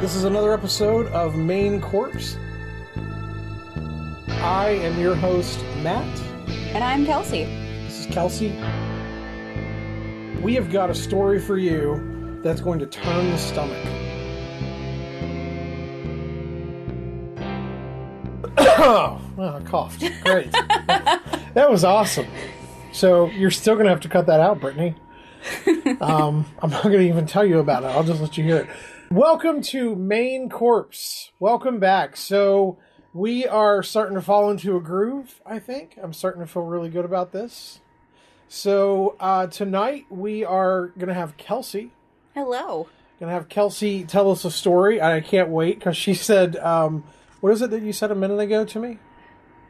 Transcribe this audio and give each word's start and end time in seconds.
This 0.00 0.14
is 0.14 0.22
another 0.22 0.52
episode 0.52 1.08
of 1.08 1.34
Main 1.34 1.80
Corpse. 1.80 2.36
I 4.28 4.78
am 4.80 4.96
your 5.00 5.16
host, 5.16 5.58
Matt. 5.82 6.06
And 6.72 6.84
I'm 6.84 7.04
Kelsey. 7.04 7.46
This 7.82 8.06
is 8.06 8.06
Kelsey. 8.06 8.50
We 10.40 10.54
have 10.54 10.70
got 10.70 10.88
a 10.88 10.94
story 10.94 11.40
for 11.40 11.58
you 11.58 12.38
that's 12.44 12.60
going 12.60 12.78
to 12.78 12.86
turn 12.86 13.28
the 13.32 13.38
stomach. 13.38 13.84
oh, 18.56 19.20
I 19.36 19.60
coughed. 19.64 20.04
Great. 20.22 20.52
that 21.54 21.66
was 21.68 21.82
awesome. 21.82 22.28
So 22.92 23.26
you're 23.30 23.50
still 23.50 23.74
going 23.74 23.86
to 23.86 23.90
have 23.90 24.02
to 24.02 24.08
cut 24.08 24.26
that 24.26 24.38
out, 24.38 24.60
Brittany. 24.60 24.94
Um, 26.00 26.44
I'm 26.62 26.70
not 26.70 26.84
going 26.84 26.98
to 26.98 27.08
even 27.08 27.26
tell 27.26 27.44
you 27.44 27.58
about 27.58 27.82
it. 27.82 27.86
I'll 27.86 28.04
just 28.04 28.20
let 28.20 28.38
you 28.38 28.44
hear 28.44 28.58
it. 28.58 28.68
Welcome 29.10 29.62
to 29.62 29.96
Main 29.96 30.50
Corpse. 30.50 31.32
Welcome 31.40 31.78
back. 31.78 32.14
So 32.14 32.76
we 33.14 33.46
are 33.46 33.82
starting 33.82 34.14
to 34.16 34.20
fall 34.20 34.50
into 34.50 34.76
a 34.76 34.80
groove, 34.80 35.40
I 35.46 35.60
think. 35.60 35.98
I'm 36.02 36.12
starting 36.12 36.42
to 36.42 36.46
feel 36.46 36.64
really 36.64 36.90
good 36.90 37.06
about 37.06 37.32
this. 37.32 37.80
So 38.48 39.16
uh, 39.18 39.46
tonight 39.46 40.04
we 40.10 40.44
are 40.44 40.88
going 40.88 41.08
to 41.08 41.14
have 41.14 41.38
Kelsey. 41.38 41.92
Hello. 42.34 42.88
Going 43.18 43.30
to 43.30 43.32
have 43.32 43.48
Kelsey 43.48 44.04
tell 44.04 44.30
us 44.30 44.44
a 44.44 44.50
story. 44.50 45.00
I 45.00 45.22
can't 45.22 45.48
wait 45.48 45.78
because 45.78 45.96
she 45.96 46.12
said, 46.12 46.56
um, 46.56 47.02
what 47.40 47.54
is 47.54 47.62
it 47.62 47.70
that 47.70 47.80
you 47.80 47.94
said 47.94 48.10
a 48.10 48.14
minute 48.14 48.38
ago 48.38 48.66
to 48.66 48.78
me? 48.78 48.98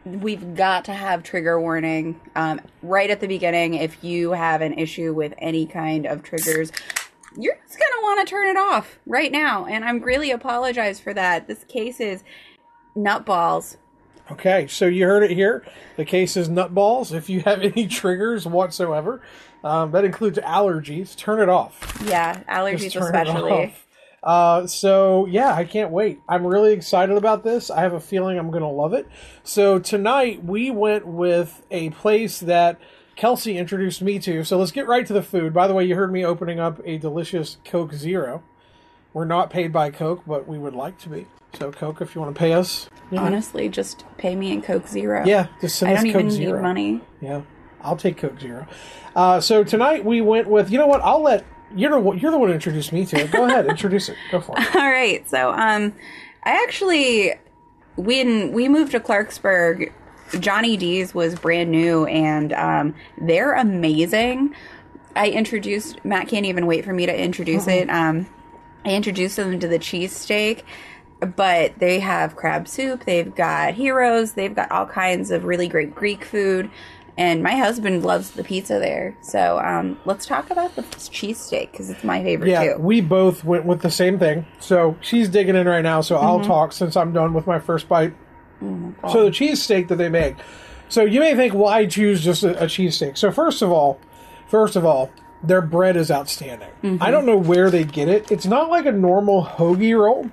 We've 0.05 0.56
got 0.56 0.86
to 0.86 0.92
have 0.92 1.23
trigger 1.23 1.61
warning 1.61 2.20
um, 2.34 2.61
right 2.83 3.09
at 3.09 3.20
the 3.20 3.28
beginning. 3.28 3.75
If 3.75 4.02
you 4.02 4.33
have 4.33 4.62
an 4.62 4.73
issue 4.73 5.14
with 5.14 5.33
any 5.39 5.64
kind 5.64 6.06
of 6.06 6.25
triggers, 6.25 6.72
you're 7.37 7.57
just 7.67 7.79
going 7.79 7.93
to 7.93 8.03
want 8.03 8.27
to 8.27 8.31
turn 8.31 8.48
it 8.48 8.57
off 8.57 8.98
right 9.07 9.31
now. 9.31 9.67
And 9.67 9.84
I'm 9.84 10.01
really 10.01 10.31
apologize 10.31 11.01
for 11.01 11.12
that. 11.15 11.47
This 11.47 11.65
case 11.65 12.01
is 12.01 12.23
nutballs. 12.97 13.77
Okay, 14.31 14.67
so 14.67 14.87
you 14.87 15.07
heard 15.07 15.23
it 15.23 15.31
here. 15.31 15.65
The 15.97 16.05
case 16.05 16.37
is 16.37 16.49
nutballs. 16.49 17.15
If 17.15 17.31
you 17.31 17.41
have 17.41 17.62
any 17.62 17.87
triggers 17.87 18.47
whatsoever, 18.47 19.23
um, 19.65 19.91
that 19.93 20.05
includes 20.05 20.39
allergies, 20.39 21.17
turn 21.17 21.41
it 21.41 21.49
off. 21.49 22.01
Yeah, 22.05 22.43
allergies 22.45 22.93
Just 22.93 22.97
turn 22.97 23.15
it 23.15 23.29
especially. 23.29 23.75
Uh, 24.23 24.67
so 24.67 25.27
yeah, 25.27 25.55
I 25.55 25.65
can't 25.65 25.91
wait. 25.91 26.21
I'm 26.29 26.47
really 26.47 26.73
excited 26.73 27.17
about 27.17 27.45
this. 27.45 27.71
I 27.71 27.81
have 27.81 27.93
a 27.93 28.01
feeling 28.01 28.39
I'm 28.39 28.51
going 28.51 28.62
to 28.62 28.69
love 28.69 28.93
it. 28.93 29.06
So 29.45 29.79
tonight 29.79 30.45
we 30.45 30.71
went 30.71 31.06
with 31.06 31.65
a 31.71 31.91
place 31.91 32.41
that 32.41 32.79
Kelsey 33.19 33.58
introduced 33.58 34.00
me 34.00 34.20
to. 34.20 34.44
So 34.44 34.58
let's 34.58 34.70
get 34.70 34.86
right 34.86 35.05
to 35.05 35.12
the 35.12 35.24
food. 35.24 35.52
By 35.52 35.66
the 35.66 35.74
way, 35.74 35.84
you 35.84 35.97
heard 35.97 36.12
me 36.12 36.24
opening 36.24 36.61
up 36.61 36.80
a 36.84 36.98
delicious 36.98 37.58
Coke 37.64 37.92
Zero. 37.92 38.44
We're 39.12 39.25
not 39.25 39.50
paid 39.50 39.72
by 39.72 39.91
Coke, 39.91 40.22
but 40.25 40.47
we 40.47 40.56
would 40.56 40.75
like 40.75 40.98
to 41.00 41.08
be. 41.08 41.27
So 41.58 41.72
Coke, 41.72 42.00
if 42.00 42.14
you 42.14 42.20
want 42.20 42.33
to 42.33 42.38
pay 42.38 42.52
us, 42.52 42.88
know, 43.10 43.22
Honestly, 43.22 43.69
just 43.69 44.05
pay 44.19 44.36
me 44.36 44.52
in 44.52 44.62
Coke 44.62 44.86
Zero. 44.86 45.25
yeah, 45.27 45.48
just 45.60 45.80
send 45.80 45.91
I 45.91 45.94
us 45.97 46.02
don't 46.05 46.12
Coke 46.12 46.20
even 46.20 46.30
Zero. 46.30 46.56
need 46.58 46.62
money. 46.62 47.00
Yeah, 47.20 47.42
I'll 47.83 47.97
take 47.97 48.19
Coke 48.19 48.38
Zero. 48.38 48.69
Uh, 49.16 49.41
so 49.41 49.64
tonight 49.64 50.05
we 50.05 50.20
went 50.20 50.48
with. 50.48 50.70
You 50.70 50.78
know 50.78 50.86
what? 50.86 51.00
I'll 51.03 51.22
let 51.22 51.44
you're 51.75 51.91
the 51.91 52.12
you're 52.12 52.30
the 52.30 52.38
one 52.38 52.50
who 52.50 52.55
introduced 52.55 52.92
me 52.92 53.05
to 53.06 53.16
it. 53.16 53.32
Go 53.32 53.47
ahead, 53.47 53.66
introduce 53.66 54.08
it. 54.08 54.16
Go 54.30 54.41
for 54.41 54.55
it. 54.56 54.77
All 54.77 54.88
right. 54.88 55.28
So, 55.28 55.50
um, 55.50 55.92
I 56.44 56.62
actually 56.62 57.32
when 57.97 58.53
we 58.53 58.69
moved 58.69 58.92
to 58.92 59.00
Clarksburg, 59.00 59.92
Johnny 60.41 60.77
D's 60.77 61.15
was 61.15 61.34
brand 61.34 61.71
new, 61.71 62.05
and 62.07 62.53
um, 62.53 62.95
they're 63.19 63.55
amazing. 63.55 64.55
I 65.17 65.31
introduced 65.31 66.05
Matt. 66.05 66.29
Can't 66.29 66.47
even 66.47 66.67
wait 66.67 66.84
for 66.84 66.93
me 66.93 67.07
to 67.07 67.17
introduce 67.17 67.67
it. 67.67 67.89
Um, 67.91 68.27
I 68.84 68.91
introduced 68.95 69.37
them 69.37 69.59
to 69.59 69.67
the 69.69 69.79
cheesesteak, 69.79 70.62
but 71.37 71.78
they 71.78 71.99
have 71.99 72.37
crab 72.37 72.69
soup. 72.69 73.05
They've 73.05 73.34
got 73.34 73.75
heroes. 73.75 74.33
They've 74.33 74.55
got 74.55 74.71
all 74.71 74.87
kinds 74.87 75.31
of 75.31 75.44
really 75.44 75.67
great 75.69 75.94
Greek 75.94 76.25
food. 76.25 76.71
And 77.17 77.43
my 77.43 77.56
husband 77.56 78.05
loves 78.05 78.31
the 78.31 78.44
pizza 78.44 78.75
there. 78.78 79.17
So 79.22 79.59
um, 79.59 79.99
let's 80.05 80.25
talk 80.25 80.50
about 80.53 80.77
the 80.77 80.83
cheesesteak 80.83 81.72
because 81.72 81.91
it's 81.91 82.05
my 82.05 82.22
favorite 82.22 82.49
Yeah, 82.50 82.75
too. 82.75 82.78
we 82.78 83.00
both 83.00 83.43
went 83.43 83.65
with 83.65 83.81
the 83.83 83.91
same 83.91 84.21
thing. 84.21 84.47
So 84.61 84.97
she's 85.00 85.28
digging 85.28 85.56
in 85.56 85.67
right 85.67 85.83
now. 85.83 86.00
So 86.00 86.15
I'll 86.17 86.38
Mm-hmm. 86.38 86.47
talk 86.47 86.72
since 86.72 86.97
I'm 86.97 87.12
done 87.12 87.34
with 87.34 87.44
my 87.49 87.59
first 87.59 87.88
bite. 87.88 88.15
Oh 88.62 89.12
So 89.12 89.24
the 89.24 89.30
cheesesteak 89.30 89.88
that 89.88 89.96
they 89.96 90.08
make. 90.08 90.36
So 90.88 91.04
you 91.04 91.20
may 91.20 91.34
think, 91.34 91.54
why 91.54 91.86
choose 91.86 92.24
just 92.24 92.42
a, 92.42 92.62
a 92.62 92.66
cheesesteak? 92.66 93.19
So 93.19 93.30
first 93.30 93.62
of 93.62 93.70
all, 93.70 94.00
first 94.46 94.76
of 94.76 94.84
all, 94.84 95.10
their 95.42 95.60
bread 95.60 95.96
is 95.96 96.10
outstanding. 96.10 96.70
Mm-hmm. 96.82 97.02
I 97.02 97.10
don't 97.10 97.26
know 97.26 97.36
where 97.36 97.70
they 97.70 97.84
get 97.84 98.08
it. 98.08 98.30
It's 98.32 98.46
not 98.46 98.70
like 98.70 98.86
a 98.86 98.92
normal 98.92 99.44
hoagie 99.44 99.98
roll. 99.98 100.30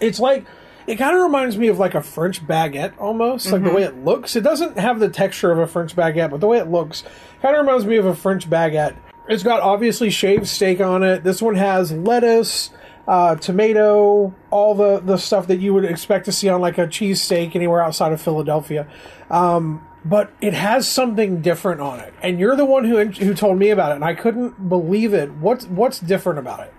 It's 0.00 0.18
like 0.18 0.46
it 0.86 0.96
kind 0.96 1.14
of 1.14 1.22
reminds 1.22 1.56
me 1.56 1.68
of 1.68 1.78
like 1.78 1.94
a 1.94 2.02
French 2.02 2.44
baguette 2.44 2.94
almost, 2.98 3.52
like 3.52 3.62
the 3.62 3.70
way 3.70 3.82
it 3.82 4.04
looks. 4.04 4.34
It 4.34 4.40
doesn't 4.40 4.78
have 4.78 4.98
the 4.98 5.08
texture 5.08 5.52
of 5.52 5.58
a 5.58 5.66
French 5.66 5.94
baguette, 5.94 6.30
but 6.30 6.40
the 6.40 6.48
way 6.48 6.58
it 6.58 6.68
looks 6.68 7.04
kind 7.42 7.54
of 7.54 7.64
reminds 7.64 7.84
me 7.84 7.96
of 7.96 8.06
a 8.06 8.14
French 8.14 8.48
baguette. 8.48 8.96
It's 9.28 9.44
got 9.44 9.60
obviously 9.60 10.10
shaved 10.10 10.48
steak 10.48 10.80
on 10.80 11.04
it. 11.04 11.22
This 11.22 11.40
one 11.40 11.54
has 11.54 11.92
lettuce, 11.92 12.70
uh, 13.08 13.36
tomato, 13.36 14.34
all 14.50 14.74
the 14.74 15.00
the 15.00 15.16
stuff 15.16 15.46
that 15.48 15.60
you 15.60 15.74
would 15.74 15.84
expect 15.84 16.24
to 16.26 16.32
see 16.32 16.48
on 16.48 16.60
like 16.60 16.78
a 16.78 16.86
cheesesteak 16.86 17.54
anywhere 17.54 17.82
outside 17.82 18.12
of 18.12 18.20
Philadelphia. 18.20 18.86
Um, 19.30 19.86
but 20.04 20.32
it 20.40 20.54
has 20.54 20.88
something 20.88 21.42
different 21.42 21.80
on 21.80 22.00
it, 22.00 22.14
and 22.22 22.38
you're 22.38 22.56
the 22.56 22.64
one 22.64 22.84
who 22.84 23.04
who 23.06 23.34
told 23.34 23.58
me 23.58 23.70
about 23.70 23.92
it, 23.92 23.96
and 23.96 24.04
I 24.04 24.14
couldn't 24.14 24.68
believe 24.68 25.12
it. 25.14 25.32
What's 25.32 25.66
what's 25.66 26.00
different 26.00 26.38
about 26.38 26.60
it? 26.60 26.72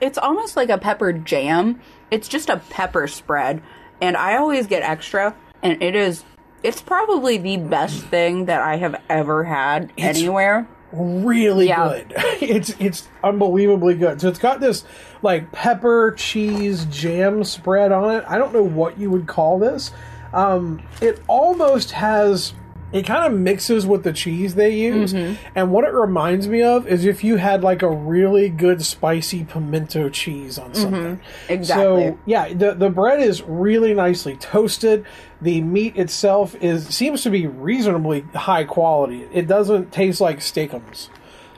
It's 0.00 0.18
almost 0.18 0.56
like 0.56 0.68
a 0.68 0.78
pepper 0.78 1.12
jam. 1.12 1.80
It's 2.10 2.28
just 2.28 2.48
a 2.48 2.58
pepper 2.70 3.06
spread, 3.06 3.62
and 4.00 4.16
I 4.16 4.36
always 4.36 4.66
get 4.66 4.82
extra. 4.82 5.34
And 5.62 5.80
it 5.80 5.94
is, 5.94 6.24
it's 6.64 6.82
probably 6.82 7.38
the 7.38 7.56
best 7.56 8.02
thing 8.06 8.46
that 8.46 8.60
I 8.60 8.76
have 8.78 9.00
ever 9.08 9.44
had 9.44 9.92
anywhere. 9.96 10.66
Really 10.92 11.68
Yeah. 11.68 11.88
good. 11.88 12.14
It's 12.42 12.70
it's 12.80 13.08
unbelievably 13.22 13.94
good. 13.94 14.20
So 14.20 14.28
it's 14.28 14.38
got 14.38 14.60
this 14.60 14.84
like 15.22 15.52
pepper 15.52 16.12
cheese 16.16 16.84
jam 16.86 17.44
spread 17.44 17.92
on 17.92 18.10
it. 18.16 18.24
I 18.26 18.36
don't 18.38 18.52
know 18.52 18.64
what 18.64 18.98
you 18.98 19.10
would 19.10 19.26
call 19.28 19.58
this. 19.58 19.92
Um, 20.32 20.82
it 21.00 21.20
almost 21.28 21.92
has. 21.92 22.52
It 22.92 23.06
kind 23.06 23.24
of 23.24 23.38
mixes 23.38 23.86
with 23.86 24.04
the 24.04 24.12
cheese 24.12 24.54
they 24.54 24.74
use, 24.74 25.14
and 25.14 25.72
what 25.72 25.84
it 25.84 25.92
reminds 25.92 26.46
me 26.48 26.62
of 26.62 26.86
is 26.86 27.04
if 27.04 27.24
you 27.24 27.36
had 27.36 27.62
like 27.62 27.82
a 27.82 27.90
really 27.90 28.48
good 28.48 28.84
spicy 28.84 29.44
pimento 29.44 30.08
cheese 30.10 30.58
on 30.58 30.74
something. 30.74 31.20
Exactly. 31.48 31.84
So 31.84 32.18
yeah, 32.26 32.52
the 32.52 32.74
the 32.74 32.90
bread 32.90 33.20
is 33.20 33.42
really 33.42 33.94
nicely 33.94 34.36
toasted. 34.36 35.06
The 35.40 35.60
meat 35.60 35.96
itself 35.96 36.54
is 36.56 36.86
seems 36.88 37.22
to 37.22 37.30
be 37.30 37.46
reasonably 37.46 38.20
high 38.34 38.64
quality. 38.64 39.26
It 39.32 39.48
doesn't 39.48 39.92
taste 39.92 40.20
like 40.20 40.40
Steak-umms. 40.40 41.08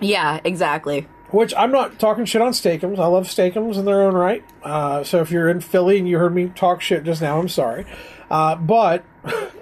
Yeah, 0.00 0.40
exactly. 0.44 1.08
Which 1.30 1.52
I'm 1.56 1.72
not 1.72 1.98
talking 1.98 2.24
shit 2.26 2.40
on 2.42 2.54
Steak-umms. 2.54 3.00
I 3.00 3.06
love 3.06 3.28
Steak-umms 3.28 3.76
in 3.76 3.84
their 3.84 4.02
own 4.02 4.14
right. 4.14 4.44
Uh, 4.62 5.02
so 5.02 5.20
if 5.20 5.32
you're 5.32 5.48
in 5.48 5.60
Philly 5.60 5.98
and 5.98 6.08
you 6.08 6.18
heard 6.18 6.34
me 6.34 6.52
talk 6.54 6.80
shit 6.80 7.02
just 7.02 7.20
now, 7.20 7.40
I'm 7.40 7.48
sorry. 7.48 7.86
Uh, 8.30 8.56
but 8.56 9.04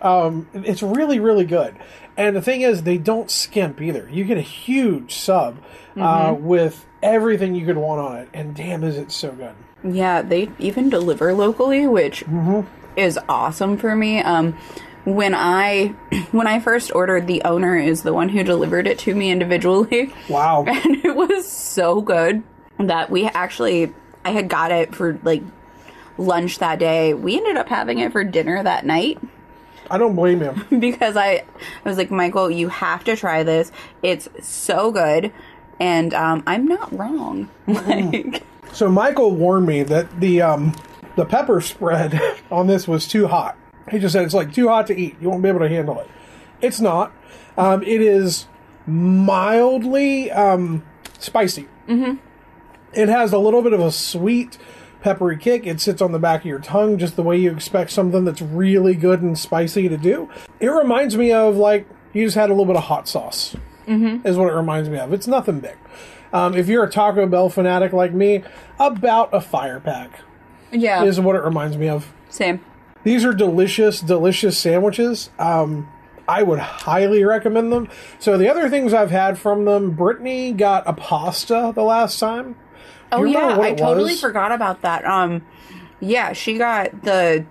um, 0.03 0.49
it's 0.55 0.83
really, 0.83 1.21
really 1.21 1.45
good. 1.45 1.77
And 2.17 2.37
the 2.37 2.43
thing 2.43 2.61
is, 2.61 2.83
they 2.83 2.99
don't 2.99 3.31
skimp 3.31 3.81
either. 3.81 4.09
You 4.11 4.25
get 4.25 4.37
a 4.37 4.43
huge 4.43 5.15
sub 5.15 5.59
uh, 5.97 6.35
with 6.39 6.85
everything 7.03 7.55
you 7.55 7.65
could 7.67 7.79
want 7.79 8.01
on 8.01 8.19
it, 8.19 8.29
and 8.35 8.55
damn, 8.55 8.85
is 8.85 8.97
it 8.97 9.11
so 9.11 9.33
good. 9.33 9.55
Yeah, 9.85 10.23
they 10.23 10.51
even 10.59 10.91
deliver 10.91 11.33
locally, 11.33 11.87
which 11.87 12.25
is 12.97 13.19
awesome 13.29 13.79
for 13.79 13.97
me. 13.97 14.21
Um, 14.21 14.57
when 15.05 15.35
I 15.35 15.89
when 16.31 16.47
I 16.47 16.61
first 16.61 16.95
ordered, 16.95 17.27
the 17.27 17.43
owner 17.45 17.77
is 17.77 18.03
the 18.03 18.13
one 18.13 18.29
who 18.29 18.43
delivered 18.45 18.87
it 18.87 18.99
to 19.01 19.15
me 19.15 19.31
individually. 19.31 20.15
Wow. 20.29 20.65
and 20.69 21.05
it 21.05 21.17
was 21.17 21.51
so 21.51 22.01
good 22.01 22.43
that 22.79 23.11
we 23.11 23.25
actually 23.27 23.93
I 24.25 24.31
had 24.31 24.49
got 24.49 24.71
it 24.71 24.95
for 24.95 25.19
like 25.23 25.43
lunch 26.19 26.59
that 26.59 26.79
day. 26.79 27.15
We 27.15 27.37
ended 27.37 27.57
up 27.57 27.69
having 27.69 27.99
it 27.99 28.13
for 28.13 28.25
dinner 28.25 28.63
that 28.63 28.85
night 28.87 29.19
I 29.93 29.99
don't 29.99 30.17
blame 30.17 30.41
him. 30.41 30.65
because 30.81 31.17
I, 31.17 31.45
I 31.85 31.89
was 31.89 31.99
like, 31.99 32.11
Michael, 32.11 32.51
you 32.51 32.69
have 32.69 33.05
to 33.05 33.15
try 33.15 33.43
this. 33.43 33.71
It's 34.03 34.27
so 34.41 34.91
good, 34.91 35.33
and 35.79 36.15
um, 36.15 36.43
I'm 36.47 36.67
not 36.67 36.97
wrong. 36.97 37.51
Like, 37.67 38.43
So 38.73 38.89
Michael 38.89 39.35
warned 39.35 39.67
me 39.67 39.83
that 39.83 40.21
the 40.21 40.41
um, 40.41 40.75
the 41.17 41.27
pepper 41.27 41.61
spread 41.61 42.19
on 42.51 42.67
this 42.67 42.89
was 42.89 43.07
too 43.07 43.27
hot. 43.27 43.57
He 43.91 43.99
just 43.99 44.15
said 44.15 44.25
it's 44.25 44.35
like 44.35 44.55
too 44.55 44.69
hot 44.69 44.87
to 44.87 44.99
eat. 44.99 45.17
You 45.21 45.29
won't 45.29 45.43
be 45.43 45.51
able 45.51 45.61
to 45.61 45.69
handle 45.69 46.01
it. 46.01 46.09
It's 46.63 46.81
not. 46.81 47.13
Um, 47.59 47.83
it 47.83 48.01
is 48.01 48.47
mildly 48.87 50.31
um, 50.31 50.85
spicy. 51.19 51.69
Mm-hmm. 51.87 52.15
It 52.95 53.09
has 53.09 53.33
a 53.33 53.39
little 53.39 53.61
bit 53.61 53.75
of 53.75 53.81
a 53.81 53.93
sweet, 53.93 54.57
peppery 55.03 55.37
kick. 55.37 55.67
It 55.67 55.81
sits 55.81 56.01
on 56.01 56.13
the 56.13 56.19
back 56.19 56.41
of 56.41 56.47
your 56.47 56.59
tongue 56.61 56.97
just 56.99 57.17
the 57.17 57.23
way 57.23 57.37
you 57.37 57.51
expect 57.53 57.91
something 57.91 58.25
that's 58.25 58.41
really 58.43 58.95
good 58.95 59.21
and 59.21 59.39
spicy 59.39 59.89
to 59.89 59.97
do. 59.97 60.31
It 60.61 60.69
reminds 60.69 61.17
me 61.17 61.33
of 61.33 61.57
like 61.57 61.87
you 62.13 62.25
just 62.25 62.37
had 62.37 62.49
a 62.51 62.53
little 62.53 62.67
bit 62.67 62.77
of 62.77 62.85
hot 62.85 63.09
sauce. 63.09 63.57
Mm-hmm. 63.87 64.27
Is 64.27 64.37
what 64.37 64.49
it 64.49 64.55
reminds 64.55 64.89
me 64.89 64.99
of. 64.99 65.13
It's 65.13 65.27
nothing 65.27 65.59
big. 65.61 65.77
Um, 66.33 66.55
if 66.55 66.69
you're 66.69 66.85
a 66.85 66.91
Taco 66.91 67.27
Bell 67.27 67.49
fanatic 67.51 67.93
like 67.93 68.13
me, 68.13 68.43
about 68.79 69.31
a 69.35 69.41
fire 69.41 69.81
pack 69.81 70.21
Yeah. 70.71 71.03
is 71.05 71.21
what 71.21 71.35
it 71.37 71.43
reminds 71.43 71.77
me 71.77 71.89
of. 71.89 72.13
Same. 72.31 72.65
These 73.05 73.25
are 73.25 73.33
delicious, 73.35 74.01
delicious 74.01 74.57
sandwiches. 74.57 75.31
Um, 75.39 75.89
I 76.29 76.45
would 76.45 76.61
highly 76.61 77.25
recommend 77.25 77.73
them. 77.73 77.89
So 78.21 78.39
the 78.39 78.49
other 78.49 78.71
things 78.71 78.95
I've 78.95 79.11
had 79.11 79.37
from 79.37 79.65
them, 79.65 79.91
Brittany 79.91 80.53
got 80.53 80.85
a 80.87 80.93
pasta 80.93 81.73
the 81.75 81.83
last 81.83 82.21
time. 82.21 82.55
Oh 83.13 83.25
yeah, 83.25 83.59
I 83.61 83.75
totally 83.75 84.13
was? 84.13 84.21
forgot 84.21 84.53
about 84.53 84.83
that. 84.83 85.05
Um, 85.05 85.45
yeah, 86.01 86.33
she 86.33 86.59
got 86.59 87.03
the 87.03 87.45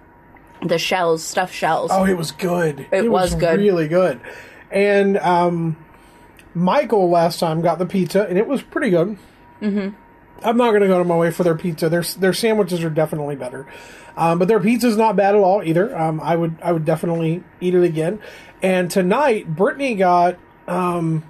the 0.65 0.77
shells, 0.77 1.23
stuffed 1.23 1.53
shells. 1.53 1.91
Oh, 1.93 2.05
it 2.05 2.17
was 2.17 2.31
good. 2.31 2.87
It, 2.91 3.09
was 3.09 3.35
good. 3.35 3.59
really 3.59 3.87
good. 3.87 4.21
And 4.69 5.17
um, 5.17 5.77
Michael 6.53 7.09
last 7.09 7.39
time 7.39 7.61
got 7.61 7.79
the 7.79 7.85
pizza, 7.85 8.25
and 8.27 8.37
it 8.37 8.47
was 8.47 8.61
pretty 8.61 8.89
good. 8.89 9.17
Mm-hmm. 9.61 9.95
I'm 10.43 10.57
not 10.57 10.71
going 10.71 10.81
to 10.81 10.87
go 10.87 10.97
to 10.97 11.03
my 11.03 11.15
way 11.15 11.31
for 11.31 11.43
their 11.43 11.55
pizza. 11.55 11.89
Their 11.89 12.01
their 12.01 12.33
sandwiches 12.33 12.83
are 12.83 12.89
definitely 12.89 13.35
better, 13.35 13.67
um, 14.17 14.39
but 14.39 14.47
their 14.47 14.59
pizza's 14.59 14.97
not 14.97 15.15
bad 15.15 15.35
at 15.35 15.41
all 15.41 15.63
either. 15.63 15.95
Um, 15.97 16.19
I 16.19 16.35
would 16.35 16.57
I 16.63 16.71
would 16.71 16.85
definitely 16.85 17.43
eat 17.59 17.75
it 17.75 17.83
again. 17.83 18.19
And 18.61 18.89
tonight, 18.89 19.55
Brittany 19.55 19.95
got 19.95 20.37
um, 20.67 21.23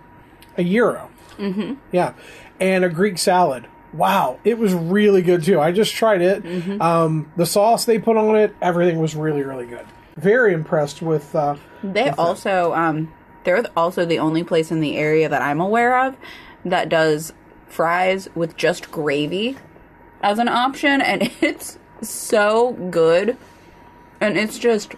a 0.57 0.63
gyro. 0.63 1.09
Mm-hmm. 1.37 1.73
Yeah, 1.91 2.13
and 2.59 2.85
a 2.85 2.89
Greek 2.89 3.17
salad. 3.17 3.67
Wow, 3.93 4.39
it 4.43 4.57
was 4.57 4.73
really 4.73 5.21
good 5.21 5.43
too. 5.43 5.59
I 5.59 5.71
just 5.71 5.93
tried 5.93 6.21
it. 6.21 6.43
Mm-hmm. 6.43 6.81
Um, 6.81 7.31
the 7.35 7.45
sauce 7.45 7.85
they 7.85 7.99
put 7.99 8.17
on 8.17 8.35
it, 8.37 8.55
everything 8.61 8.99
was 8.99 9.15
really 9.15 9.43
really 9.43 9.65
good. 9.65 9.85
Very 10.17 10.53
impressed 10.53 11.01
with. 11.01 11.35
Uh, 11.35 11.55
They 11.83 12.09
also 12.09 12.73
um 12.73 13.13
they're 13.43 13.65
also 13.75 14.05
the 14.05 14.19
only 14.19 14.43
place 14.43 14.71
in 14.71 14.79
the 14.81 14.97
area 14.97 15.27
that 15.27 15.41
I'm 15.41 15.59
aware 15.59 16.05
of 16.05 16.15
that 16.63 16.89
does 16.89 17.33
fries 17.67 18.29
with 18.35 18.55
just 18.55 18.91
gravy 18.91 19.57
as 20.21 20.37
an 20.39 20.47
option 20.47 21.01
and 21.01 21.31
it's 21.41 21.77
so 22.01 22.73
good. 22.73 23.37
And 24.19 24.37
it's 24.37 24.59
just 24.59 24.93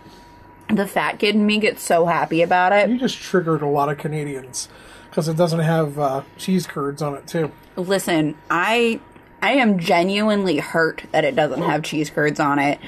the 0.68 0.86
fat 0.88 1.19
kid 1.19 1.36
in 1.36 1.46
me 1.46 1.60
gets 1.60 1.81
so 1.81 2.06
happy 2.06 2.42
about 2.42 2.74
it. 2.74 2.89
You 2.89 3.00
just 3.00 3.18
triggered 3.18 3.62
a 3.62 3.68
lot 3.68 3.89
of 3.89 3.98
Canadians 3.98 4.68
because 5.13 5.27
it 5.27 5.38
doesn't 5.38 5.60
have 5.60 6.00
uh, 6.00 6.24
cheese 6.38 6.65
curds 6.65 7.00
on 7.04 7.13
it 7.13 7.27
too. 7.27 7.51
Listen, 7.75 8.36
I 8.50 9.00
I 9.44 9.54
am 9.54 9.77
genuinely 9.77 10.57
hurt 10.57 11.04
that 11.12 11.24
it 11.24 11.36
doesn't 11.36 11.62
have 11.62 11.83
cheese 11.83 12.10
curds 12.10 12.39
on 12.39 12.57
it 12.57 12.80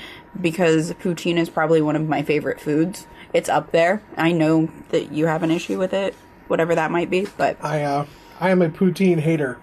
because 0.42 0.92
poutine 0.94 1.38
is 1.38 1.52
probably 1.52 1.84
one 1.84 1.96
of 1.96 2.08
my 2.10 2.24
favorite 2.24 2.60
foods. 2.60 3.06
It's 3.32 3.48
up 3.48 3.72
there. 3.72 4.02
I 4.18 4.32
know 4.32 4.72
that 4.90 5.12
you 5.12 5.28
have 5.28 5.44
an 5.44 5.52
issue 5.52 5.78
with 5.78 5.94
it, 5.94 6.16
whatever 6.48 6.74
that 6.74 6.90
might 6.90 7.12
be, 7.12 7.28
but 7.38 7.64
I 7.64 7.84
uh, 7.84 8.06
I 8.40 8.50
am 8.50 8.64
a 8.64 8.70
poutine 8.70 9.20
hater. 9.20 9.60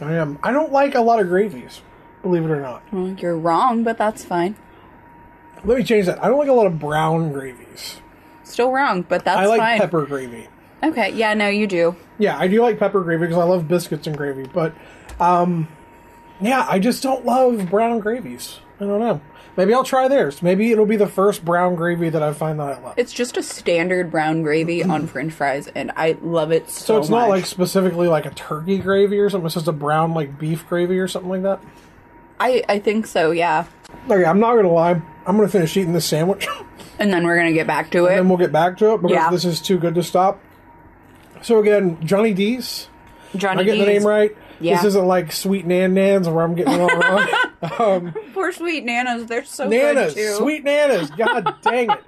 I 0.00 0.14
am. 0.14 0.40
I 0.42 0.50
don't 0.50 0.72
like 0.72 0.96
a 0.96 1.00
lot 1.02 1.20
of 1.20 1.28
gravies, 1.28 1.80
believe 2.22 2.44
it 2.44 2.50
or 2.50 2.60
not. 2.60 2.82
well, 2.92 3.10
you're 3.10 3.38
wrong, 3.38 3.84
but 3.84 3.98
that's 3.98 4.24
fine. 4.24 4.56
Let 5.62 5.78
me 5.78 5.84
change 5.84 6.06
that. 6.06 6.24
I 6.24 6.26
don't 6.26 6.38
like 6.38 6.48
a 6.48 6.54
lot 6.54 6.66
of 6.66 6.80
brown 6.80 7.32
gravies. 7.32 8.00
Still 8.42 8.72
wrong, 8.72 9.02
but 9.02 9.24
that's 9.24 9.38
I 9.38 9.46
like 9.46 9.60
fine. 9.60 9.78
pepper 9.78 10.06
gravy. 10.06 10.48
Okay, 10.82 11.10
yeah, 11.12 11.34
no, 11.34 11.48
you 11.48 11.66
do. 11.66 11.94
Yeah, 12.18 12.38
I 12.38 12.48
do 12.48 12.62
like 12.62 12.78
pepper 12.78 13.02
gravy 13.02 13.26
because 13.26 13.38
I 13.38 13.44
love 13.44 13.68
biscuits 13.68 14.06
and 14.06 14.16
gravy. 14.16 14.44
But, 14.52 14.74
um, 15.18 15.68
yeah, 16.40 16.66
I 16.68 16.78
just 16.78 17.02
don't 17.02 17.24
love 17.24 17.68
brown 17.70 17.98
gravies. 18.00 18.58
I 18.80 18.84
don't 18.84 19.00
know. 19.00 19.20
Maybe 19.56 19.74
I'll 19.74 19.84
try 19.84 20.08
theirs. 20.08 20.42
Maybe 20.42 20.70
it'll 20.72 20.86
be 20.86 20.96
the 20.96 21.08
first 21.08 21.44
brown 21.44 21.74
gravy 21.74 22.08
that 22.08 22.22
I 22.22 22.32
find 22.32 22.58
that 22.60 22.78
I 22.78 22.80
love. 22.80 22.94
It's 22.96 23.12
just 23.12 23.36
a 23.36 23.42
standard 23.42 24.10
brown 24.10 24.42
gravy 24.42 24.82
on 24.84 25.06
French 25.06 25.32
fries, 25.34 25.68
and 25.74 25.92
I 25.96 26.16
love 26.22 26.50
it 26.52 26.70
so, 26.70 26.84
so 26.94 26.98
it's 27.00 27.08
not 27.10 27.22
much. 27.22 27.28
like 27.28 27.46
specifically 27.46 28.08
like 28.08 28.24
a 28.24 28.30
turkey 28.30 28.78
gravy 28.78 29.18
or 29.18 29.28
something. 29.28 29.46
It's 29.46 29.54
just 29.56 29.68
a 29.68 29.72
brown 29.72 30.14
like 30.14 30.38
beef 30.38 30.66
gravy 30.68 30.98
or 30.98 31.08
something 31.08 31.30
like 31.30 31.42
that. 31.42 31.60
I 32.38 32.64
I 32.70 32.78
think 32.78 33.06
so, 33.06 33.32
yeah. 33.32 33.66
Okay, 34.08 34.24
I'm 34.24 34.40
not 34.40 34.54
gonna 34.54 34.72
lie. 34.72 35.02
I'm 35.26 35.36
gonna 35.36 35.48
finish 35.48 35.76
eating 35.76 35.92
this 35.92 36.06
sandwich, 36.06 36.46
And 36.98 37.12
then 37.12 37.24
we're 37.26 37.36
gonna 37.36 37.52
get 37.52 37.66
back 37.66 37.90
to 37.90 38.06
it. 38.06 38.18
and 38.18 38.28
we'll 38.30 38.38
get 38.38 38.52
back 38.52 38.78
to 38.78 38.94
it 38.94 39.02
because 39.02 39.14
Yeah. 39.14 39.30
this 39.30 39.44
is 39.44 39.60
too 39.60 39.78
good 39.78 39.94
to 39.96 40.02
stop. 40.02 40.40
So 41.42 41.58
again, 41.60 41.98
Johnny 42.06 42.32
D's. 42.34 42.88
Johnny 43.36 43.52
Am 43.52 43.58
I 43.60 43.64
getting 43.64 43.80
the 43.80 43.86
D's. 43.86 44.00
name 44.02 44.06
right? 44.08 44.36
Yeah. 44.60 44.76
This 44.76 44.84
isn't 44.86 45.06
like 45.06 45.32
Sweet 45.32 45.66
Nan 45.66 45.94
Nans 45.94 46.28
where 46.28 46.44
I'm 46.44 46.54
getting 46.54 46.74
it 46.74 46.80
all 46.80 46.88
wrong. 46.88 47.28
um, 48.06 48.14
Poor 48.34 48.52
sweet 48.52 48.84
nanas, 48.84 49.26
they're 49.26 49.44
so 49.44 49.68
nanas, 49.68 50.14
good 50.14 50.20
too. 50.20 50.34
sweet 50.36 50.64
nanas. 50.64 51.10
God 51.16 51.54
dang 51.62 51.90
it. 51.90 51.98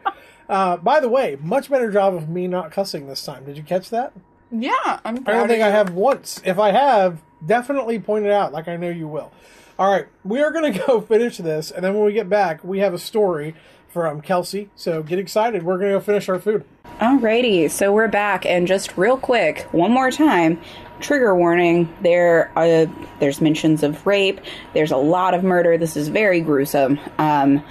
Uh, 0.49 0.77
by 0.77 1.01
the 1.01 1.09
way, 1.09 1.39
much 1.41 1.71
better 1.71 1.91
job 1.91 2.15
of 2.15 2.29
me 2.29 2.47
not 2.47 2.71
cussing 2.71 3.07
this 3.07 3.25
time. 3.25 3.45
Did 3.45 3.57
you 3.57 3.63
catch 3.63 3.89
that? 3.91 4.13
Yeah, 4.51 4.71
I'm. 5.05 5.17
I 5.19 5.21
proud 5.21 5.25
don't 5.33 5.43
of 5.45 5.49
think 5.49 5.63
I 5.63 5.69
you. 5.69 5.73
have 5.73 5.95
once. 5.95 6.43
If 6.45 6.59
I 6.59 6.73
have, 6.73 7.23
definitely 7.45 7.99
point 7.99 8.27
it 8.27 8.33
out, 8.33 8.53
like 8.53 8.69
I 8.69 8.77
know 8.77 8.91
you 8.91 9.09
will. 9.09 9.33
All 9.79 9.91
right, 9.91 10.07
we 10.25 10.41
are 10.43 10.51
going 10.51 10.71
to 10.75 10.79
go 10.87 11.01
finish 11.01 11.39
this, 11.39 11.71
and 11.71 11.83
then 11.83 11.95
when 11.95 12.05
we 12.05 12.13
get 12.13 12.29
back, 12.29 12.63
we 12.63 12.81
have 12.81 12.93
a 12.93 12.99
story 12.99 13.55
from 13.93 14.21
Kelsey. 14.21 14.71
So 14.75 15.03
get 15.03 15.19
excited. 15.19 15.63
We're 15.63 15.79
going 15.79 15.93
to 15.93 15.99
go 15.99 16.01
finish 16.01 16.29
our 16.29 16.39
food. 16.39 16.65
Alrighty, 17.01 17.71
so 17.71 17.93
we're 17.93 18.09
back, 18.09 18.47
and 18.47 18.67
just 18.67 18.97
real 18.97 19.17
quick, 19.17 19.63
one 19.73 19.91
more 19.91 20.11
time, 20.11 20.61
trigger 21.01 21.35
warning. 21.35 21.93
There, 22.03 22.51
are, 22.55 22.87
there's 23.19 23.41
mentions 23.41 23.83
of 23.83 24.07
rape. 24.07 24.41
There's 24.73 24.93
a 24.93 24.97
lot 24.97 25.35
of 25.35 25.43
murder. 25.43 25.77
This 25.77 25.97
is 25.97 26.09
very 26.09 26.41
gruesome. 26.41 27.01
Um, 27.19 27.65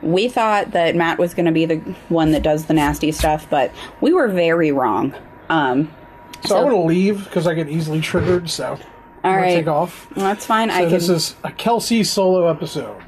we 0.00 0.28
thought 0.28 0.72
that 0.72 0.94
Matt 0.96 1.18
was 1.18 1.34
going 1.34 1.46
to 1.46 1.52
be 1.52 1.64
the 1.64 1.76
one 2.08 2.32
that 2.32 2.42
does 2.42 2.66
the 2.66 2.74
nasty 2.74 3.10
stuff, 3.12 3.48
but 3.50 3.72
we 4.00 4.12
were 4.12 4.28
very 4.28 4.70
wrong. 4.72 5.14
Um, 5.48 5.92
So, 6.44 6.56
I'm 6.56 6.64
going 6.68 6.76
to 6.82 6.86
leave 6.86 7.24
because 7.24 7.46
I 7.46 7.54
get 7.54 7.68
easily 7.68 8.00
triggered. 8.00 8.50
So 8.50 8.78
all 9.24 9.36
right, 9.36 9.54
take 9.56 9.68
off. 9.68 10.08
that's 10.16 10.44
fine. 10.44 10.70
I 10.70 10.78
So 10.80 10.84
can. 10.84 10.90
this 10.92 11.08
is 11.08 11.36
a 11.44 11.52
Kelsey 11.52 12.02
solo 12.04 12.48
episode. 12.48 13.00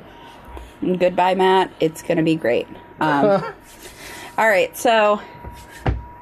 Goodbye, 0.92 1.34
Matt. 1.34 1.72
It's 1.80 2.02
going 2.02 2.18
to 2.18 2.22
be 2.22 2.36
great. 2.36 2.68
Um, 3.00 3.26
all 4.38 4.48
right, 4.48 4.76
so 4.76 5.20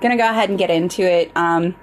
gonna 0.00 0.16
go 0.16 0.28
ahead 0.28 0.50
and 0.50 0.58
get 0.58 0.70
into 0.70 1.02
it. 1.02 1.30
Um, 1.36 1.74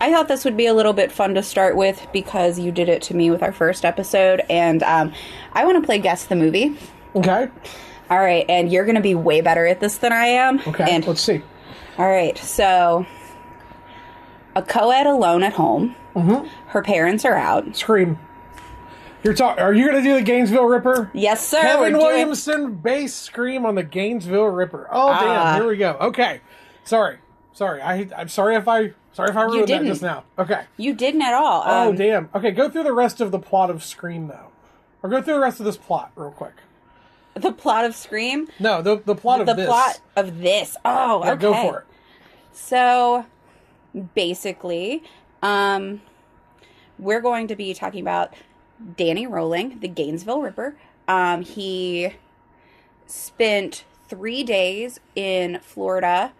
I 0.00 0.12
thought 0.12 0.28
this 0.28 0.44
would 0.44 0.56
be 0.56 0.66
a 0.66 0.74
little 0.74 0.92
bit 0.92 1.10
fun 1.10 1.34
to 1.34 1.42
start 1.42 1.76
with 1.76 2.06
because 2.12 2.58
you 2.58 2.70
did 2.70 2.88
it 2.88 3.02
to 3.02 3.14
me 3.16 3.30
with 3.30 3.42
our 3.42 3.52
first 3.52 3.84
episode, 3.84 4.42
and 4.48 4.82
um, 4.82 5.12
I 5.52 5.64
want 5.64 5.80
to 5.82 5.86
play 5.86 5.98
guess 5.98 6.26
the 6.26 6.36
movie. 6.36 6.76
Okay. 7.16 7.48
All 8.10 8.18
right, 8.18 8.44
and 8.48 8.70
you're 8.70 8.84
gonna 8.84 9.00
be 9.00 9.14
way 9.14 9.40
better 9.40 9.66
at 9.66 9.80
this 9.80 9.98
than 9.98 10.12
I 10.12 10.26
am. 10.26 10.60
Okay. 10.60 10.86
And 10.88 11.06
Let's 11.06 11.20
see. 11.20 11.42
all 11.98 12.08
right, 12.08 12.38
so 12.38 13.06
a 14.54 14.62
co-ed 14.62 15.06
alone 15.06 15.42
at 15.42 15.54
home. 15.54 15.94
Mm-hmm. 16.14 16.46
Her 16.68 16.82
parents 16.82 17.24
are 17.24 17.34
out. 17.34 17.76
Scream. 17.76 18.18
You're 19.28 19.36
talking. 19.36 19.62
Are 19.62 19.74
you 19.74 19.84
going 19.84 20.02
to 20.02 20.08
do 20.08 20.14
the 20.14 20.22
Gainesville 20.22 20.64
Ripper? 20.64 21.10
Yes, 21.12 21.46
sir. 21.46 21.60
Kevin 21.60 21.80
we're 21.80 21.90
doing- 21.90 22.02
Williamson 22.02 22.74
bass 22.76 23.12
scream 23.14 23.66
on 23.66 23.74
the 23.74 23.82
Gainesville 23.82 24.46
Ripper. 24.46 24.88
Oh 24.90 25.10
damn! 25.10 25.60
Here 25.60 25.68
we 25.68 25.76
go. 25.76 25.98
Okay. 26.00 26.40
Sorry. 26.84 27.18
Sorry. 27.52 27.82
I. 27.82 28.08
I'm 28.16 28.28
sorry 28.30 28.56
if 28.56 28.66
I. 28.66 28.94
Sorry 29.12 29.28
if 29.28 29.36
I 29.36 29.42
ruined 29.42 29.68
that 29.68 29.82
just 29.82 30.00
now. 30.00 30.24
Okay. 30.38 30.62
You 30.78 30.94
didn't 30.94 31.20
at 31.20 31.34
all. 31.34 31.62
Oh 31.66 31.90
Um, 31.90 31.96
damn. 31.96 32.30
Okay. 32.34 32.52
Go 32.52 32.70
through 32.70 32.84
the 32.84 32.94
rest 32.94 33.20
of 33.20 33.30
the 33.30 33.38
plot 33.38 33.68
of 33.68 33.84
Scream 33.84 34.28
though, 34.28 34.48
or 35.02 35.10
go 35.10 35.20
through 35.20 35.34
the 35.34 35.40
rest 35.40 35.60
of 35.60 35.66
this 35.66 35.76
plot 35.76 36.10
real 36.16 36.30
quick. 36.30 36.54
the 37.34 37.52
plot 37.52 37.84
of 37.84 37.94
Scream. 37.94 38.48
No, 38.58 38.80
the 38.80 38.96
the 39.04 39.14
plot 39.14 39.44
the 39.44 39.50
of 39.50 39.56
this. 39.58 39.66
The 39.66 39.70
plot 39.70 40.00
of 40.16 40.38
this. 40.38 40.74
Oh, 40.86 41.22
Yeah, 41.22 41.32
okay. 41.32 41.42
Go 41.42 41.52
for 41.52 41.78
it. 41.80 41.84
So 42.52 43.26
basically, 44.14 45.02
um, 45.42 46.00
we're 46.98 47.20
going 47.20 47.48
to 47.48 47.56
be 47.56 47.74
talking 47.74 48.00
about 48.00 48.32
Danny 48.96 49.26
Rolling, 49.26 49.80
the 49.80 49.88
Gainesville 49.88 50.40
Ripper. 50.42 50.76
Um, 51.06 51.42
he 51.42 52.14
spent 53.06 53.84
three 54.08 54.42
days 54.42 55.00
in 55.14 55.58
Florida, 55.62 56.32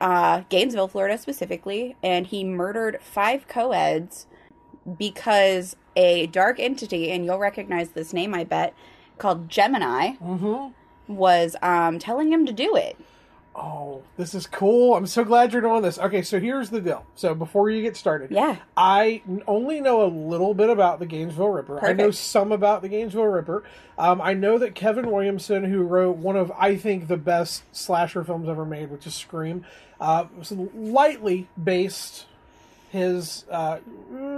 uh, 0.00 0.42
Gainesville, 0.48 0.88
Florida 0.88 1.18
specifically, 1.18 1.96
and 2.02 2.26
he 2.26 2.44
murdered 2.44 2.98
five 3.02 3.46
co-eds 3.48 4.26
because 4.98 5.76
a 5.94 6.26
dark 6.28 6.58
entity, 6.58 7.10
and 7.10 7.24
you'll 7.24 7.38
recognize 7.38 7.90
this 7.90 8.12
name, 8.12 8.34
I 8.34 8.44
bet, 8.44 8.74
called 9.18 9.48
Gemini, 9.48 10.14
Mm-hmm. 10.16 11.14
was 11.14 11.54
um, 11.62 11.98
telling 11.98 12.32
him 12.32 12.46
to 12.46 12.52
do 12.52 12.74
it. 12.74 12.96
Oh, 13.54 14.02
this 14.16 14.34
is 14.34 14.46
cool. 14.46 14.94
I'm 14.94 15.06
so 15.06 15.24
glad 15.24 15.52
you're 15.52 15.60
doing 15.60 15.82
this. 15.82 15.98
Okay, 15.98 16.22
so 16.22 16.40
here's 16.40 16.70
the 16.70 16.80
deal. 16.80 17.04
So 17.14 17.34
before 17.34 17.68
you 17.68 17.82
get 17.82 17.96
started, 17.98 18.30
Yeah. 18.30 18.56
I 18.78 19.22
only 19.46 19.80
know 19.80 20.02
a 20.04 20.08
little 20.08 20.54
bit 20.54 20.70
about 20.70 21.00
the 21.00 21.06
Gainesville 21.06 21.48
Ripper. 21.50 21.84
I 21.84 21.92
know 21.92 22.10
some 22.10 22.50
about 22.50 22.80
the 22.80 22.88
Gainesville 22.88 23.24
Ripper. 23.26 23.62
Um, 23.98 24.22
I 24.22 24.32
know 24.32 24.56
that 24.56 24.74
Kevin 24.74 25.10
Williamson, 25.10 25.64
who 25.64 25.82
wrote 25.82 26.16
one 26.16 26.36
of 26.36 26.50
I 26.58 26.76
think 26.76 27.08
the 27.08 27.18
best 27.18 27.64
slasher 27.72 28.24
films 28.24 28.48
ever 28.48 28.64
made, 28.64 28.90
which 28.90 29.06
is 29.06 29.14
Scream, 29.14 29.66
uh, 30.00 30.24
was 30.38 30.50
lightly 30.52 31.48
based 31.62 32.24
his 32.92 33.46
uh, 33.50 33.78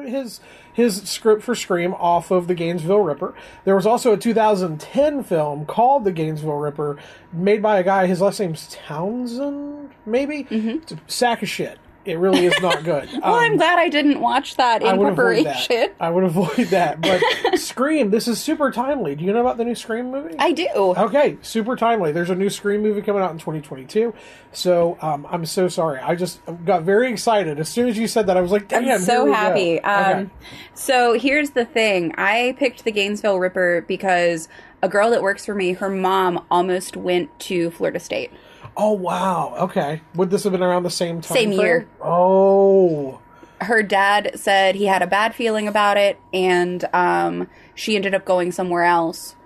his 0.06 0.40
his 0.72 1.02
script 1.02 1.42
for 1.42 1.54
Scream 1.56 1.92
off 1.94 2.30
of 2.30 2.46
the 2.46 2.54
Gainesville 2.54 3.00
Ripper. 3.00 3.34
There 3.64 3.74
was 3.74 3.84
also 3.84 4.12
a 4.12 4.16
2010 4.16 5.24
film 5.24 5.66
called 5.66 6.04
The 6.04 6.12
Gainesville 6.12 6.54
Ripper, 6.54 6.96
made 7.32 7.60
by 7.60 7.80
a 7.80 7.82
guy. 7.82 8.06
His 8.06 8.20
last 8.20 8.38
name's 8.38 8.68
Townsend, 8.86 9.90
maybe. 10.06 10.46
It's 10.76 10.92
a 10.92 10.98
sack 11.08 11.42
of 11.42 11.48
shit. 11.48 11.78
It 12.04 12.18
really 12.18 12.46
is 12.46 12.60
not 12.60 12.84
good. 12.84 13.08
Well, 13.24 13.34
I'm 13.34 13.56
glad 13.56 13.78
I 13.78 13.88
didn't 13.88 14.20
watch 14.20 14.56
that 14.56 14.82
in 14.82 14.88
Um, 14.88 14.94
I 14.94 14.98
would 14.98 15.12
avoid 15.12 15.44
preparation. 15.44 15.76
that. 15.76 15.94
I 16.00 16.10
would 16.10 16.24
avoid 16.24 16.66
that. 16.68 17.00
But 17.00 17.22
Scream, 17.58 18.10
this 18.10 18.28
is 18.28 18.40
super 18.40 18.70
timely. 18.70 19.14
Do 19.14 19.24
you 19.24 19.32
know 19.32 19.40
about 19.40 19.56
the 19.56 19.64
new 19.64 19.74
Scream 19.74 20.10
movie? 20.10 20.34
I 20.38 20.52
do. 20.52 20.68
Okay, 20.74 21.38
super 21.42 21.76
timely. 21.76 22.12
There's 22.12 22.30
a 22.30 22.34
new 22.34 22.50
Scream 22.50 22.82
movie 22.82 23.00
coming 23.02 23.22
out 23.22 23.30
in 23.30 23.38
2022. 23.38 24.12
So 24.52 24.98
um, 25.00 25.26
I'm 25.30 25.46
so 25.46 25.68
sorry. 25.68 25.98
I 26.00 26.14
just 26.14 26.40
got 26.64 26.82
very 26.82 27.10
excited 27.10 27.58
as 27.58 27.68
soon 27.68 27.88
as 27.88 27.96
you 27.96 28.06
said 28.06 28.26
that. 28.26 28.36
I 28.36 28.40
was 28.40 28.52
like, 28.52 28.68
"Damn, 28.68 28.88
I'm 28.88 29.00
so 29.00 29.12
here 29.12 29.24
we 29.24 29.30
go." 29.30 29.34
happy. 29.34 29.80
Um, 29.80 30.04
Okay. 30.04 30.30
So 30.74 31.18
here's 31.18 31.50
the 31.50 31.64
thing: 31.64 32.14
I 32.18 32.54
picked 32.58 32.84
the 32.84 32.92
Gainesville 32.92 33.38
Ripper 33.38 33.84
because 33.88 34.48
a 34.82 34.88
girl 34.88 35.10
that 35.10 35.22
works 35.22 35.46
for 35.46 35.54
me, 35.54 35.72
her 35.72 35.88
mom 35.88 36.44
almost 36.50 36.96
went 36.96 37.36
to 37.40 37.70
Florida 37.70 37.98
State. 37.98 38.30
Oh 38.76 38.92
wow. 38.92 39.54
Okay. 39.60 40.00
Would 40.14 40.30
this 40.30 40.44
have 40.44 40.52
been 40.52 40.62
around 40.62 40.82
the 40.82 40.90
same 40.90 41.20
time? 41.20 41.36
Same 41.36 41.50
frame? 41.50 41.60
year. 41.60 41.88
Oh. 42.00 43.20
Her 43.60 43.82
dad 43.82 44.32
said 44.34 44.74
he 44.74 44.86
had 44.86 45.00
a 45.00 45.06
bad 45.06 45.34
feeling 45.34 45.68
about 45.68 45.96
it, 45.96 46.18
and 46.32 46.84
um, 46.92 47.48
she 47.74 47.96
ended 47.96 48.14
up 48.14 48.24
going 48.24 48.52
somewhere 48.52 48.82
else, 48.82 49.36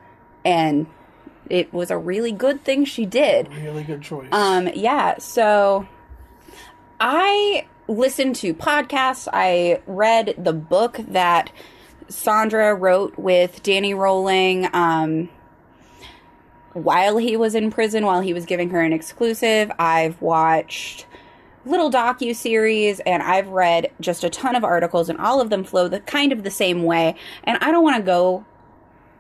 and 0.45 0.87
it 1.49 1.73
was 1.73 1.91
a 1.91 1.99
really 1.99 2.33
good 2.33 2.65
thing 2.65 2.85
she 2.85 3.07
did. 3.07 3.53
Really 3.53 3.85
good 3.85 4.03
choice. 4.03 4.29
Um, 4.33 4.69
yeah, 4.75 5.19
so 5.19 5.87
I 6.99 7.67
listened 7.87 8.37
to 8.37 8.55
podcasts. 8.55 9.29
I 9.33 9.81
read 9.87 10.35
the 10.39 10.53
book 10.53 10.99
that 11.09 11.53
Sondra 12.09 12.79
wrote 12.79 13.19
with 13.19 13.63
Danny 13.63 13.95
Rolling 13.95 14.69
um, 14.75 15.29
while 16.83 17.17
he 17.19 17.37
was 17.37 17.55
in 17.55 17.71
prison, 17.71 18.07
while 18.07 18.21
he 18.21 18.33
was 18.33 18.47
giving 18.47 18.71
her 18.71 18.81
an 18.81 18.93
exclusive. 18.93 19.71
I've 19.79 20.21
watched 20.23 21.07
little 21.65 21.91
docu 21.91 22.35
series 22.35 23.01
and 23.01 23.23
I've 23.23 23.49
read 23.49 23.91
just 24.01 24.25
a 24.25 24.31
ton 24.31 24.57
of 24.57 24.65
articles, 24.65 25.09
and 25.09 25.19
all 25.19 25.41
of 25.41 25.51
them 25.51 25.65
flow 25.65 25.89
the 25.89 26.01
kind 26.01 26.33
of 26.33 26.43
the 26.43 26.51
same 26.51 26.85
way. 26.85 27.15
And 27.45 27.59
I 27.61 27.71
don't 27.71 27.83
want 27.83 27.97
to 27.97 28.03
go 28.03 28.45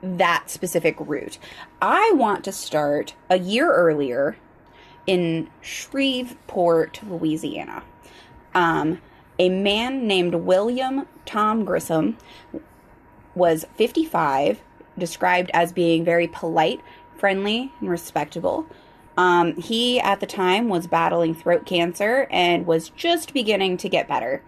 that 0.02 0.48
specific 0.48 0.96
route. 0.98 1.38
I 1.82 2.12
want 2.14 2.44
to 2.44 2.52
start 2.52 3.14
a 3.28 3.38
year 3.38 3.72
earlier 3.72 4.36
in 5.06 5.48
Shreveport, 5.60 7.00
Louisiana. 7.08 7.82
Um, 8.54 9.00
a 9.38 9.48
man 9.48 10.06
named 10.06 10.34
William 10.34 11.06
Tom 11.24 11.64
Grissom 11.64 12.16
was 13.34 13.64
55, 13.76 14.60
described 14.98 15.50
as 15.54 15.72
being 15.72 16.04
very 16.04 16.26
polite, 16.28 16.80
friendly, 17.18 17.72
and 17.80 17.90
respectable. 17.90 18.66
Um, 19.16 19.56
he, 19.56 19.98
at 20.00 20.20
the 20.20 20.26
time, 20.26 20.68
was 20.68 20.87
battling 20.87 21.34
throat 21.34 21.66
cancer 21.66 22.28
and 22.30 22.66
was 22.66 22.90
just 22.90 23.34
beginning 23.34 23.76
to 23.78 23.88
get 23.88 24.06
better. 24.06 24.42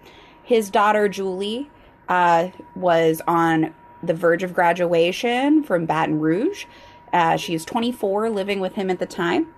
His 0.45 0.71
daughter, 0.71 1.09
Julie, 1.09 1.69
uh, 2.09 2.49
was 2.77 3.21
on 3.27 3.75
the 4.03 4.15
verge 4.15 4.43
of 4.43 4.55
graduation 4.55 5.62
from 5.65 5.87
Baton 5.87 6.21
Rouge. 6.21 6.67
Uh, 7.12 7.37
she 7.37 7.53
was 7.53 7.65
24, 7.65 8.31
living 8.31 8.61
with 8.61 8.75
him 8.75 8.91
at 8.91 9.00
the 9.00 9.07
time. 9.07 9.49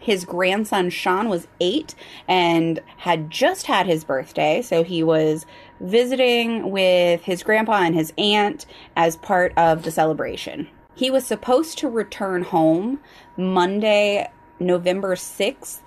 His 0.00 0.24
grandson 0.24 0.90
Sean 0.90 1.28
was 1.28 1.46
eight 1.60 1.94
and 2.26 2.80
had 2.96 3.30
just 3.30 3.66
had 3.66 3.86
his 3.86 4.02
birthday, 4.02 4.60
so 4.60 4.82
he 4.82 5.02
was 5.02 5.46
visiting 5.80 6.70
with 6.70 7.22
his 7.22 7.42
grandpa 7.42 7.82
and 7.82 7.94
his 7.94 8.12
aunt 8.18 8.66
as 8.96 9.16
part 9.16 9.52
of 9.56 9.84
the 9.84 9.92
celebration. 9.92 10.66
He 10.94 11.10
was 11.10 11.26
supposed 11.26 11.78
to 11.78 11.88
return 11.88 12.42
home 12.42 13.00
Monday, 13.36 14.30
November 14.60 15.16
6th. 15.16 15.80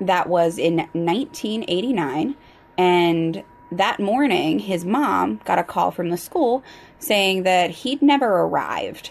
That 0.00 0.28
was 0.28 0.58
in 0.58 0.76
1989. 0.76 2.36
And 2.78 3.44
that 3.70 4.00
morning, 4.00 4.58
his 4.58 4.84
mom 4.84 5.40
got 5.44 5.58
a 5.58 5.64
call 5.64 5.90
from 5.90 6.10
the 6.10 6.16
school 6.16 6.62
saying 6.98 7.42
that 7.44 7.70
he'd 7.70 8.02
never 8.02 8.26
arrived. 8.26 9.10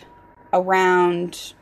Around 0.53 1.53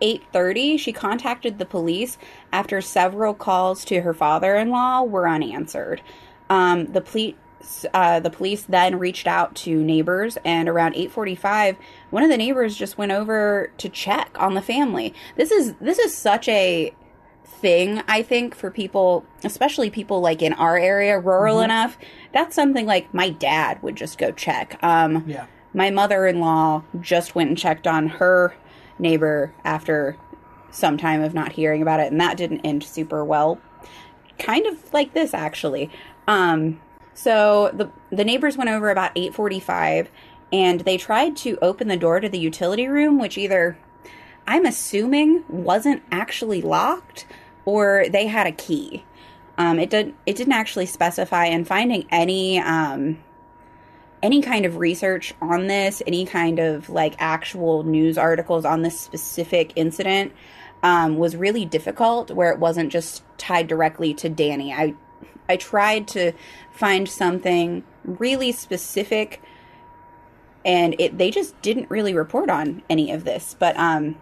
8:30, 0.00 0.76
she 0.78 0.92
contacted 0.92 1.58
the 1.58 1.64
police 1.64 2.18
after 2.52 2.80
several 2.80 3.32
calls 3.34 3.84
to 3.86 4.02
her 4.02 4.12
father-in-law 4.12 5.02
were 5.04 5.28
unanswered. 5.28 6.02
Um, 6.50 6.86
the 6.86 7.00
police 7.00 7.34
uh, 7.92 8.20
the 8.20 8.30
police 8.30 8.62
then 8.62 8.98
reached 8.98 9.26
out 9.26 9.54
to 9.56 9.82
neighbors, 9.82 10.38
and 10.44 10.68
around 10.68 10.94
8:45, 10.94 11.76
one 12.10 12.22
of 12.22 12.30
the 12.30 12.36
neighbors 12.36 12.76
just 12.76 12.98
went 12.98 13.12
over 13.12 13.70
to 13.78 13.88
check 13.88 14.30
on 14.36 14.54
the 14.54 14.62
family. 14.62 15.14
This 15.36 15.50
is 15.50 15.74
this 15.80 15.98
is 15.98 16.16
such 16.16 16.48
a 16.48 16.94
thing 17.44 18.02
I 18.08 18.22
think 18.22 18.54
for 18.54 18.70
people, 18.70 19.24
especially 19.44 19.90
people 19.90 20.20
like 20.20 20.42
in 20.42 20.52
our 20.54 20.76
area, 20.76 21.18
rural 21.18 21.60
enough. 21.60 21.96
That's 22.32 22.54
something 22.54 22.86
like 22.86 23.12
my 23.14 23.30
dad 23.30 23.82
would 23.82 23.96
just 23.96 24.18
go 24.18 24.32
check. 24.32 24.78
Um, 24.82 25.24
yeah. 25.26 25.46
my 25.72 25.90
mother-in-law 25.90 26.82
just 27.00 27.34
went 27.34 27.48
and 27.48 27.58
checked 27.58 27.86
on 27.86 28.08
her 28.08 28.54
neighbor 28.98 29.54
after 29.64 30.16
some 30.70 30.98
time 30.98 31.22
of 31.22 31.34
not 31.34 31.52
hearing 31.52 31.82
about 31.82 32.00
it 32.00 32.10
and 32.10 32.20
that 32.20 32.36
didn't 32.36 32.60
end 32.60 32.82
super 32.82 33.24
well 33.24 33.58
kind 34.38 34.66
of 34.66 34.92
like 34.92 35.14
this 35.14 35.32
actually 35.32 35.90
um 36.26 36.80
so 37.14 37.70
the 37.72 37.90
the 38.14 38.24
neighbors 38.24 38.56
went 38.56 38.70
over 38.70 38.90
about 38.90 39.14
8:45 39.14 40.08
and 40.52 40.80
they 40.80 40.96
tried 40.96 41.36
to 41.38 41.58
open 41.62 41.88
the 41.88 41.96
door 41.96 42.20
to 42.20 42.28
the 42.28 42.38
utility 42.38 42.86
room 42.86 43.18
which 43.18 43.38
either 43.38 43.78
I'm 44.46 44.66
assuming 44.66 45.44
wasn't 45.48 46.02
actually 46.12 46.60
locked 46.60 47.26
or 47.64 48.06
they 48.10 48.26
had 48.26 48.46
a 48.46 48.52
key 48.52 49.04
um 49.56 49.78
it 49.78 49.90
did 49.90 50.14
it 50.26 50.36
didn't 50.36 50.52
actually 50.52 50.86
specify 50.86 51.46
and 51.46 51.66
finding 51.66 52.06
any 52.10 52.58
um 52.58 53.18
any 54.24 54.40
kind 54.40 54.64
of 54.64 54.78
research 54.78 55.34
on 55.42 55.66
this, 55.66 56.02
any 56.06 56.24
kind 56.24 56.58
of 56.58 56.88
like 56.88 57.14
actual 57.18 57.82
news 57.82 58.16
articles 58.16 58.64
on 58.64 58.80
this 58.80 58.98
specific 58.98 59.74
incident 59.76 60.32
um, 60.82 61.18
was 61.18 61.36
really 61.36 61.66
difficult 61.66 62.30
where 62.30 62.50
it 62.50 62.58
wasn't 62.58 62.90
just 62.90 63.22
tied 63.36 63.68
directly 63.68 64.14
to 64.14 64.30
Danny. 64.30 64.72
I 64.72 64.94
I 65.48 65.56
tried 65.56 66.08
to 66.08 66.32
find 66.72 67.08
something 67.08 67.84
really 68.04 68.52
specific 68.52 69.42
and 70.64 70.94
it 70.98 71.18
they 71.18 71.30
just 71.30 71.60
didn't 71.62 71.90
really 71.90 72.14
report 72.14 72.50
on 72.50 72.82
any 72.88 73.10
of 73.12 73.24
this. 73.24 73.54
But 73.58 73.76
um 73.78 74.16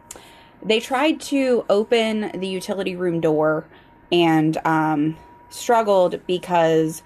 they 0.63 0.81
tried 0.81 1.21
to 1.23 1.65
open 1.69 2.31
the 2.39 2.49
utility 2.49 2.97
room 2.97 3.21
door 3.21 3.69
and 4.11 4.59
um 4.67 5.19
struggled 5.51 6.27
because 6.27 7.03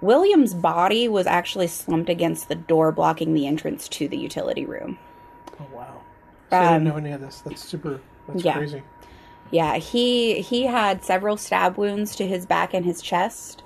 William's 0.00 0.54
body 0.54 1.08
was 1.08 1.26
actually 1.26 1.66
slumped 1.68 2.08
against 2.10 2.48
the 2.48 2.54
door, 2.54 2.92
blocking 2.92 3.34
the 3.34 3.46
entrance 3.46 3.88
to 3.88 4.08
the 4.08 4.18
utility 4.18 4.64
room. 4.64 4.98
Oh 5.60 5.66
wow. 5.70 6.06
So 6.50 6.64
I 6.64 6.68
didn't 6.68 6.82
Um, 6.82 6.84
know 6.84 6.96
any 6.96 7.12
of 7.12 7.20
this. 7.20 7.40
That's 7.40 7.62
super. 7.64 8.00
That's 8.26 8.44
yeah. 8.44 8.52
crazy. 8.52 8.82
Yeah, 9.50 9.76
he 9.76 10.40
he 10.40 10.64
had 10.64 11.04
several 11.04 11.36
stab 11.36 11.78
wounds 11.78 12.16
to 12.16 12.26
his 12.26 12.46
back 12.46 12.74
and 12.74 12.84
his 12.84 13.00
chest. 13.00 13.62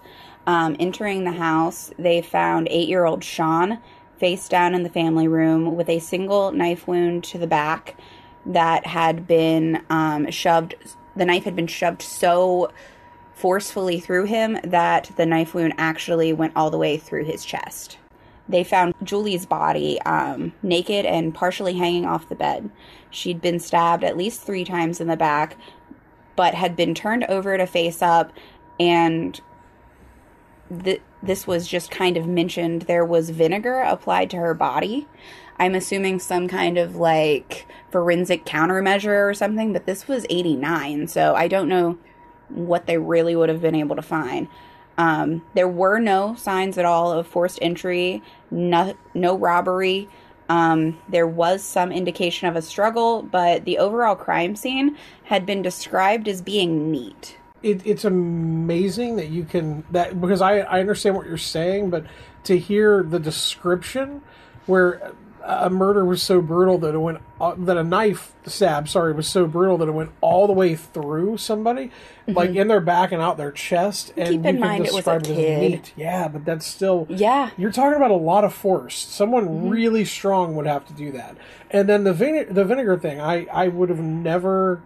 Um, 0.46 0.76
entering 0.78 1.24
the 1.24 1.32
house, 1.32 1.90
they 1.98 2.22
found 2.22 2.68
eight-year-old 2.70 3.22
Sean 3.22 3.78
face 4.18 4.48
down 4.48 4.74
in 4.74 4.82
the 4.82 4.88
family 4.88 5.28
room 5.28 5.76
with 5.76 5.88
a 5.88 5.98
single 5.98 6.50
knife 6.52 6.86
wound 6.86 7.24
to 7.24 7.38
the 7.38 7.46
back 7.46 7.96
that 8.46 8.86
had 8.86 9.26
been 9.26 9.82
um, 9.90 10.30
shoved. 10.30 10.74
The 11.16 11.24
knife 11.24 11.44
had 11.44 11.56
been 11.56 11.66
shoved 11.66 12.02
so 12.02 12.72
forcefully 13.32 14.00
through 14.00 14.24
him 14.24 14.58
that 14.64 15.10
the 15.16 15.26
knife 15.26 15.54
wound 15.54 15.74
actually 15.78 16.32
went 16.32 16.52
all 16.54 16.70
the 16.70 16.78
way 16.78 16.98
through 16.98 17.24
his 17.24 17.44
chest. 17.44 17.96
They 18.50 18.64
found 18.64 18.94
Julie's 19.04 19.46
body 19.46 20.00
um, 20.02 20.52
naked 20.62 21.06
and 21.06 21.34
partially 21.34 21.74
hanging 21.74 22.04
off 22.04 22.28
the 22.28 22.34
bed. 22.34 22.68
She'd 23.10 23.40
been 23.40 23.60
stabbed 23.60 24.02
at 24.02 24.16
least 24.16 24.42
three 24.42 24.64
times 24.64 25.00
in 25.00 25.06
the 25.06 25.16
back, 25.16 25.56
but 26.36 26.54
had 26.54 26.74
been 26.74 26.94
turned 26.94 27.24
over 27.24 27.56
to 27.56 27.66
face 27.66 28.02
up, 28.02 28.32
and 28.78 29.40
th- 30.84 31.02
this 31.22 31.46
was 31.46 31.68
just 31.68 31.90
kind 31.90 32.16
of 32.16 32.26
mentioned. 32.26 32.82
There 32.82 33.04
was 33.04 33.30
vinegar 33.30 33.80
applied 33.80 34.30
to 34.30 34.38
her 34.38 34.54
body. 34.54 35.06
I'm 35.58 35.74
assuming 35.74 36.18
some 36.18 36.48
kind 36.48 36.78
of 36.78 36.96
like 36.96 37.66
forensic 37.92 38.46
countermeasure 38.46 39.28
or 39.28 39.34
something, 39.34 39.72
but 39.72 39.86
this 39.86 40.08
was 40.08 40.26
89, 40.30 41.06
so 41.06 41.34
I 41.34 41.48
don't 41.48 41.68
know 41.68 41.98
what 42.48 42.86
they 42.86 42.98
really 42.98 43.36
would 43.36 43.48
have 43.48 43.60
been 43.60 43.74
able 43.74 43.96
to 43.96 44.02
find. 44.02 44.48
Um, 45.00 45.40
there 45.54 45.66
were 45.66 45.98
no 45.98 46.34
signs 46.34 46.76
at 46.76 46.84
all 46.84 47.10
of 47.10 47.26
forced 47.26 47.58
entry, 47.62 48.22
no, 48.50 48.94
no 49.14 49.34
robbery. 49.34 50.10
Um, 50.50 50.98
there 51.08 51.26
was 51.26 51.62
some 51.62 51.90
indication 51.90 52.48
of 52.48 52.54
a 52.54 52.60
struggle, 52.60 53.22
but 53.22 53.64
the 53.64 53.78
overall 53.78 54.14
crime 54.14 54.56
scene 54.56 54.98
had 55.24 55.46
been 55.46 55.62
described 55.62 56.28
as 56.28 56.42
being 56.42 56.90
neat. 56.90 57.38
it, 57.62 57.86
it's 57.86 58.04
amazing 58.04 59.16
that 59.16 59.28
you 59.28 59.44
can 59.44 59.84
that 59.90 60.20
because 60.20 60.42
I, 60.42 60.58
I 60.58 60.80
understand 60.80 61.16
what 61.16 61.26
you're 61.26 61.38
saying 61.38 61.88
but 61.88 62.04
to 62.44 62.58
hear 62.58 63.02
the 63.02 63.18
description 63.18 64.20
where 64.66 65.12
a 65.44 65.70
murder 65.70 66.04
was 66.04 66.22
so 66.22 66.40
brutal 66.40 66.78
that 66.78 66.94
it 66.94 66.98
went 66.98 67.18
uh, 67.40 67.54
that 67.56 67.76
a 67.76 67.82
knife 67.84 68.32
stab, 68.46 68.88
sorry, 68.88 69.12
was 69.12 69.26
so 69.26 69.46
brutal 69.46 69.78
that 69.78 69.88
it 69.88 69.92
went 69.92 70.10
all 70.20 70.46
the 70.46 70.52
way 70.52 70.74
through 70.76 71.38
somebody, 71.38 71.90
like 72.26 72.50
in 72.50 72.68
their 72.68 72.80
back 72.80 73.10
and 73.12 73.22
out 73.22 73.36
their 73.36 73.50
chest. 73.52 74.12
And 74.16 74.28
Mm-hmm. 74.28 74.34
Keep 74.34 74.42
you 74.44 74.48
in 74.50 74.60
mind 74.60 74.86
it 74.86 74.92
was 74.92 75.06
a 75.06 75.16
it 75.16 75.20
as 75.22 75.26
kid. 75.26 75.90
Yeah, 75.96 76.28
but 76.28 76.44
that's 76.44 76.66
still 76.66 77.06
Yeah. 77.08 77.50
You're 77.56 77.72
talking 77.72 77.96
about 77.96 78.10
a 78.10 78.16
lot 78.16 78.44
of 78.44 78.52
force. 78.54 78.96
Someone 78.96 79.46
Mm-hmm. 79.46 79.68
really 79.68 80.04
strong 80.04 80.54
would 80.56 80.66
have 80.66 80.86
to 80.86 80.92
do 80.92 81.10
that. 81.12 81.36
And 81.70 81.88
then 81.88 82.04
the 82.04 82.12
vine- 82.12 82.52
the 82.52 82.64
vinegar 82.64 82.98
thing, 82.98 83.20
I 83.20 83.46
I 83.52 83.68
would 83.68 83.88
have 83.88 84.00
never 84.00 84.82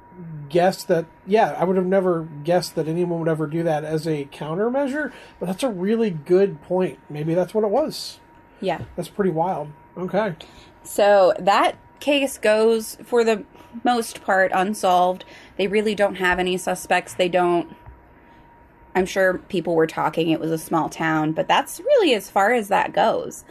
guessed 0.48 0.86
that. 0.88 1.06
Yeah, 1.26 1.56
I 1.58 1.64
would 1.64 1.76
have 1.76 1.86
never 1.86 2.28
guessed 2.44 2.74
that 2.76 2.86
anyone 2.86 3.18
would 3.18 3.28
ever 3.28 3.46
do 3.48 3.62
that 3.64 3.84
as 3.84 4.06
a 4.06 4.26
countermeasure. 4.26 5.10
But 5.40 5.46
that's 5.46 5.62
a 5.64 5.68
really 5.70 6.10
good 6.10 6.62
point. 6.62 6.98
Maybe 7.10 7.34
that's 7.34 7.52
what 7.54 7.64
it 7.64 7.70
was. 7.70 8.20
Yeah. 8.60 8.82
That's 8.96 9.08
pretty 9.08 9.30
wild. 9.32 9.68
Okay. 9.96 10.34
So 10.82 11.32
that 11.38 11.76
case 12.00 12.38
goes, 12.38 12.96
for 13.04 13.24
the 13.24 13.44
most 13.82 14.22
part, 14.22 14.52
unsolved. 14.54 15.24
They 15.56 15.66
really 15.66 15.94
don't 15.94 16.16
have 16.16 16.38
any 16.38 16.56
suspects. 16.56 17.14
They 17.14 17.28
don't. 17.28 17.74
I'm 18.94 19.06
sure 19.06 19.38
people 19.38 19.74
were 19.74 19.88
talking. 19.88 20.30
It 20.30 20.38
was 20.38 20.52
a 20.52 20.58
small 20.58 20.88
town, 20.88 21.32
but 21.32 21.48
that's 21.48 21.80
really 21.80 22.14
as 22.14 22.30
far 22.30 22.52
as 22.52 22.68
that 22.68 22.92
goes. 22.92 23.44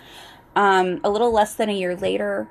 Um, 0.56 1.02
a 1.04 1.10
little 1.10 1.32
less 1.34 1.56
than 1.56 1.70
a 1.70 1.74
year 1.74 1.96
later, 1.96 2.48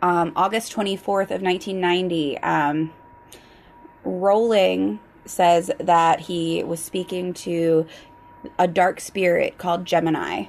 um, 0.00 0.32
August 0.34 0.72
24th 0.74 1.30
of 1.30 1.42
1990, 1.42 2.38
um, 2.38 2.92
Rolling 4.04 4.98
says 5.24 5.70
that 5.78 6.20
he 6.20 6.64
was 6.64 6.82
speaking 6.82 7.32
to 7.32 7.86
a 8.58 8.66
dark 8.66 9.00
spirit 9.00 9.58
called 9.58 9.84
Gemini. 9.84 10.46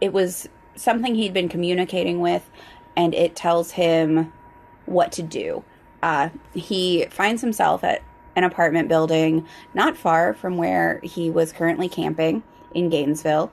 It 0.00 0.12
was 0.12 0.48
something 0.78 1.14
he'd 1.14 1.34
been 1.34 1.48
communicating 1.48 2.20
with, 2.20 2.48
and 2.96 3.14
it 3.14 3.36
tells 3.36 3.72
him 3.72 4.32
what 4.86 5.12
to 5.12 5.22
do. 5.22 5.64
Uh, 6.02 6.30
he 6.54 7.06
finds 7.10 7.42
himself 7.42 7.84
at 7.84 8.02
an 8.36 8.44
apartment 8.44 8.88
building 8.88 9.46
not 9.74 9.96
far 9.96 10.32
from 10.32 10.56
where 10.56 11.00
he 11.02 11.30
was 11.30 11.52
currently 11.52 11.88
camping 11.88 12.42
in 12.74 12.88
Gainesville. 12.88 13.50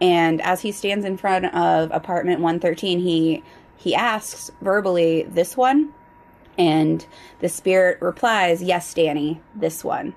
And 0.00 0.40
as 0.40 0.62
he 0.62 0.72
stands 0.72 1.04
in 1.04 1.16
front 1.16 1.44
of 1.54 1.90
apartment 1.92 2.40
113, 2.40 3.00
he 3.00 3.42
he 3.76 3.94
asks 3.94 4.50
verbally, 4.60 5.24
"This 5.24 5.56
one?" 5.56 5.92
And 6.58 7.04
the 7.40 7.48
spirit 7.48 8.00
replies, 8.00 8.62
Yes, 8.62 8.92
Danny, 8.94 9.40
this 9.54 9.82
one. 9.82 10.14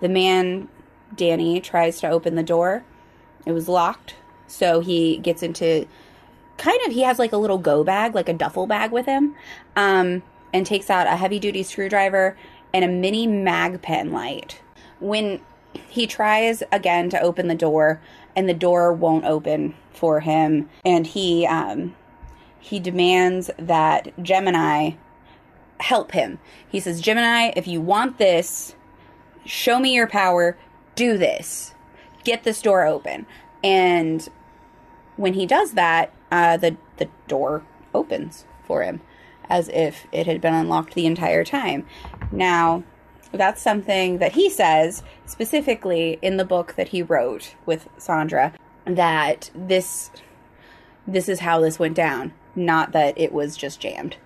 The 0.00 0.08
man, 0.08 0.68
Danny, 1.14 1.60
tries 1.60 2.00
to 2.00 2.08
open 2.08 2.34
the 2.34 2.42
door. 2.42 2.84
It 3.46 3.52
was 3.52 3.68
locked. 3.68 4.14
So 4.46 4.80
he 4.80 5.16
gets 5.18 5.42
into 5.42 5.86
kind 6.58 6.80
of, 6.86 6.92
he 6.92 7.02
has 7.02 7.18
like 7.18 7.32
a 7.32 7.36
little 7.36 7.58
go 7.58 7.84
bag, 7.84 8.14
like 8.14 8.28
a 8.28 8.34
duffel 8.34 8.66
bag 8.66 8.92
with 8.92 9.06
him, 9.06 9.34
um, 9.76 10.22
and 10.52 10.64
takes 10.64 10.90
out 10.90 11.06
a 11.06 11.16
heavy 11.16 11.38
duty 11.38 11.62
screwdriver 11.62 12.36
and 12.72 12.84
a 12.84 12.88
mini 12.88 13.26
mag 13.26 13.82
pen 13.82 14.12
light. 14.12 14.60
When 15.00 15.40
he 15.88 16.06
tries 16.06 16.62
again 16.70 17.10
to 17.10 17.20
open 17.20 17.48
the 17.48 17.54
door, 17.54 18.00
and 18.36 18.48
the 18.48 18.54
door 18.54 18.92
won't 18.92 19.24
open 19.24 19.74
for 19.92 20.20
him, 20.20 20.68
and 20.84 21.06
he, 21.06 21.46
um, 21.46 21.94
he 22.58 22.80
demands 22.80 23.50
that 23.58 24.12
Gemini 24.22 24.92
help 25.80 26.12
him. 26.12 26.38
He 26.68 26.80
says, 26.80 27.00
Gemini, 27.00 27.52
if 27.56 27.66
you 27.66 27.80
want 27.80 28.18
this, 28.18 28.74
show 29.44 29.78
me 29.78 29.94
your 29.94 30.06
power, 30.06 30.56
do 30.94 31.18
this. 31.18 31.74
Get 32.24 32.44
this 32.44 32.62
door 32.62 32.86
open. 32.86 33.26
And 33.64 34.28
when 35.16 35.34
he 35.34 35.46
does 35.46 35.72
that, 35.72 36.12
uh, 36.30 36.56
the, 36.58 36.76
the 36.98 37.08
door 37.26 37.64
opens 37.92 38.44
for 38.64 38.84
him 38.84 39.00
as 39.48 39.68
if 39.70 40.06
it 40.12 40.26
had 40.26 40.40
been 40.40 40.54
unlocked 40.54 40.94
the 40.94 41.06
entire 41.06 41.44
time. 41.44 41.86
Now, 42.30 42.84
that's 43.32 43.60
something 43.60 44.18
that 44.18 44.32
he 44.32 44.48
says 44.48 45.02
specifically 45.26 46.18
in 46.22 46.36
the 46.36 46.44
book 46.44 46.74
that 46.76 46.88
he 46.88 47.02
wrote 47.02 47.54
with 47.66 47.88
Sondra 47.98 48.52
that 48.84 49.50
this 49.54 50.10
this 51.06 51.28
is 51.28 51.40
how 51.40 51.60
this 51.60 51.78
went 51.78 51.94
down, 51.94 52.32
not 52.54 52.92
that 52.92 53.18
it 53.18 53.32
was 53.32 53.56
just 53.56 53.80
jammed 53.80 54.16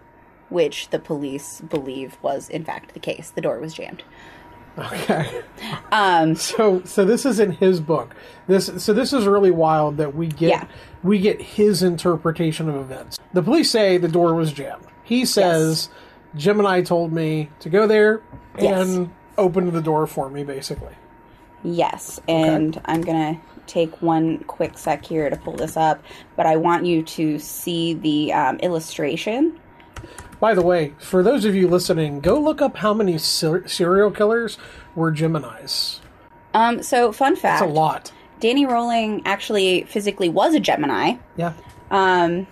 which 0.49 0.89
the 0.91 0.99
police 0.99 1.61
believe 1.61 2.17
was 2.23 2.49
in 2.49 2.65
fact 2.65 2.95
the 2.95 3.01
case. 3.01 3.31
The 3.31 3.41
door 3.41 3.59
was 3.59 3.75
jammed. 3.75 4.03
Okay. 4.79 5.43
Um, 5.93 6.35
So 6.37 6.83
so 6.85 7.05
this 7.05 7.27
is 7.27 7.41
in 7.41 7.53
his 7.53 7.81
book. 7.81 8.15
This 8.47 8.71
so 8.83 8.93
this 8.93 9.13
is 9.13 9.27
really 9.27 9.51
wild 9.51 9.97
that 9.97 10.15
we 10.15 10.27
get 10.29 10.51
Yeah. 10.51 10.65
we 11.03 11.19
get 11.19 11.41
his 11.43 11.83
interpretation 11.83 12.69
of 12.69 12.77
events. 12.77 13.19
The 13.33 13.43
police 13.43 13.71
say 13.71 13.99
the 13.99 14.09
door 14.09 14.35
was 14.35 14.53
jammed. 14.53 14.85
He 15.05 15.25
says 15.25 15.89
Gemini 16.37 16.83
told 16.83 17.13
me 17.13 17.51
to 17.61 17.69
go 17.69 17.87
there 17.87 18.21
Yes. 18.59 18.87
and 18.89 19.11
open 19.37 19.73
the 19.73 19.81
door 19.83 20.07
for 20.07 20.29
me 20.31 20.45
basically. 20.45 20.95
yes, 21.65 22.21
and 22.29 22.81
I'm 22.85 23.01
gonna 23.03 23.41
take 23.67 24.01
one 24.01 24.39
quick 24.45 24.79
sec 24.79 25.05
here 25.05 25.29
to 25.29 25.37
pull 25.37 25.53
this 25.55 25.77
up, 25.77 26.03
but 26.37 26.47
I 26.47 26.57
want 26.57 26.87
you 26.87 27.03
to 27.03 27.39
see 27.39 27.95
the 27.95 28.33
um, 28.33 28.59
illustration. 28.61 29.59
By 30.41 30.55
the 30.55 30.63
way, 30.63 30.95
for 30.99 31.23
those 31.23 31.45
of 31.45 31.55
you 31.55 31.69
listening, 31.69 32.21
go 32.21 32.39
look 32.41 32.63
up 32.63 32.77
how 32.77 32.95
many 32.95 33.19
ser- 33.19 33.67
serial 33.67 34.11
killers 34.11 34.57
were 34.95 35.13
Geminis. 35.13 36.01
Um, 36.55 36.83
so, 36.83 37.13
fun 37.13 37.35
fact: 37.35 37.61
That's 37.61 37.71
a 37.71 37.75
lot. 37.75 38.13
Danny 38.41 38.67
Rolling 38.67 39.23
actually 39.25 39.83
physically 39.85 40.29
was 40.29 40.55
a 40.55 40.61
Gemini. 40.61 41.15
Yeah. 41.37 41.55
Um, 41.91 42.47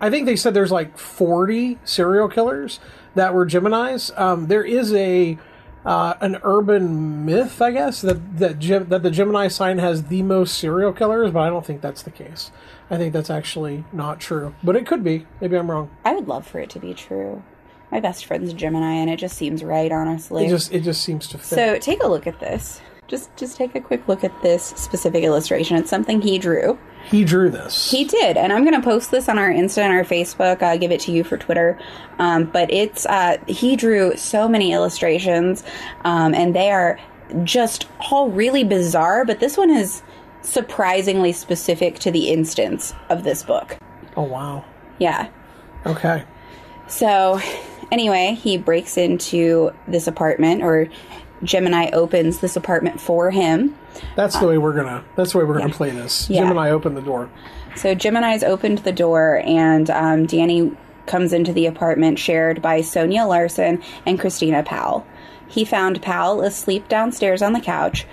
I 0.00 0.08
think 0.08 0.24
they 0.26 0.36
said 0.36 0.54
there's 0.54 0.72
like 0.72 0.96
40 0.96 1.78
serial 1.84 2.28
killers 2.28 2.80
that 3.14 3.34
were 3.34 3.44
Geminis. 3.44 4.18
Um, 4.18 4.46
there 4.46 4.64
is 4.64 4.94
a 4.94 5.38
uh, 5.84 6.14
an 6.20 6.38
urban 6.42 7.24
myth, 7.24 7.60
I 7.62 7.70
guess, 7.70 8.00
that 8.02 8.38
that 8.38 8.58
Gem- 8.58 8.88
that 8.88 9.02
the 9.02 9.10
Gemini 9.10 9.48
sign 9.48 9.78
has 9.78 10.04
the 10.04 10.22
most 10.22 10.58
serial 10.58 10.92
killers, 10.92 11.30
but 11.30 11.40
I 11.40 11.48
don't 11.48 11.64
think 11.64 11.80
that's 11.80 12.02
the 12.02 12.10
case. 12.10 12.50
I 12.90 12.96
think 12.96 13.12
that's 13.12 13.30
actually 13.30 13.84
not 13.92 14.20
true, 14.20 14.54
but 14.62 14.76
it 14.76 14.86
could 14.86 15.02
be. 15.04 15.26
Maybe 15.40 15.56
I'm 15.56 15.70
wrong. 15.70 15.90
I 16.04 16.14
would 16.14 16.28
love 16.28 16.46
for 16.46 16.58
it 16.58 16.70
to 16.70 16.78
be 16.78 16.92
true. 16.94 17.42
My 17.90 18.00
best 18.00 18.24
friend's 18.24 18.52
a 18.52 18.54
Gemini, 18.54 18.92
and 18.94 19.10
it 19.10 19.16
just 19.18 19.36
seems 19.36 19.64
right, 19.64 19.90
honestly. 19.90 20.46
It 20.46 20.50
just 20.50 20.72
it 20.72 20.80
just 20.82 21.02
seems 21.02 21.26
to 21.28 21.38
fit. 21.38 21.56
So 21.56 21.78
take 21.78 22.02
a 22.02 22.08
look 22.08 22.26
at 22.26 22.40
this. 22.40 22.80
Just 23.10 23.36
just 23.36 23.56
take 23.56 23.74
a 23.74 23.80
quick 23.80 24.06
look 24.06 24.22
at 24.22 24.32
this 24.40 24.62
specific 24.76 25.24
illustration. 25.24 25.76
It's 25.76 25.90
something 25.90 26.22
he 26.22 26.38
drew. 26.38 26.78
he 27.10 27.24
drew 27.24 27.50
this. 27.50 27.90
He 27.90 28.04
did, 28.04 28.36
and 28.36 28.52
I'm 28.52 28.64
gonna 28.64 28.80
post 28.80 29.10
this 29.10 29.28
on 29.28 29.36
our 29.36 29.50
Insta 29.50 29.78
and 29.78 29.92
our 29.92 30.04
Facebook. 30.04 30.62
I'll 30.62 30.78
give 30.78 30.92
it 30.92 31.00
to 31.00 31.12
you 31.12 31.24
for 31.24 31.36
Twitter. 31.36 31.76
Um, 32.20 32.44
but 32.44 32.72
it's 32.72 33.06
uh, 33.06 33.38
he 33.48 33.74
drew 33.74 34.16
so 34.16 34.48
many 34.48 34.72
illustrations, 34.72 35.64
um, 36.04 36.34
and 36.34 36.54
they 36.54 36.70
are 36.70 37.00
just 37.42 37.88
all 38.10 38.30
really 38.30 38.62
bizarre. 38.62 39.24
But 39.24 39.40
this 39.40 39.56
one 39.56 39.70
is 39.70 40.02
surprisingly 40.42 41.32
specific 41.32 41.98
to 41.98 42.10
the 42.12 42.30
instance 42.30 42.94
of 43.08 43.24
this 43.24 43.42
book. 43.42 43.76
oh 44.16 44.22
wow. 44.22 44.64
Yeah. 45.00 45.28
Okay. 45.84 46.24
So, 46.86 47.40
anyway, 47.90 48.36
he 48.40 48.56
breaks 48.58 48.96
into 48.98 49.70
this 49.88 50.06
apartment, 50.06 50.62
or 50.62 50.88
Gemini 51.42 51.90
opens 51.92 52.40
this 52.40 52.56
apartment 52.56 53.00
for 53.00 53.30
him. 53.30 53.76
That's 54.16 54.38
the 54.38 54.46
way 54.46 54.58
we're 54.58 54.74
gonna. 54.74 55.04
That's 55.16 55.32
the 55.32 55.38
way 55.38 55.44
we're 55.44 55.58
gonna 55.58 55.72
play 55.72 55.90
this. 55.90 56.28
Yeah. 56.28 56.42
Gemini 56.42 56.70
opened 56.70 56.96
the 56.96 57.02
door. 57.02 57.30
So 57.76 57.94
Gemini's 57.94 58.42
opened 58.42 58.78
the 58.78 58.92
door, 58.92 59.42
and 59.44 59.88
um, 59.90 60.26
Danny 60.26 60.72
comes 61.06 61.32
into 61.32 61.52
the 61.52 61.66
apartment 61.66 62.18
shared 62.18 62.60
by 62.62 62.80
Sonja 62.80 63.26
Larson 63.28 63.82
and 64.06 64.18
Christina 64.20 64.62
Powell. 64.62 65.06
He 65.48 65.64
found 65.64 66.02
Powell 66.02 66.42
asleep 66.42 66.88
downstairs 66.88 67.42
on 67.42 67.52
the 67.52 67.60
couch, 67.60 68.06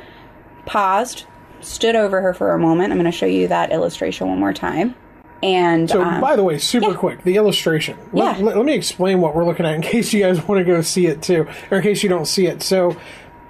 paused, 0.65 1.25
stood 1.61 1.95
over 1.95 2.21
her 2.21 2.33
for 2.33 2.51
a 2.51 2.59
moment. 2.59 2.91
I'm 2.91 2.97
going 2.97 3.11
to 3.11 3.15
show 3.15 3.27
you 3.27 3.47
that 3.49 3.71
illustration 3.71 4.27
one 4.27 4.39
more 4.39 4.53
time. 4.53 4.95
And 5.43 5.89
So, 5.89 6.01
um, 6.03 6.19
by 6.19 6.35
the 6.35 6.43
way, 6.43 6.57
super 6.57 6.89
yeah. 6.91 6.95
quick, 6.95 7.23
the 7.23 7.35
illustration. 7.37 7.97
Let, 8.11 8.39
Yeah. 8.39 8.45
let, 8.45 8.57
let 8.57 8.65
me 8.65 8.73
explain 8.73 9.21
what 9.21 9.35
we're 9.35 9.45
looking 9.45 9.65
at 9.65 9.75
in 9.75 9.81
case 9.93 10.11
you 10.13 10.21
guys 10.21 10.45
want 10.47 10.59
to 10.59 10.65
go 10.65 10.81
see 10.81 11.07
it 11.07 11.21
too, 11.21 11.47
or 11.71 11.77
in 11.77 11.83
case 11.83 12.01
you 12.03 12.09
don't 12.09 12.25
see 12.25 12.47
it. 12.47 12.61
So, 12.63 12.95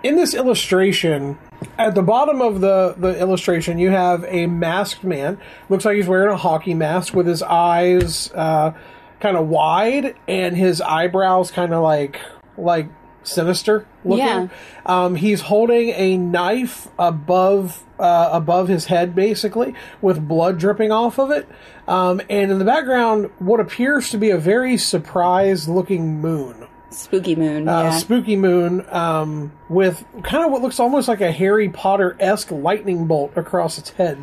in 0.03 0.15
this 0.15 0.33
illustration, 0.33 1.37
at 1.77 1.95
the 1.95 2.03
bottom 2.03 2.41
of 2.41 2.61
the, 2.61 2.93
the 2.97 3.19
illustration, 3.19 3.79
you 3.79 3.89
have 3.89 4.23
a 4.27 4.45
masked 4.47 5.03
man. 5.03 5.39
Looks 5.69 5.85
like 5.85 5.95
he's 5.95 6.07
wearing 6.07 6.31
a 6.31 6.37
hockey 6.37 6.73
mask 6.73 7.13
with 7.15 7.25
his 7.25 7.41
eyes 7.41 8.31
uh, 8.33 8.73
kind 9.19 9.35
of 9.37 9.47
wide 9.47 10.15
and 10.27 10.55
his 10.55 10.81
eyebrows 10.81 11.49
kind 11.51 11.73
of 11.73 11.81
like 11.81 12.19
like 12.57 12.87
sinister 13.23 13.85
looking. 14.05 14.23
Yeah. 14.25 14.47
Um, 14.85 15.15
he's 15.15 15.41
holding 15.41 15.89
a 15.89 16.15
knife 16.17 16.87
above 16.99 17.83
uh, 17.99 18.29
above 18.31 18.67
his 18.67 18.85
head, 18.85 19.15
basically, 19.15 19.73
with 20.01 20.27
blood 20.27 20.59
dripping 20.59 20.91
off 20.91 21.17
of 21.17 21.31
it. 21.31 21.47
Um, 21.87 22.21
and 22.29 22.51
in 22.51 22.59
the 22.59 22.65
background, 22.65 23.29
what 23.39 23.59
appears 23.59 24.09
to 24.11 24.17
be 24.17 24.29
a 24.31 24.37
very 24.37 24.77
surprised 24.77 25.69
looking 25.69 26.19
moon, 26.21 26.67
Spooky 26.89 27.35
Moon. 27.35 27.67
uh, 27.67 27.83
yeah. 27.83 27.89
spooky 27.91 28.35
moon, 28.35 28.85
um, 28.89 29.51
with 29.69 30.03
kind 30.23 30.43
of 30.45 30.51
what 30.51 30.61
looks 30.61 30.79
almost 30.79 31.07
like 31.07 31.21
a 31.21 31.31
Harry 31.31 31.69
Potter 31.69 32.15
esque 32.19 32.51
lightning 32.51 33.05
bolt 33.07 33.31
across 33.37 33.77
its 33.77 33.91
head. 33.91 34.17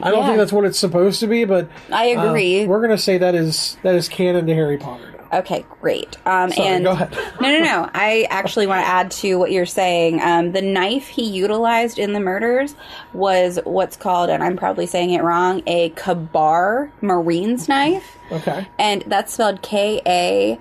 I 0.00 0.10
don't 0.10 0.20
Yeah. 0.20 0.26
think 0.28 0.38
that's 0.38 0.52
what 0.52 0.64
it's 0.64 0.78
supposed 0.78 1.20
to 1.20 1.26
be, 1.26 1.44
but 1.44 1.68
I 1.92 2.14
uh, 2.14 2.24
agree. 2.26 2.66
we're 2.66 2.80
gonna 2.80 2.96
say 2.98 3.18
that 3.18 3.34
is 3.34 3.76
that 3.82 3.94
is 3.94 4.08
canon 4.08 4.46
to 4.46 4.54
Harry 4.54 4.78
Potter. 4.78 5.11
Okay, 5.32 5.64
great. 5.80 6.16
Um, 6.26 6.50
Sorry, 6.52 6.68
and 6.68 6.84
go 6.84 6.90
ahead. 6.92 7.10
no, 7.40 7.48
no, 7.50 7.60
no. 7.64 7.90
I 7.94 8.26
actually 8.28 8.66
want 8.66 8.82
to 8.84 8.86
add 8.86 9.10
to 9.12 9.36
what 9.36 9.50
you're 9.50 9.64
saying. 9.64 10.20
Um, 10.20 10.52
the 10.52 10.60
knife 10.60 11.08
he 11.08 11.24
utilized 11.24 11.98
in 11.98 12.12
the 12.12 12.20
murders 12.20 12.74
was 13.14 13.58
what's 13.64 13.96
called, 13.96 14.28
and 14.28 14.42
I'm 14.42 14.56
probably 14.56 14.86
saying 14.86 15.10
it 15.10 15.22
wrong, 15.22 15.62
a 15.66 15.88
Kabar 15.90 16.92
Marine's 17.00 17.68
knife, 17.68 18.18
Okay. 18.30 18.66
and 18.78 19.02
that's 19.06 19.32
spelled 19.32 19.62
K 19.62 20.02
A 20.06 20.58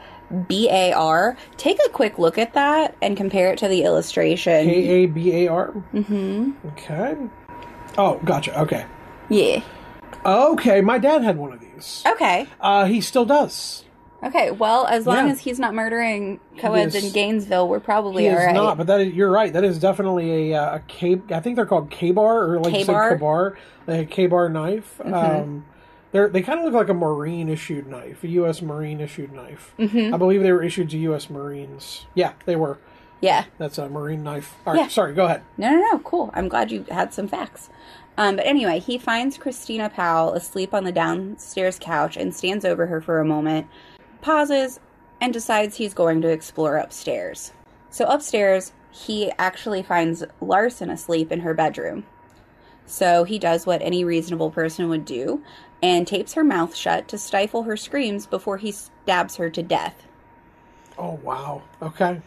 B 0.48 0.70
A 0.70 0.94
R. 0.94 1.36
Take 1.58 1.78
a 1.86 1.90
quick 1.90 2.18
look 2.18 2.38
at 2.38 2.54
that 2.54 2.96
and 3.02 3.18
compare 3.18 3.52
it 3.52 3.60
to 3.60 3.68
the 3.68 3.84
illustration. 3.84 4.66
K 4.66 4.74
A 5.04 5.06
B 5.08 5.34
A 5.46 5.48
R. 5.50 5.72
Mm-hmm. 5.94 6.52
Okay. 6.70 7.18
Oh, 7.98 8.22
gotcha. 8.24 8.58
Okay. 8.62 8.86
yeah. 9.30 9.62
Okay, 10.24 10.82
my 10.82 10.98
dad 11.00 11.24
had 11.24 11.36
one 11.38 11.52
of 11.52 11.60
these. 11.60 12.04
Okay. 12.06 12.48
Uh, 12.60 12.86
he 12.86 13.02
still 13.02 13.26
does. 13.26 13.84
Okay. 14.24 14.52
Well, 14.52 14.86
as 14.88 15.08
long 15.08 15.26
Yeah. 15.28 15.32
as 15.34 15.40
he's 15.40 15.60
not 15.60 15.74
murdering 15.74 16.40
co-eds 16.60 16.94
is- 16.96 17.06
in 17.06 17.12
Gainesville, 17.12 17.68
we're 17.68 17.80
probably 17.80 18.24
He 18.24 18.30
all 18.30 18.38
is 18.38 18.46
right. 18.46 18.54
not, 18.54 18.78
but 18.78 18.88
that 18.88 19.02
is, 19.02 19.14
you're 19.14 19.32
right. 19.32 19.52
That 19.52 19.64
is 19.64 19.80
definitely 19.80 20.52
a, 20.54 20.60
uh, 20.62 20.76
a 20.76 20.80
K. 20.88 21.20
I 21.32 21.40
think 21.40 21.56
they're 21.56 21.66
called 21.66 21.90
K 21.90 22.12
bar 22.12 22.44
or 22.52 22.60
like 22.60 22.74
you 22.74 22.80
said, 22.86 22.94
K-bar? 22.94 23.12
K-bar, 23.16 23.58
like 23.88 24.00
a 24.02 24.06
K 24.06 24.28
bar 24.28 24.48
knife. 24.50 25.02
Um, 25.04 25.66
they're 26.12 26.28
they 26.28 26.42
kind 26.42 26.60
of 26.60 26.66
look 26.66 26.74
like 26.74 26.90
a 26.90 26.94
Marine 26.94 27.50
issued 27.50 27.88
knife, 27.88 28.24
a 28.24 28.28
U.S. 28.28 28.62
Marine 28.62 29.00
issued 29.02 29.32
knife. 29.34 29.74
Mm-hmm. 29.80 30.14
I 30.14 30.18
believe 30.18 30.44
they 30.44 30.52
were 30.52 30.62
issued 30.64 30.90
to 30.92 30.98
U.S. 31.00 31.30
Marines. 31.30 32.06
Yeah, 32.14 32.34
they 32.46 32.56
were. 32.56 32.78
yeah. 33.22 33.46
That's 33.58 33.78
a 33.78 33.88
Marine 33.90 34.22
knife. 34.24 34.56
All 34.68 34.74
right, 34.74 34.82
Yeah. 34.84 34.88
sorry. 34.90 35.14
Go 35.14 35.26
ahead. 35.26 35.42
No, 35.58 35.70
no, 35.72 35.78
no. 35.80 36.00
Cool. 36.00 36.30
I'm 36.34 36.48
glad 36.48 36.70
you 36.72 36.86
had 36.92 37.14
some 37.14 37.28
facts. 37.28 37.70
Um, 38.18 38.36
but 38.36 38.46
anyway, 38.46 38.80
he 38.80 38.98
finds 38.98 39.38
Christina 39.38 39.90
Powell 39.90 40.34
asleep 40.34 40.74
on 40.74 40.84
the 40.84 40.92
downstairs 40.92 41.80
couch 41.80 42.18
and 42.18 42.36
stands 42.36 42.66
over 42.66 42.88
her 42.88 43.00
for 43.00 43.20
a 43.20 43.26
moment, 43.26 43.68
pauses, 44.22 44.80
and 45.20 45.34
decides 45.34 45.78
he's 45.78 45.94
going 45.94 46.22
to 46.22 46.30
explore 46.30 46.78
upstairs. 46.78 47.52
So 47.90 48.06
upstairs, 48.06 48.72
he 48.92 49.32
actually 49.38 49.84
finds 49.84 50.24
Larson 50.42 50.90
asleep 50.90 51.32
in 51.32 51.42
her 51.42 51.54
bedroom. 51.54 52.06
So 52.86 53.24
he 53.24 53.40
does 53.40 53.66
what 53.66 53.82
any 53.82 54.04
reasonable 54.04 54.52
person 54.52 54.90
would 54.90 55.06
do 55.06 55.44
and 55.82 56.06
tapes 56.06 56.34
her 56.34 56.44
mouth 56.44 56.76
shut 56.76 57.08
to 57.08 57.18
stifle 57.18 57.64
her 57.64 57.78
screams 57.78 58.26
before 58.26 58.58
he 58.58 58.72
stabs 58.72 59.38
her 59.38 59.50
to 59.50 59.64
death. 59.64 60.06
Oh 60.98 61.20
wow. 61.24 61.64
Okay. 61.82 62.22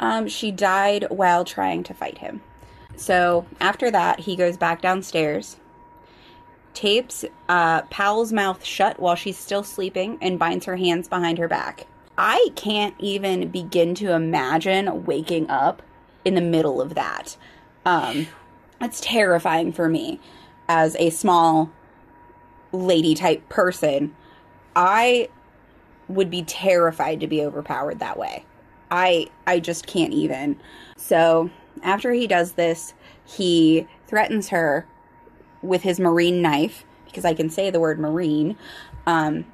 Um, 0.00 0.28
she 0.28 0.50
died 0.50 1.06
while 1.10 1.44
trying 1.44 1.82
to 1.84 1.94
fight 1.94 2.18
him. 2.18 2.42
So 2.96 3.46
after 3.60 3.90
that, 3.90 4.20
he 4.20 4.36
goes 4.36 4.56
back 4.56 4.80
downstairs, 4.80 5.58
tapes 6.76 7.24
uh, 7.48 7.82
Powell's 7.82 8.32
mouth 8.32 8.64
shut 8.64 9.00
while 9.00 9.16
she's 9.16 9.38
still 9.38 9.64
sleeping, 9.64 10.18
and 10.20 10.38
binds 10.38 10.66
her 10.66 10.76
hands 10.76 11.08
behind 11.08 11.38
her 11.38 11.48
back. 11.48 11.86
I 12.18 12.50
can't 12.54 12.94
even 12.98 13.48
begin 13.48 13.94
to 13.96 14.12
imagine 14.12 15.04
waking 15.04 15.50
up 15.50 15.82
in 16.24 16.34
the 16.34 16.40
middle 16.40 16.80
of 16.80 16.94
that. 16.94 17.36
Um, 17.84 18.28
that's 18.78 19.00
terrifying 19.00 19.72
for 19.72 19.88
me 19.88 20.20
as 20.68 20.96
a 20.96 21.10
small 21.10 21.70
lady 22.72 23.14
type 23.14 23.48
person. 23.48 24.14
I 24.74 25.28
would 26.08 26.30
be 26.30 26.42
terrified 26.42 27.20
to 27.20 27.26
be 27.26 27.42
overpowered 27.42 27.98
that 27.98 28.18
way. 28.18 28.44
I 28.90 29.28
I 29.46 29.60
just 29.60 29.86
can't 29.86 30.12
even. 30.12 30.60
So, 30.96 31.50
after 31.82 32.12
he 32.12 32.26
does 32.26 32.52
this, 32.52 32.94
he 33.24 33.88
threatens 34.06 34.48
her 34.50 34.86
with 35.66 35.82
his 35.82 36.00
marine 36.00 36.42
knife 36.42 36.84
because 37.04 37.24
I 37.24 37.34
can 37.34 37.50
say 37.50 37.70
the 37.70 37.80
word 37.80 37.98
marine 37.98 38.56
um 39.06 39.44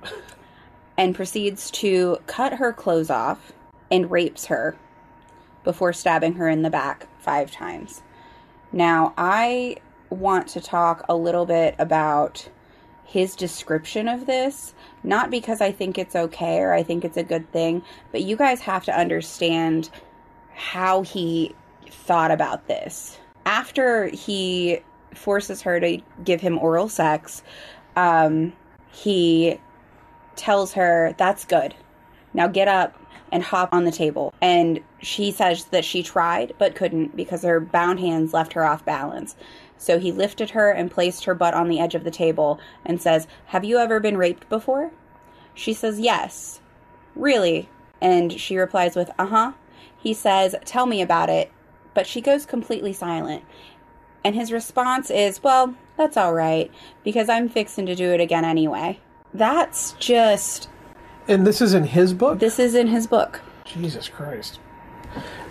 and 0.97 1.15
proceeds 1.15 1.71
to 1.71 2.19
cut 2.27 2.55
her 2.55 2.73
clothes 2.73 3.11
off 3.11 3.53
and 3.91 4.11
rapes 4.11 4.47
her 4.47 4.77
before 5.65 5.93
stabbing 5.93 6.35
her 6.35 6.49
in 6.49 6.63
the 6.63 6.71
back 6.71 7.09
5 7.21 7.51
times. 7.51 8.03
Now, 8.73 9.15
I 9.17 9.77
want 10.11 10.49
to 10.49 10.61
talk 10.61 11.05
a 11.09 11.15
little 11.15 11.47
bit 11.47 11.75
about 11.79 12.49
his 13.05 13.37
description 13.37 14.09
of 14.09 14.27
this, 14.27 14.75
not 15.03 15.31
because 15.31 15.61
I 15.61 15.73
think 15.73 15.99
it's 15.99 16.17
okay 16.17 16.61
or 16.61 16.73
I 16.73 16.83
think 16.83 17.05
it's 17.05 17.17
a 17.17 17.23
good 17.23 17.51
thing, 17.53 17.83
but 18.11 18.23
you 18.23 18.37
guys 18.37 18.61
have 18.61 18.85
to 18.85 18.99
understand 18.99 19.91
how 20.55 21.03
he 21.03 21.55
thought 21.91 22.31
about 22.31 22.69
this. 22.69 23.19
After 23.45 24.07
he 24.07 24.81
forces 25.17 25.63
her 25.63 25.81
to 25.81 25.99
give 26.25 26.41
him 26.41 26.59
oral 26.59 26.89
sex, 26.89 27.43
um, 27.97 28.53
he 28.91 29.59
tells 30.37 30.73
her, 30.75 31.15
That's 31.19 31.45
good. 31.45 31.75
Now 32.35 32.49
get 32.49 32.69
up 32.69 32.99
and 33.31 33.43
hop 33.43 33.73
on 33.73 33.85
the 33.85 33.91
table. 33.91 34.35
And 34.41 34.81
she 35.01 35.33
says 35.33 35.65
that 35.67 35.85
she 35.85 36.03
tried 36.03 36.55
but 36.59 36.77
couldn't 36.77 37.17
because 37.17 37.43
her 37.43 37.59
bound 37.61 37.99
hands 37.99 38.33
left 38.35 38.53
her 38.53 38.65
off 38.65 38.85
balance. 38.85 39.35
So 39.79 39.99
he 39.99 40.13
lifted 40.13 40.51
her 40.51 40.71
and 40.71 40.91
placed 40.91 41.25
her 41.25 41.35
butt 41.35 41.55
on 41.55 41.69
the 41.69 41.81
edge 41.81 41.95
of 41.95 42.05
the 42.05 42.11
table 42.11 42.61
and 42.85 43.01
says, 43.03 43.27
Have 43.47 43.65
you 43.65 43.79
ever 43.79 43.99
been 43.99 44.19
raped 44.19 44.49
before? 44.49 44.93
She 45.55 45.73
says, 45.73 45.99
Yes. 45.99 46.61
Really? 47.17 47.69
And 48.01 48.33
she 48.33 48.57
replies 48.57 48.95
with, 48.95 49.11
Uh 49.19 49.27
huh. 49.27 49.53
He 49.99 50.15
says, 50.15 50.55
Tell 50.65 50.87
me 50.87 51.03
about 51.03 51.31
it. 51.31 51.51
But 51.95 52.07
she 52.07 52.21
goes 52.21 52.47
completely 52.47 52.93
silent. 52.93 53.45
And 54.25 54.35
his 54.35 54.53
response 54.53 55.11
is, 55.11 55.43
Well, 55.43 55.75
that's 55.97 56.17
all 56.17 56.35
right, 56.35 56.71
because 57.05 57.29
I'm 57.29 57.49
fixing 57.49 57.87
to 57.87 57.95
do 57.95 58.11
it 58.13 58.21
again 58.21 58.45
anyway. 58.45 59.01
That's 59.35 59.93
just. 59.93 60.69
And 61.29 61.47
this 61.47 61.61
is 61.61 61.75
in 61.75 61.85
his 61.85 62.13
book. 62.15 62.39
This 62.39 62.59
is 62.59 62.75
in 62.75 62.89
his 62.89 63.07
book. 63.07 63.41
Jesus 63.65 64.09
Christ. 64.09 64.59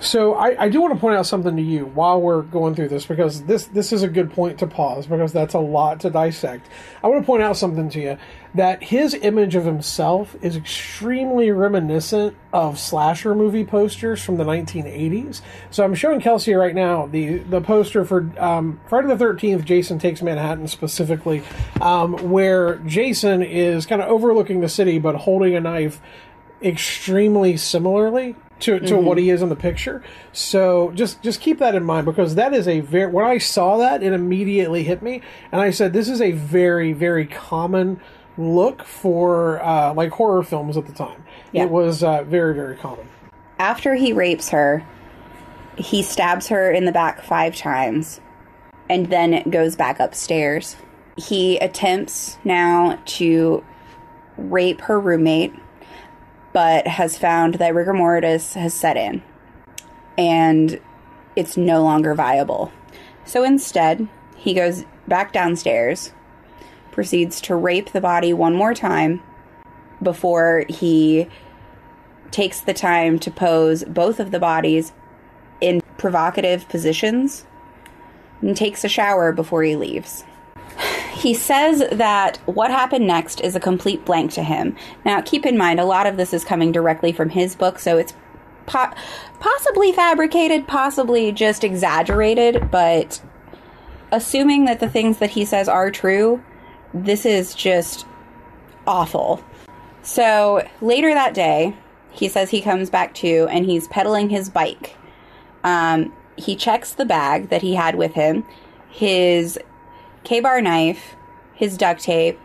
So 0.02 0.34
I, 0.34 0.64
I 0.64 0.70
do 0.70 0.82
want 0.82 0.96
to 0.96 1.00
point 1.00 1.16
out 1.16 1.28
something 1.28 1.56
to 1.56 1.62
you 1.62 1.86
while 1.86 2.20
we're 2.20 2.42
going 2.42 2.74
through 2.74 2.88
this 2.88 3.06
because 3.06 3.44
this 3.44 3.66
this 3.68 3.94
is 3.94 4.02
a 4.02 4.08
good 4.08 4.32
point 4.32 4.58
to 4.60 4.68
pause 4.68 5.06
because 5.06 5.32
that's 5.32 5.54
a 5.54 5.60
lot 5.60 6.00
to 6.00 6.10
dissect. 6.10 6.68
I 7.04 7.08
want 7.08 7.22
to 7.22 7.26
point 7.26 7.44
out 7.44 7.56
something 7.56 7.88
to 7.90 8.02
you 8.02 8.18
that 8.56 8.82
his 8.82 9.14
image 9.14 9.54
of 9.54 9.64
himself 9.64 10.36
is 10.42 10.58
extremely 10.58 11.52
reminiscent 11.52 12.36
of 12.52 12.80
slasher 12.80 13.36
movie 13.36 13.64
posters 13.64 14.24
from 14.24 14.38
the 14.38 14.44
1980s. 14.44 15.42
So 15.70 15.84
I'm 15.84 15.94
showing 15.94 16.20
Kelsey 16.20 16.56
right 16.56 16.74
now 16.74 17.06
the 17.06 17.38
the 17.38 17.62
poster 17.62 18.04
for 18.04 18.28
um, 18.40 18.80
Friday 18.88 19.08
the 19.08 19.24
13th. 19.24 19.64
Jason 19.66 20.00
takes 20.00 20.24
Manhattan 20.24 20.68
specifically, 20.68 21.44
um, 21.80 22.14
where 22.32 22.78
Jason 22.88 23.44
is 23.44 23.86
kind 23.86 24.02
of 24.02 24.10
overlooking 24.10 24.62
the 24.62 24.70
city 24.70 24.98
but 24.98 25.14
holding 25.14 25.56
a 25.56 25.62
knife 25.62 26.02
extremely 26.64 27.56
similarly 27.56 28.36
to, 28.62 28.80
to 28.80 28.98
what 28.98 29.18
he 29.18 29.30
is 29.30 29.42
in 29.42 29.50
the 29.50 29.56
picture. 29.56 30.04
So 30.34 30.92
just 30.92 31.22
just 31.22 31.42
keep 31.42 31.60
that 31.60 31.76
in 31.76 31.84
mind 31.84 32.06
because 32.06 32.36
that 32.36 32.54
is 32.54 32.68
a 32.68 32.80
very 32.80 33.12
when 33.12 33.26
I 33.26 33.38
saw 33.38 33.78
that 33.78 34.02
it 34.04 34.14
immediately 34.14 34.84
hit 34.84 35.02
me 35.02 35.22
and 35.52 35.62
I 35.62 35.72
said 35.72 35.94
this 35.94 36.10
is 36.10 36.22
a 36.22 36.32
very 36.32 36.94
very 36.94 37.26
common 37.26 38.00
look 38.38 38.84
for 38.84 39.62
uh, 39.64 39.94
like 39.94 40.12
horror 40.12 40.44
films 40.44 40.78
at 40.78 40.86
the 40.88 40.94
time. 40.94 41.24
Yeah. 41.52 41.64
It 41.64 41.70
was 41.70 42.04
uh, 42.04 42.24
very 42.24 42.54
very 42.54 42.78
common. 42.78 43.08
After 43.60 43.96
he 43.96 44.14
rapes 44.14 44.50
her, 44.50 44.86
he 45.78 46.02
stabs 46.02 46.48
her 46.48 46.72
in 46.72 46.86
the 46.86 46.92
back 46.92 47.24
five 47.24 47.56
times 47.56 48.22
and 48.90 49.08
then 49.08 49.50
goes 49.50 49.76
back 49.76 50.00
upstairs. 50.00 50.76
He 51.18 51.58
attempts 51.58 52.38
now 52.44 53.00
to 53.06 53.64
rape 54.38 54.82
her 54.82 55.00
roommate, 55.00 55.54
but 56.54 56.88
has 56.88 57.18
found 57.18 57.56
that 57.56 57.74
rigor 57.74 57.94
mortis 57.94 58.54
has 58.54 58.74
set 58.74 58.98
in 58.98 59.22
and 60.18 60.80
it's 61.36 61.58
no 61.58 61.84
longer 61.84 62.14
viable. 62.14 62.72
So 63.26 63.44
instead, 63.44 64.08
he 64.36 64.54
goes 64.54 64.84
back 65.08 65.34
downstairs, 65.34 66.14
proceeds 66.92 67.40
to 67.42 67.56
rape 67.56 67.92
the 67.92 68.02
body 68.02 68.34
one 68.34 68.54
more 68.54 68.74
time 68.74 69.22
before 70.02 70.66
he 70.68 71.28
takes 72.32 72.62
the 72.62 72.74
time 72.74 73.20
to 73.20 73.32
pose 73.32 73.84
both 73.84 74.20
of 74.20 74.32
the 74.32 74.40
bodies 74.40 74.94
in 75.60 75.82
provocative 75.98 76.68
positions 76.70 77.46
and 78.42 78.58
takes 78.58 78.84
a 78.84 78.90
shower 78.90 79.32
before 79.32 79.64
he 79.64 79.76
leaves. 79.76 80.24
He 81.14 81.34
says 81.34 81.84
that 81.92 82.38
what 82.46 82.72
happened 82.72 83.06
next 83.06 83.42
is 83.42 83.56
a 83.56 83.60
complete 83.60 84.06
blank 84.06 84.32
to 84.32 84.44
him. 84.44 84.76
Now, 85.06 85.22
keep 85.22 85.46
in 85.46 85.58
mind, 85.58 85.80
a 85.80 85.86
lot 85.86 86.08
of 86.08 86.18
this 86.18 86.34
is 86.34 86.44
coming 86.44 86.72
directly 86.72 87.12
from 87.12 87.30
his 87.30 87.56
book, 87.56 87.80
so 87.80 87.98
it's 87.98 88.14
po- 88.66 88.94
possibly 89.40 89.92
fabricated, 89.92 90.68
possibly 90.68 91.32
just 91.32 91.64
exaggerated, 91.64 92.72
but 92.72 93.22
assuming 94.12 94.66
that 94.66 94.80
the 94.80 94.90
things 94.90 95.20
that 95.20 95.32
he 95.32 95.46
says 95.46 95.68
are 95.68 95.92
true, 95.92 96.42
this 96.94 97.26
is 97.26 97.54
just 97.54 98.06
awful. 98.88 99.44
So 100.02 100.68
later 100.82 101.14
that 101.14 101.34
day, 101.34 101.76
he 102.12 102.28
says 102.28 102.50
he 102.50 102.62
comes 102.62 102.90
back 102.90 103.14
to 103.16 103.48
and 103.50 103.66
he's 103.66 103.88
pedaling 103.88 104.30
his 104.30 104.50
bike. 104.50 104.98
Um, 105.64 106.14
he 106.38 106.56
checks 106.56 106.94
the 106.94 107.06
bag 107.06 107.50
that 107.50 107.62
he 107.62 107.76
had 107.76 107.96
with 107.96 108.14
him, 108.14 108.46
his 108.90 109.60
K 110.24 110.40
bar 110.40 110.62
knife, 110.62 111.16
his 111.54 111.78
duct 111.78 112.02
tape, 112.02 112.40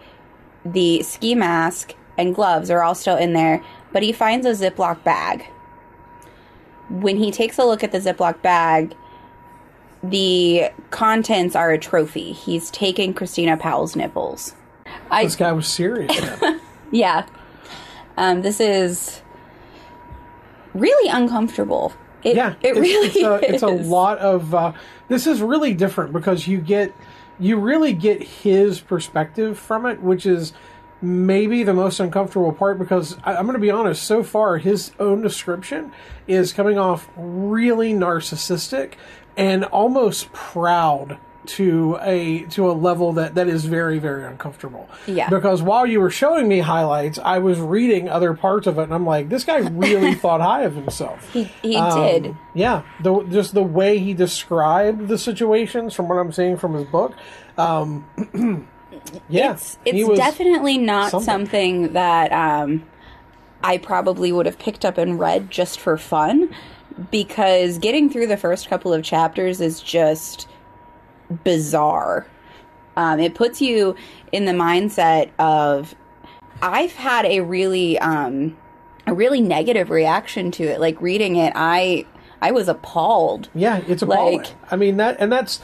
the 0.65 1.03
ski 1.03 1.35
mask, 1.35 1.95
and 2.19 2.35
gloves 2.35 2.71
are 2.71 2.83
all 2.83 2.95
still 2.95 3.17
in 3.17 3.33
there, 3.33 3.62
but 3.93 4.03
he 4.03 4.12
finds 4.12 4.47
a 4.47 4.51
Ziploc 4.51 5.03
bag. 5.05 5.47
When 6.89 7.17
he 7.17 7.31
takes 7.31 7.59
a 7.59 7.65
look 7.65 7.83
at 7.83 7.93
the 7.93 7.99
Ziploc 7.99 8.43
bag, 8.43 8.95
the 10.03 10.71
contents 10.91 11.57
are 11.57 11.71
a 11.71 11.79
trophy. 11.79 12.33
He's 12.33 12.71
taken 12.71 13.12
Christina 13.12 13.57
Powell's 13.57 13.97
nipples. 13.97 14.55
I 15.11 15.25
This 15.25 15.37
guy 15.37 15.53
was 15.53 15.67
serious. 15.67 16.12
yeah. 16.91 17.27
Um, 18.17 18.43
this 18.43 18.61
is 18.61 19.21
really 20.75 21.11
uncomfortable. 21.11 21.93
It, 22.23 22.37
yeah, 22.37 22.55
it 22.62 22.77
it's, 22.77 22.79
really 22.79 23.09
it's 23.09 23.17
a, 23.17 23.35
is. 23.47 23.55
it's 23.55 23.62
a 23.62 23.67
lot 23.89 24.19
of. 24.19 24.55
Uh, 24.55 24.73
this 25.09 25.27
is 25.27 25.41
really 25.43 25.75
different 25.75 26.12
because 26.12 26.49
you 26.49 26.59
get 26.59 26.93
you 27.38 27.59
really 27.59 27.92
get 27.92 28.22
his 28.22 28.81
perspective 28.81 29.59
from 29.59 29.87
it, 29.87 30.01
which 30.01 30.27
is 30.27 30.53
maybe 31.03 31.62
the 31.62 31.75
most 31.75 32.01
uncomfortable 32.01 32.53
part 32.53 32.79
because 32.79 33.16
I, 33.22 33.37
I'm 33.37 33.44
going 33.44 33.55
to 33.55 33.61
be 33.61 33.70
honest. 33.70 34.03
So 34.03 34.22
far, 34.22 34.59
his 34.59 34.92
own 34.99 35.22
description 35.22 35.92
is 36.27 36.53
coming 36.53 36.79
off 36.79 37.09
really 37.16 37.92
narcissistic 37.92 38.94
and 39.37 39.64
almost 39.64 40.33
proud 40.33 41.18
to 41.47 41.99
a 42.03 42.41
to 42.51 42.71
a 42.71 42.73
level 42.73 43.13
that 43.15 43.35
that 43.37 43.49
is 43.49 43.65
very 43.65 43.99
very 43.99 44.25
uncomfortable. 44.25 44.89
Yeah. 45.07 45.29
Because 45.31 45.63
while 45.63 45.87
you 45.87 46.01
were 46.01 46.11
showing 46.11 46.49
me 46.49 46.59
highlights, 46.61 47.19
I 47.19 47.39
was 47.39 47.59
reading 47.59 48.09
other 48.09 48.35
parts 48.35 48.67
of 48.67 48.79
it, 48.79 48.83
and 48.83 48.95
I'm 48.95 49.07
like, 49.07 49.29
this 49.29 49.45
guy 49.45 49.59
really 49.59 50.15
thought 50.23 50.41
high 50.41 50.63
of 50.63 50.75
himself. 50.75 51.31
He, 51.33 51.45
he 51.63 51.77
Um, 51.77 52.01
did. 52.03 52.37
Yeah, 52.55 52.83
the, 53.03 53.23
just 53.25 53.55
the 53.55 53.63
way 53.63 53.99
he 53.99 54.15
described 54.15 55.09
the 55.09 55.19
situations, 55.19 55.95
from 55.95 56.09
what 56.09 56.17
I'm 56.17 56.33
seeing 56.33 56.57
from 56.57 56.75
his 56.75 56.85
book. 56.85 57.13
Um, 57.59 58.07
yeah, 59.29 59.53
It's, 59.53 59.79
it's 59.85 60.17
definitely 60.19 60.79
not 60.79 61.11
something. 61.11 61.25
something 61.27 61.93
that 61.95 62.33
um, 62.33 62.85
I 63.63 63.79
probably 63.79 64.33
would 64.33 64.47
have 64.47 64.59
picked 64.59 64.85
up 64.85 64.99
and 64.99 65.19
read 65.19 65.51
just 65.51 65.81
for 65.81 65.97
fun 65.97 66.55
because 67.11 67.79
getting 67.79 68.09
through 68.11 68.27
the 68.27 68.37
first 68.37 68.69
couple 68.69 68.93
of 68.93 69.03
chapters 69.05 69.61
is 69.61 69.81
just 69.81 70.49
bizarre. 71.45 72.27
Um, 72.97 73.21
it 73.21 73.35
puts 73.35 73.61
you 73.61 73.95
in 74.33 74.45
the 74.47 74.53
mindset 74.53 75.31
of 75.39 75.95
I've 76.62 76.93
had 76.93 77.27
a 77.27 77.41
really 77.41 77.99
um, 77.99 78.57
a 79.07 79.15
really 79.15 79.41
negative 79.41 79.91
reaction 79.91 80.51
to 80.53 80.65
it. 80.65 80.81
Like 80.81 81.01
reading 81.01 81.37
it, 81.37 81.53
I 81.55 82.07
I 82.41 82.53
was 82.53 82.69
appalled. 82.69 83.49
Yeah, 83.55 83.83
it's 83.87 84.03
appalling. 84.03 84.39
Like- 84.39 84.73
I 84.73 84.77
mean 84.77 84.97
that, 84.97 85.17
and 85.19 85.31
that's 85.31 85.61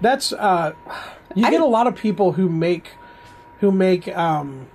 that's 0.00 0.32
uh, 0.32 0.72
you 1.34 1.48
get 1.50 1.60
a 1.60 1.66
lot 1.66 1.86
of 1.86 1.94
people 1.96 2.32
who 2.32 2.48
make 2.48 2.90
who 3.60 3.70
make 3.70 4.08
um, 4.16 4.66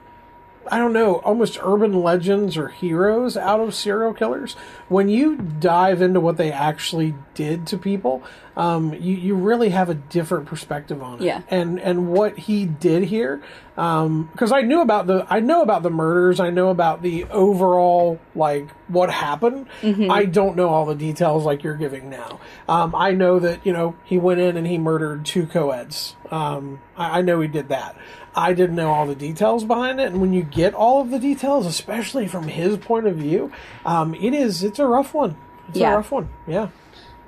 I 0.72 0.78
don't 0.78 0.94
know, 0.94 1.16
almost 1.18 1.60
urban 1.62 2.02
legends 2.02 2.58
or 2.58 2.70
heroes 2.70 3.36
out 3.38 3.60
of 3.60 3.74
serial 3.76 4.14
killers. 4.14 4.56
When 4.90 5.10
you 5.10 5.36
dive 5.36 6.02
into 6.02 6.20
what 6.20 6.38
they 6.38 6.52
actually 6.52 7.14
did 7.34 7.68
to 7.68 7.78
people, 7.78 8.24
um, 8.56 8.94
you 8.94 9.16
you 9.16 9.36
really 9.36 9.70
have 9.70 9.90
a 9.90 9.94
different 9.94 10.46
perspective 10.48 11.04
on 11.04 11.22
it. 11.22 11.26
Yeah. 11.26 11.42
and 11.50 11.80
and 11.80 12.08
what 12.12 12.38
he 12.38 12.66
did 12.66 13.04
here, 13.04 13.42
because 13.76 14.52
I 14.52 14.62
knew 14.62 14.82
about 14.82 15.06
the 15.08 15.26
I 15.30 15.40
know 15.42 15.62
about 15.62 15.84
the 15.84 15.90
murders, 15.90 16.40
I 16.40 16.50
know 16.50 16.70
about 16.70 17.02
the 17.02 17.26
overall 17.26 18.20
like 18.34 18.70
what 18.88 19.12
happened. 19.12 19.68
I 19.84 20.26
don't 20.26 20.56
know 20.56 20.70
all 20.70 20.86
the 20.86 20.96
details 20.96 21.44
like 21.46 21.64
you're 21.64 21.76
giving 21.76 22.10
now. 22.10 22.40
Um, 22.68 22.96
I 22.96 23.12
know 23.12 23.40
that 23.40 23.66
you 23.66 23.74
know 23.74 23.96
he 24.06 24.18
went 24.18 24.40
in 24.40 24.58
and 24.58 24.66
he 24.66 24.78
murdered 24.78 25.26
two 25.26 25.46
co-eds. 25.46 26.16
Um, 26.32 26.82
I, 26.96 27.20
I 27.20 27.22
know 27.22 27.40
he 27.42 27.48
did 27.48 27.70
that. 27.70 27.96
I 28.36 28.54
didn't 28.54 28.76
know 28.76 28.92
all 28.92 29.08
the 29.08 29.16
details 29.16 29.64
behind 29.64 30.00
it, 30.00 30.12
and 30.12 30.22
when 30.22 30.32
you 30.32 30.44
get 30.44 30.76
all 30.76 31.02
of 31.02 31.10
the 31.10 31.18
details, 31.18 31.66
especially 31.66 32.28
from 32.28 32.48
his 32.48 32.78
point 32.78 33.08
of 33.08 33.16
view, 33.16 33.52
um, 33.84 34.14
it 34.14 34.32
is 34.36 34.64
it's 34.64 34.77
a 34.80 34.86
rough 34.86 35.14
one. 35.14 35.36
It's 35.70 35.80
Yeah. 35.80 35.94
a 35.94 35.96
rough 35.98 36.12
one. 36.12 36.30
Yeah. 36.48 36.68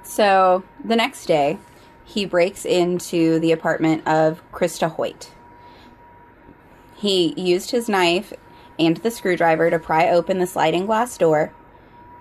So 0.04 0.64
the 0.84 0.96
next 0.96 1.26
day, 1.26 1.58
he 2.06 2.26
breaks 2.26 2.66
into 2.66 3.40
the 3.40 3.52
apartment 3.52 4.08
of 4.08 4.42
Christa 4.52 4.90
Hoyt. 4.92 5.30
He 6.96 7.34
used 7.40 7.72
his 7.72 7.88
knife 7.88 8.34
and 8.78 8.98
the 8.98 9.12
screwdriver 9.12 9.70
to 9.70 9.80
pry 9.80 10.10
open 10.10 10.40
the 10.40 10.48
sliding 10.48 10.86
glass 10.86 11.18
door. 11.18 11.54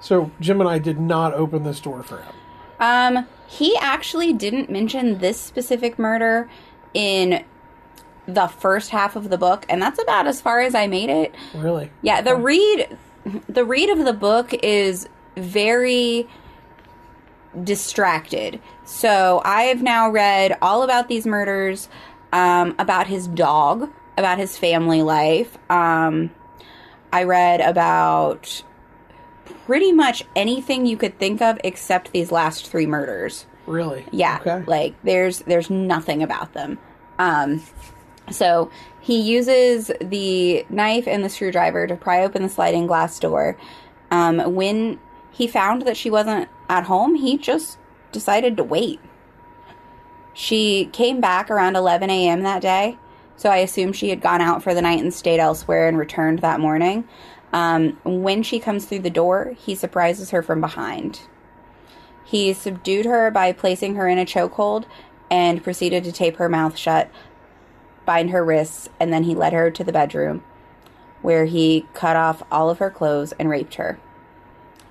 So 0.00 0.30
Gemini 0.40 0.78
did 0.78 1.00
not 1.00 1.34
open 1.34 1.64
this 1.64 1.80
door 1.80 2.02
for 2.02 2.18
him. 2.18 2.34
Um, 2.80 3.26
he 3.48 3.76
actually 3.80 4.32
didn't 4.32 4.70
mention 4.70 5.18
this 5.18 5.40
specific 5.40 5.98
murder 5.98 6.48
in 6.94 7.44
the 8.26 8.46
first 8.46 8.90
half 8.90 9.16
of 9.16 9.30
the 9.30 9.38
book, 9.38 9.64
and 9.68 9.80
that's 9.82 10.00
about 10.00 10.26
as 10.26 10.40
far 10.40 10.60
as 10.60 10.74
I 10.74 10.86
made 10.86 11.10
it. 11.10 11.34
Really? 11.54 11.90
Yeah, 12.02 12.20
the 12.20 12.36
read 12.36 12.96
the 13.48 13.64
read 13.64 13.90
of 13.90 14.04
the 14.04 14.12
book 14.12 14.54
is 14.62 15.08
very 15.38 16.28
distracted. 17.64 18.60
So 18.84 19.40
I've 19.44 19.82
now 19.82 20.10
read 20.10 20.56
all 20.62 20.82
about 20.82 21.08
these 21.08 21.26
murders, 21.26 21.88
um, 22.32 22.74
about 22.78 23.06
his 23.06 23.26
dog, 23.26 23.90
about 24.16 24.38
his 24.38 24.56
family 24.58 25.02
life. 25.02 25.56
Um, 25.70 26.30
I 27.12 27.24
read 27.24 27.60
about 27.60 28.62
pretty 29.66 29.92
much 29.92 30.24
anything 30.36 30.86
you 30.86 30.96
could 30.96 31.18
think 31.18 31.40
of 31.40 31.58
except 31.64 32.12
these 32.12 32.30
last 32.30 32.68
three 32.68 32.86
murders. 32.86 33.46
Really? 33.66 34.04
Yeah, 34.12 34.38
Okay. 34.40 34.64
like 34.66 34.94
there's 35.04 35.40
there's 35.40 35.68
nothing 35.70 36.22
about 36.22 36.54
them. 36.54 36.78
Um, 37.18 37.62
so 38.30 38.70
he 39.00 39.20
uses 39.20 39.90
the 40.00 40.64
knife 40.70 41.06
and 41.06 41.22
the 41.24 41.28
screwdriver 41.28 41.86
to 41.86 41.96
pry 41.96 42.22
open 42.24 42.42
the 42.42 42.48
sliding 42.48 42.86
glass 42.86 43.18
door. 43.18 43.56
Um, 44.10 44.54
when 44.54 44.98
he 45.30 45.46
found 45.46 45.82
that 45.82 45.96
she 45.96 46.10
wasn't 46.10 46.48
at 46.68 46.84
home, 46.84 47.14
he 47.14 47.38
just 47.38 47.78
decided 48.12 48.56
to 48.56 48.64
wait. 48.64 49.00
She 50.34 50.86
came 50.92 51.20
back 51.20 51.50
around 51.50 51.76
11 51.76 52.10
a.m. 52.10 52.42
that 52.42 52.62
day, 52.62 52.98
so 53.36 53.50
I 53.50 53.58
assume 53.58 53.92
she 53.92 54.10
had 54.10 54.20
gone 54.20 54.40
out 54.40 54.62
for 54.62 54.74
the 54.74 54.82
night 54.82 55.00
and 55.00 55.12
stayed 55.12 55.40
elsewhere 55.40 55.88
and 55.88 55.98
returned 55.98 56.40
that 56.40 56.60
morning. 56.60 57.08
Um, 57.52 57.98
when 58.04 58.42
she 58.42 58.60
comes 58.60 58.84
through 58.84 59.00
the 59.00 59.10
door, 59.10 59.54
he 59.58 59.74
surprises 59.74 60.30
her 60.30 60.42
from 60.42 60.60
behind. 60.60 61.22
He 62.24 62.52
subdued 62.52 63.06
her 63.06 63.30
by 63.30 63.52
placing 63.52 63.94
her 63.94 64.06
in 64.06 64.18
a 64.18 64.26
chokehold 64.26 64.84
and 65.30 65.64
proceeded 65.64 66.04
to 66.04 66.12
tape 66.12 66.36
her 66.36 66.48
mouth 66.48 66.76
shut, 66.76 67.10
bind 68.04 68.30
her 68.30 68.44
wrists, 68.44 68.88
and 69.00 69.12
then 69.12 69.24
he 69.24 69.34
led 69.34 69.52
her 69.52 69.70
to 69.70 69.82
the 69.82 69.92
bedroom, 69.92 70.44
where 71.22 71.46
he 71.46 71.86
cut 71.94 72.16
off 72.16 72.42
all 72.50 72.70
of 72.70 72.78
her 72.78 72.90
clothes 72.90 73.32
and 73.38 73.48
raped 73.48 73.76
her. 73.76 73.98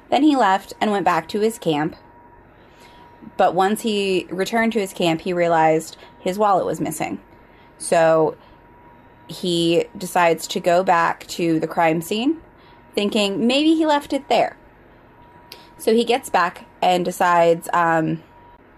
Then 0.10 0.24
he 0.24 0.36
left 0.36 0.74
and 0.80 0.92
went 0.92 1.06
back 1.06 1.28
to 1.30 1.40
his 1.40 1.60
camp. 1.60 1.96
But 3.36 3.56
once 3.56 3.82
he 3.82 4.28
returned 4.30 4.74
to 4.74 4.80
his 4.80 4.94
camp, 4.94 5.22
he 5.22 5.34
realized 5.34 5.98
his 6.20 6.38
wallet 6.38 6.66
was 6.66 6.80
missing. 6.80 7.20
So 7.78 8.38
he 9.28 9.86
decides 9.98 10.48
to 10.48 10.60
go 10.60 10.84
back 10.84 11.28
to 11.28 11.60
the 11.60 11.68
crime 11.68 12.02
scene, 12.02 12.42
thinking 12.96 13.46
maybe 13.46 13.76
he 13.76 13.86
left 13.86 14.14
it 14.14 14.30
there. 14.30 14.58
So 15.78 15.94
he 15.94 16.06
gets 16.06 16.30
back 16.30 16.66
and 16.82 17.06
decides 17.06 17.70
um, 17.74 18.24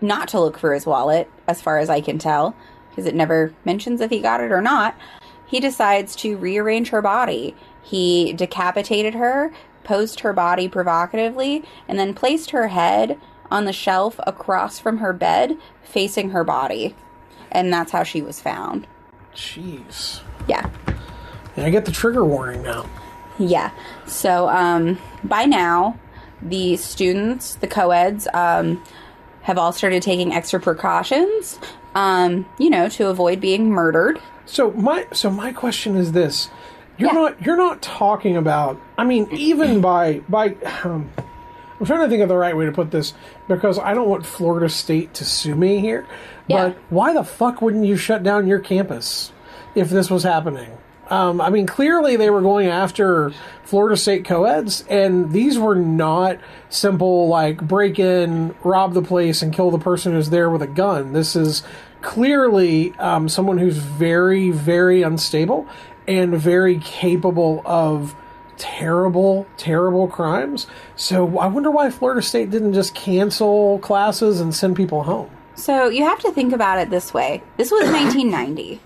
not 0.02 0.28
to 0.30 0.40
look 0.40 0.58
for 0.58 0.74
his 0.74 0.86
wallet, 0.86 1.30
as 1.48 1.62
far 1.62 1.78
as 1.78 1.90
I 1.90 2.02
can 2.02 2.18
tell, 2.18 2.56
because 2.90 3.06
it 3.06 3.16
never 3.16 3.54
mentions 3.64 4.02
if 4.02 4.10
he 4.10 4.20
got 4.20 4.42
it 4.42 4.52
or 4.52 4.62
not. 4.62 4.98
He 5.46 5.60
decides 5.60 6.16
to 6.18 6.38
rearrange 6.38 6.90
her 6.90 7.02
body. 7.02 7.56
He 7.82 8.34
decapitated 8.34 9.16
her, 9.16 9.54
posed 9.90 10.20
her 10.20 10.34
body 10.34 10.70
provocatively, 10.70 11.64
and 11.88 11.98
then 11.98 12.14
placed 12.14 12.52
her 12.52 12.68
head 12.68 13.20
on 13.50 13.66
the 13.66 13.74
shelf 13.74 14.20
across 14.28 14.78
from 14.78 15.00
her 15.00 15.12
bed, 15.12 15.58
facing 15.82 16.30
her 16.30 16.44
body. 16.44 16.96
And 17.52 17.74
that's 17.74 17.92
how 17.92 18.04
she 18.04 18.22
was 18.22 18.40
found. 18.40 18.86
Jeez. 19.34 20.22
Yeah. 20.48 20.70
And 21.56 21.66
I 21.66 21.72
get 21.72 21.86
the 21.86 21.92
trigger 21.92 22.24
warning 22.24 22.62
now. 22.62 22.88
Yeah. 23.40 23.72
So 24.06 24.48
um, 24.50 25.00
by 25.24 25.46
now, 25.46 25.98
the 26.40 26.78
students, 26.78 27.56
the 27.56 27.68
co-eds, 27.68 28.28
um, 28.36 28.84
have 29.42 29.58
all 29.58 29.72
started 29.72 30.04
taking 30.04 30.34
extra 30.34 30.60
precautions, 30.60 31.58
um, 31.96 32.46
you 32.60 32.70
know, 32.70 32.90
to 32.90 33.08
avoid 33.08 33.42
being 33.42 33.72
murdered. 33.72 34.22
So 34.46 34.70
my 34.74 35.08
so 35.14 35.32
my 35.32 35.52
question 35.52 35.96
is 35.96 36.12
this: 36.12 36.50
You're 37.00 37.10
Yeah. 37.14 37.20
not 37.22 37.46
you're 37.46 37.58
not 37.58 37.82
talking 37.82 38.38
about. 38.38 38.80
I 38.98 39.04
mean, 39.06 39.28
even 39.32 39.82
by 39.82 40.22
by. 40.30 40.56
Um, 40.84 41.10
I'm 41.80 41.86
trying 41.86 42.02
to 42.02 42.10
think 42.10 42.22
of 42.22 42.28
the 42.28 42.36
right 42.36 42.56
way 42.58 42.66
to 42.66 42.74
put 42.74 42.92
this 42.92 43.14
because 43.48 43.80
I 43.80 43.94
don't 43.94 44.10
want 44.10 44.26
Florida 44.26 44.68
State 44.68 45.14
to 45.16 45.24
sue 45.26 45.56
me 45.56 45.80
here. 45.80 46.06
Yeah. 46.48 46.70
But 46.70 46.78
why 46.90 47.14
the 47.14 47.24
fuck 47.24 47.62
wouldn't 47.62 47.86
you 47.86 47.96
shut 47.96 48.22
down 48.22 48.48
your 48.48 48.60
campus 48.60 49.32
if 49.76 49.90
this 49.90 50.12
was 50.12 50.24
happening? 50.24 50.70
Um, 51.10 51.40
I 51.42 51.50
mean, 51.50 51.66
clearly 51.66 52.18
they 52.18 52.30
were 52.30 52.42
going 52.42 52.68
after 52.68 53.32
Florida 53.64 53.96
State 53.98 54.26
co-eds, 54.26 54.84
and 54.90 55.32
these 55.32 55.58
were 55.58 55.74
not 55.74 56.38
simple 56.70 57.28
like 57.30 57.62
break 57.62 57.98
in, 57.98 58.54
rob 58.64 58.94
the 58.94 59.02
place, 59.02 59.42
and 59.42 59.52
kill 59.54 59.72
the 59.72 59.80
person 59.80 60.12
who's 60.12 60.30
there 60.32 60.50
with 60.52 60.62
a 60.62 60.68
gun. 60.68 61.14
This 61.14 61.36
is 61.36 61.64
clearly 62.02 62.94
um, 63.00 63.28
someone 63.30 63.58
who's 63.58 63.78
very, 63.78 64.52
very 64.52 65.02
unstable 65.02 65.66
and 66.10 66.36
very 66.36 66.80
capable 66.80 67.62
of 67.66 68.16
terrible, 68.58 69.46
terrible 69.58 70.08
crimes. 70.08 70.66
So 70.96 71.38
I 71.38 71.46
wonder 71.46 71.70
why 71.70 71.92
Florida 71.92 72.22
State 72.22 72.50
didn't 72.50 72.74
just 72.74 72.96
cancel 72.96 73.78
classes 73.80 74.42
and 74.42 74.54
send 74.54 74.76
people 74.76 75.04
home. 75.04 75.30
So 75.54 75.88
you 75.88 76.04
have 76.04 76.20
to 76.20 76.32
think 76.32 76.52
about 76.52 76.80
it 76.80 76.90
this 76.90 77.14
way. 77.14 77.44
This 77.58 77.70
was 77.72 77.84
1990. 77.92 78.82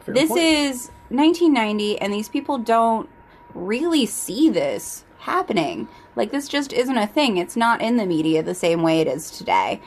Fair 0.00 0.14
this 0.14 0.28
point. 0.28 0.40
is 0.40 0.90
1990 1.10 2.00
and 2.00 2.12
these 2.12 2.28
people 2.30 2.56
don't 2.56 3.08
really 3.54 4.06
see 4.06 4.48
this 4.48 5.04
happening. 5.18 5.88
Like 6.16 6.30
this 6.30 6.48
just 6.48 6.72
isn't 6.72 6.96
a 6.96 7.06
thing. 7.06 7.36
It's 7.36 7.56
not 7.56 7.82
in 7.82 7.98
the 7.98 8.06
media 8.06 8.42
the 8.42 8.54
same 8.54 8.82
way 8.82 9.00
it 9.00 9.06
is 9.08 9.30
today. 9.30 9.82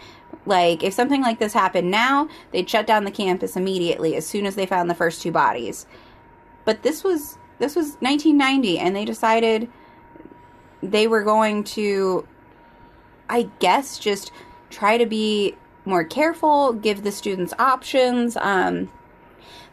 Like 0.46 0.84
if 0.84 0.94
something 0.94 1.22
like 1.22 1.40
this 1.40 1.54
happened 1.54 1.90
now, 1.90 2.30
they'd 2.52 2.70
shut 2.70 2.86
down 2.86 3.06
the 3.06 3.12
campus 3.12 3.56
immediately 3.58 4.16
as 4.16 4.28
soon 4.28 4.46
as 4.46 4.54
they 4.54 4.68
found 4.68 4.88
the 4.88 4.96
first 4.96 5.24
two 5.24 5.32
bodies. 5.32 5.88
But 6.66 6.84
this 6.84 7.04
was 7.04 7.38
this 7.60 7.76
was 7.76 7.96
1990 8.00 8.80
and 8.80 8.96
they 8.96 9.06
decided 9.06 9.70
they 10.84 11.08
were 11.08 11.24
going 11.24 11.64
to 11.64 12.28
I 13.30 13.50
guess 13.60 13.98
just 13.98 14.32
try 14.70 14.98
to 14.98 15.06
be 15.06 15.56
more 15.86 16.04
careful, 16.04 16.74
give 16.74 17.04
the 17.04 17.12
students 17.12 17.54
options. 17.60 18.38
Um, 18.38 18.92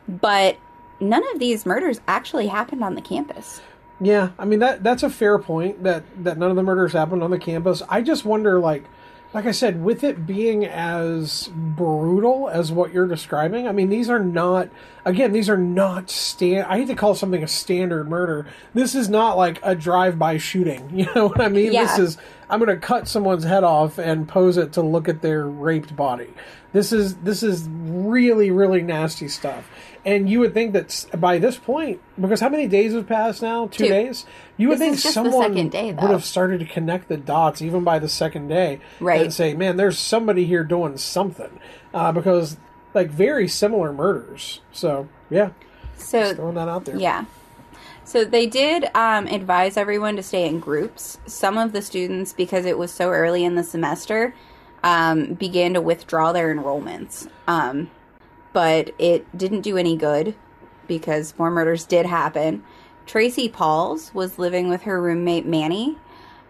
but 0.09 0.59
none 1.00 1.22
of 1.33 1.40
these 1.40 1.66
murders 1.66 2.00
actually 2.07 2.46
happened 2.46 2.85
on 2.85 2.94
the 2.94 3.02
campus. 3.02 3.61
Yeah, 4.00 4.31
I 4.38 4.44
mean 4.44 4.59
that 4.61 4.83
that's 4.83 5.02
a 5.02 5.11
fair 5.11 5.38
point 5.38 5.85
that 5.85 6.05
that 6.24 6.37
none 6.37 6.50
of 6.50 6.57
the 6.57 6.62
murders 6.62 6.92
happened 6.92 7.22
on 7.22 7.31
the 7.31 7.38
campus. 7.38 7.83
I 7.88 8.02
just 8.02 8.24
wonder 8.24 8.59
like 8.59 8.85
like 9.33 9.46
I 9.46 9.52
said 9.52 9.83
with 9.83 10.02
it 10.02 10.26
being 10.26 10.66
as 10.66 11.48
brutal 11.55 12.48
as 12.48 12.72
what 12.72 12.92
you're 12.92 13.07
describing. 13.07 13.68
I 13.68 13.72
mean 13.72 13.90
these 13.90 14.11
are 14.11 14.18
not 14.18 14.70
again 15.04 15.32
these 15.32 15.48
are 15.50 15.56
not 15.56 16.10
stand 16.10 16.66
I 16.66 16.78
hate 16.78 16.88
to 16.88 16.94
call 16.94 17.14
something 17.14 17.42
a 17.42 17.48
standard 17.48 18.08
murder. 18.08 18.46
This 18.74 18.94
is 18.94 19.08
not 19.08 19.36
like 19.36 19.58
a 19.62 19.74
drive-by 19.74 20.38
shooting. 20.38 20.90
You 20.96 21.06
know 21.14 21.28
what 21.28 21.40
I 21.40 21.48
mean? 21.48 21.72
Yeah. 21.72 21.84
This 21.84 21.98
is 21.98 22.18
I'm 22.48 22.60
going 22.60 22.68
to 22.78 22.86
cut 22.86 23.08
someone's 23.08 23.44
head 23.44 23.64
off 23.64 23.98
and 23.98 24.28
pose 24.28 24.56
it 24.58 24.72
to 24.74 24.82
look 24.82 25.08
at 25.08 25.22
their 25.22 25.46
raped 25.46 25.96
body. 25.96 26.28
This 26.72 26.92
is 26.92 27.16
this 27.16 27.42
is 27.42 27.68
really 27.68 28.50
really 28.50 28.82
nasty 28.82 29.28
stuff. 29.28 29.68
And 30.04 30.28
you 30.28 30.40
would 30.40 30.52
think 30.52 30.72
that 30.72 31.06
by 31.16 31.38
this 31.38 31.56
point, 31.58 32.00
because 32.20 32.40
how 32.40 32.48
many 32.48 32.66
days 32.66 32.92
have 32.92 33.06
passed 33.06 33.40
now? 33.40 33.68
Two, 33.68 33.84
Two. 33.84 33.88
days. 33.88 34.26
You 34.56 34.68
would 34.68 34.78
This 34.78 34.80
think 34.80 34.94
is 34.96 35.02
just 35.04 35.14
the 35.14 35.30
someone 35.30 35.68
day, 35.68 35.92
would 35.92 36.10
have 36.10 36.24
started 36.24 36.58
to 36.58 36.66
connect 36.66 37.06
the 37.08 37.16
dots 37.16 37.62
even 37.62 37.84
by 37.84 38.00
the 38.00 38.08
second 38.08 38.48
day, 38.48 38.80
Right. 38.98 39.22
And 39.22 39.32
say, 39.32 39.54
"Man, 39.54 39.76
there's 39.76 39.98
somebody 39.98 40.44
here 40.44 40.64
doing 40.64 40.96
something," 40.96 41.60
uh, 41.94 42.10
because 42.10 42.56
like 42.94 43.11
very 43.11 43.48
similar 43.48 43.92
murders. 43.92 44.61
So 44.72 45.09
yeah, 45.31 45.50
So 45.96 46.35
throwing 46.35 46.55
that 46.55 46.68
out 46.68 46.85
there. 46.85 46.96
Yeah. 46.96 47.24
So 48.05 48.24
they 48.24 48.46
did 48.46 48.90
um, 48.94 49.26
advise 49.26 49.76
everyone 49.76 50.16
to 50.16 50.22
stay 50.22 50.46
in 50.46 50.61
groups. 50.61 51.18
Some 51.26 51.57
of 51.57 51.72
the 51.72 51.81
students, 51.81 52.33
because 52.33 52.66
it 52.66 52.76
was 52.76 52.90
so 52.90 53.09
early 53.09 53.44
in 53.44 53.55
the 53.55 53.62
semester, 53.62 54.35
um, 54.83 55.35
began 55.35 55.74
to 55.74 55.81
withdraw 55.81 56.33
their 56.33 56.55
enrollments. 56.55 57.28
Um, 57.46 57.90
but 58.52 58.92
it 58.98 59.37
didn't 59.37 59.62
do 59.62 59.76
any 59.76 59.96
good 59.96 60.35
because 60.87 61.35
more 61.38 61.50
murders 61.50 61.85
did 61.85 62.05
happen. 62.05 62.62
Tracy 63.07 63.48
Paules 63.48 64.12
was 64.14 64.38
living 64.38 64.68
with 64.68 64.83
her 64.83 65.00
roommate 65.00 65.46
Manny 65.46 65.96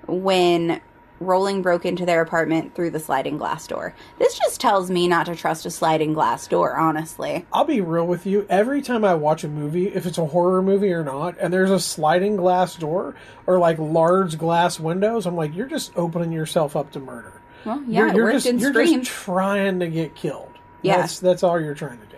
when 0.07 0.81
Rolling 1.22 1.62
broke 1.62 1.85
into 1.87 2.04
their 2.04 2.20
apartment 2.20 2.74
through 2.74 2.90
the 2.90 3.00
sliding 3.00 3.38
glass 3.38 3.66
door. 3.66 3.94
This 4.18 4.38
just 4.38 4.61
tells 4.61 4.90
me 4.90 5.08
not 5.08 5.26
to 5.26 5.35
trust 5.37 5.64
a 5.66 5.70
sliding 5.70 6.12
glass 6.12 6.46
door, 6.46 6.76
honestly. 6.76 7.46
I'll 7.52 7.64
be 7.64 7.80
real 7.80 8.06
with 8.06 8.26
you. 8.26 8.46
Every 8.50 8.82
time 8.82 9.04
I 9.04 9.14
watch 9.14 9.44
a 9.44 9.48
movie, 9.48 9.88
if 9.88 10.06
it's 10.06 10.18
a 10.18 10.26
horror 10.26 10.62
movie 10.62 10.92
or 10.92 11.04
not, 11.04 11.37
and 11.40 11.52
there's 11.52 11.70
a 11.70 11.80
sliding 11.80 12.37
glass 12.37 12.74
door 12.76 13.14
or 13.46 13.58
like 13.58 13.78
large 13.78 14.38
glass 14.38 14.78
windows, 14.78 15.26
I'm 15.26 15.37
like, 15.37 15.54
you're 15.54 15.66
just 15.66 15.92
opening 15.96 16.32
yourself 16.32 16.76
up 16.76 16.90
to 16.92 17.00
murder. 17.00 17.40
Well, 17.64 17.82
yeah, 17.87 18.12
you're 18.12 18.24
worked 18.24 18.35
just 18.37 18.46
in 18.46 18.58
you're 18.58 18.72
Scream. 18.72 19.00
just 19.02 19.11
trying 19.11 19.80
to 19.80 19.88
get 19.88 20.14
killed. 20.14 20.48
Yeah. 20.82 20.98
that's 20.98 21.20
that's 21.20 21.42
all 21.42 21.61
you're 21.61 21.74
trying 21.74 22.00
to 22.00 22.06
do. 22.06 22.16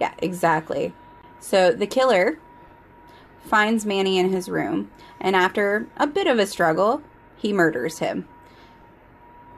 Yeah, 0.00 0.12
exactly. 0.18 0.92
So 1.40 1.72
the 1.72 1.86
killer 1.86 2.38
finds 3.44 3.86
Manny 3.86 4.18
in 4.18 4.30
his 4.30 4.48
room, 4.48 4.90
and 5.20 5.34
after 5.34 5.86
a 5.96 6.06
bit 6.06 6.26
of 6.26 6.38
a 6.38 6.46
struggle, 6.46 7.02
he 7.36 7.52
murders 7.52 7.98
him. 7.98 8.28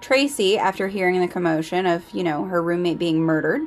Tracy, 0.04 0.58
after 0.58 0.88
hearing 0.88 1.18
the 1.18 1.26
commotion 1.26 1.86
of, 1.86 2.04
you 2.12 2.22
know, 2.22 2.44
her 2.44 2.62
roommate 2.62 2.98
being 2.98 3.22
murdered, 3.22 3.62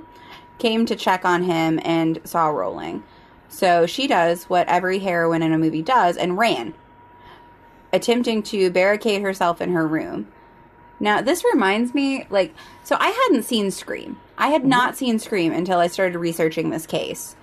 came 0.59 0.85
to 0.85 0.95
check 0.95 1.25
on 1.25 1.41
him 1.41 1.79
and 1.83 2.21
saw 2.25 2.49
Rolling. 2.49 3.01
So 3.49 3.87
she 3.87 4.05
does 4.05 4.43
what 4.43 4.67
every 4.67 4.99
heroine 4.99 5.41
in 5.41 5.51
a 5.51 5.57
movie 5.57 5.81
does 5.81 6.15
and 6.15 6.37
ran, 6.37 6.75
attempting 7.91 8.43
to 8.43 8.69
barricade 8.69 9.23
herself 9.23 9.61
in 9.61 9.71
her 9.71 9.87
room. 9.87 10.27
Now, 10.99 11.21
this 11.21 11.43
reminds 11.43 11.95
me, 11.95 12.27
like, 12.29 12.53
so 12.83 12.97
I 12.99 13.07
hadn't 13.07 13.45
seen 13.45 13.71
Scream. 13.71 14.19
I 14.37 14.49
had 14.49 14.63
not 14.63 14.95
seen 14.95 15.17
Scream 15.17 15.51
until 15.51 15.79
I 15.79 15.87
started 15.87 16.19
researching 16.19 16.69
this 16.69 16.85
case. 16.85 17.35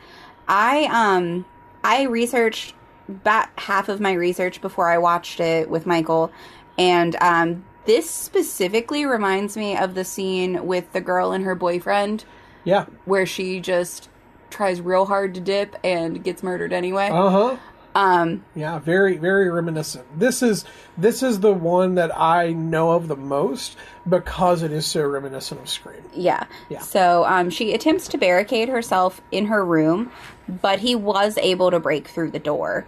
I, 0.47 0.85
um, 0.85 1.45
I 1.83 2.05
researched 2.05 2.77
about 3.09 3.49
half 3.59 3.89
of 3.89 4.01
my 4.01 4.13
research 4.13 4.61
before 4.61 4.89
I 4.89 4.99
watched 4.99 5.41
it 5.41 5.69
with 5.69 5.85
Michael, 5.85 6.31
and, 6.79 7.17
um, 7.21 7.65
this 7.87 8.09
specifically 8.09 9.05
reminds 9.07 9.57
me 9.57 9.77
of 9.77 9.95
the 9.95 10.05
scene 10.05 10.67
with 10.67 10.93
the 10.93 11.01
girl 11.01 11.33
and 11.33 11.45
her 11.45 11.55
boyfriend 11.55 12.25
Yeah. 12.65 12.87
where 13.05 13.27
she 13.27 13.61
just 13.61 14.09
tries 14.51 14.81
real 14.81 15.07
hard 15.07 15.35
to 15.35 15.41
dip 15.41 15.77
and 15.85 16.23
gets 16.23 16.43
murdered 16.43 16.73
anyway. 16.73 17.09
Uh 17.11 17.31
huh. 17.31 17.57
Um, 17.97 18.45
Yeah. 18.57 18.79
Very 18.81 19.17
very 19.19 19.49
reminiscent. 19.51 20.05
This 20.19 20.43
is 20.43 20.65
this 20.99 21.23
is 21.23 21.41
the 21.41 21.53
one 21.53 21.95
that 21.97 22.17
I 22.19 22.53
know 22.53 22.93
of 22.93 23.07
the 23.09 23.17
most 23.17 23.77
because 24.09 24.63
it 24.63 24.73
is 24.73 24.85
so 24.87 25.03
reminiscent 25.07 25.61
of 25.61 25.69
Scream. 25.69 26.03
Yeah. 26.13 26.45
Yeah. 26.69 26.81
So 26.81 27.25
um, 27.25 27.51
she 27.51 27.73
attempts 27.73 28.09
to 28.09 28.19
barricade 28.19 28.69
herself 28.69 29.21
in 29.31 29.47
her 29.47 29.65
room, 29.65 30.11
but 30.49 30.81
he 30.81 30.95
was 30.97 31.39
able 31.39 31.71
to 31.71 31.79
break 31.79 32.09
through 32.09 32.31
the 32.33 32.39
door. 32.41 32.87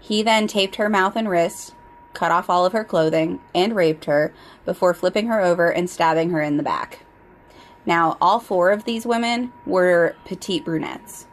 He 0.00 0.22
then 0.22 0.46
taped 0.48 0.76
her 0.76 0.88
mouth 0.88 1.14
and 1.16 1.28
wrists, 1.28 1.72
cut 2.16 2.32
off 2.32 2.48
all 2.48 2.64
of 2.64 2.72
her 2.72 2.82
clothing, 2.82 3.38
and 3.54 3.76
raped 3.76 4.06
her 4.06 4.32
before 4.64 4.94
flipping 4.94 5.26
her 5.28 5.40
over 5.40 5.70
and 5.72 5.88
stabbing 5.88 6.30
her 6.30 6.40
in 6.40 6.56
the 6.56 6.62
back. 6.62 7.00
Now, 7.84 8.16
all 8.20 8.40
four 8.40 8.72
of 8.72 8.84
these 8.84 9.06
women 9.06 9.52
were 9.64 10.16
petite 10.24 10.64
brunettes. 10.64 11.26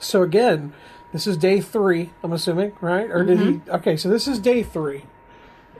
So 0.00 0.22
again, 0.22 0.72
this 1.12 1.26
is 1.26 1.36
day 1.36 1.60
three. 1.60 2.10
I'm 2.22 2.32
assuming, 2.32 2.72
right? 2.80 3.10
Or 3.10 3.22
did 3.24 3.38
he? 3.38 3.60
Okay, 3.68 3.96
so 3.96 4.08
this 4.08 4.26
is 4.26 4.38
day 4.40 4.62
three, 4.62 5.04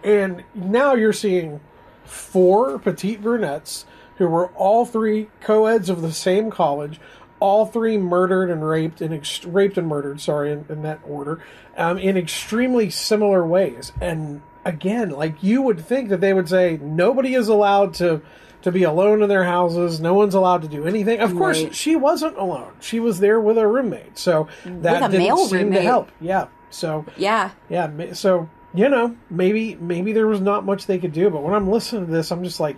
and 0.04 0.44
now 0.54 0.94
you're 0.94 1.12
seeing 1.12 1.60
four 2.04 2.78
petite 2.78 3.22
brunettes 3.22 3.86
who 4.16 4.28
were 4.28 4.48
all 4.48 4.84
three 4.84 5.30
co-eds 5.40 5.88
of 5.88 6.02
the 6.02 6.12
same 6.12 6.50
college, 6.50 7.00
all 7.40 7.64
three 7.64 7.96
murdered 7.96 8.50
and 8.50 8.68
raped 8.68 9.00
and 9.00 9.14
ex- 9.14 9.44
raped 9.44 9.78
and 9.78 9.88
murdered. 9.88 10.20
Sorry, 10.20 10.52
in, 10.52 10.66
in 10.68 10.82
that 10.82 11.00
order, 11.06 11.42
um, 11.76 11.96
in 11.96 12.16
extremely 12.16 12.90
similar 12.90 13.46
ways. 13.46 13.92
And 14.00 14.42
again, 14.64 15.10
like 15.10 15.42
you 15.42 15.62
would 15.62 15.80
think 15.80 16.08
that 16.10 16.20
they 16.20 16.32
would 16.32 16.48
say 16.48 16.78
nobody 16.82 17.34
is 17.34 17.48
allowed 17.48 17.94
to. 17.94 18.22
To 18.64 18.70
be 18.70 18.82
alone 18.82 19.22
in 19.22 19.28
their 19.30 19.44
houses, 19.44 20.00
no 20.02 20.12
one's 20.12 20.34
allowed 20.34 20.60
to 20.60 20.68
do 20.68 20.84
anything. 20.86 21.18
Of 21.20 21.34
course, 21.34 21.62
Right. 21.62 21.74
she 21.74 21.96
wasn't 21.96 22.36
alone. 22.36 22.72
She 22.80 23.00
was 23.00 23.18
there 23.18 23.40
with 23.40 23.56
a 23.56 23.66
roommate, 23.66 24.18
so 24.18 24.48
that 24.66 25.00
With 25.00 25.14
a 25.14 25.18
didn't 25.18 25.38
seem 25.48 25.72
to 25.72 25.80
help. 25.80 26.10
Yeah. 26.20 26.48
So 26.68 27.06
Yeah. 27.16 27.52
yeah. 27.70 27.88
So 28.12 28.50
you 28.74 28.90
know, 28.90 29.16
maybe 29.30 29.78
maybe 29.80 30.12
there 30.12 30.26
was 30.26 30.42
not 30.42 30.66
much 30.66 30.84
they 30.86 30.98
could 30.98 31.14
do. 31.14 31.30
But 31.30 31.42
when 31.42 31.54
I'm 31.54 31.70
listening 31.70 32.04
to 32.04 32.12
this, 32.12 32.30
I'm 32.30 32.44
just 32.44 32.60
like, 32.60 32.76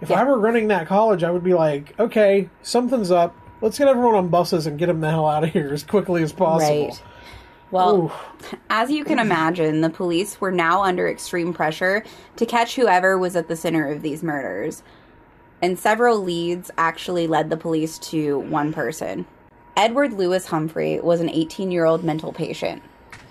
if 0.00 0.10
Yeah. 0.10 0.22
I 0.22 0.24
were 0.24 0.40
running 0.40 0.66
that 0.68 0.88
college, 0.88 1.22
I 1.22 1.30
would 1.30 1.44
be 1.44 1.54
like, 1.54 1.94
okay, 2.00 2.48
something's 2.62 3.12
up. 3.12 3.32
Let's 3.60 3.78
get 3.78 3.86
everyone 3.86 4.16
on 4.16 4.26
buses 4.26 4.66
and 4.66 4.76
get 4.76 4.86
them 4.86 5.00
the 5.00 5.10
hell 5.10 5.28
out 5.28 5.44
of 5.44 5.50
here 5.50 5.70
as 5.72 5.84
quickly 5.84 6.24
as 6.24 6.32
possible. 6.32 6.86
Right. 6.88 7.02
Well, 7.70 7.96
Ooh. 7.96 8.12
As 8.70 8.90
you 8.90 9.04
can 9.04 9.18
imagine, 9.18 9.80
the 9.80 9.90
police 9.90 10.40
were 10.40 10.52
now 10.52 10.82
under 10.82 11.08
extreme 11.08 11.52
pressure 11.52 12.04
to 12.36 12.46
catch 12.46 12.76
whoever 12.76 13.18
was 13.18 13.34
at 13.34 13.48
the 13.48 13.56
center 13.56 13.90
of 13.90 14.02
these 14.02 14.22
murders. 14.22 14.82
And 15.60 15.78
several 15.78 16.22
leads 16.22 16.70
actually 16.78 17.26
led 17.26 17.50
the 17.50 17.56
police 17.56 17.98
to 18.10 18.38
one 18.38 18.72
person. 18.72 19.26
Edward 19.76 20.12
Lewis 20.12 20.46
Humphrey 20.46 21.00
was 21.00 21.20
an 21.20 21.30
18 21.30 21.70
year 21.70 21.84
old 21.84 22.04
mental 22.04 22.32
patient 22.32 22.82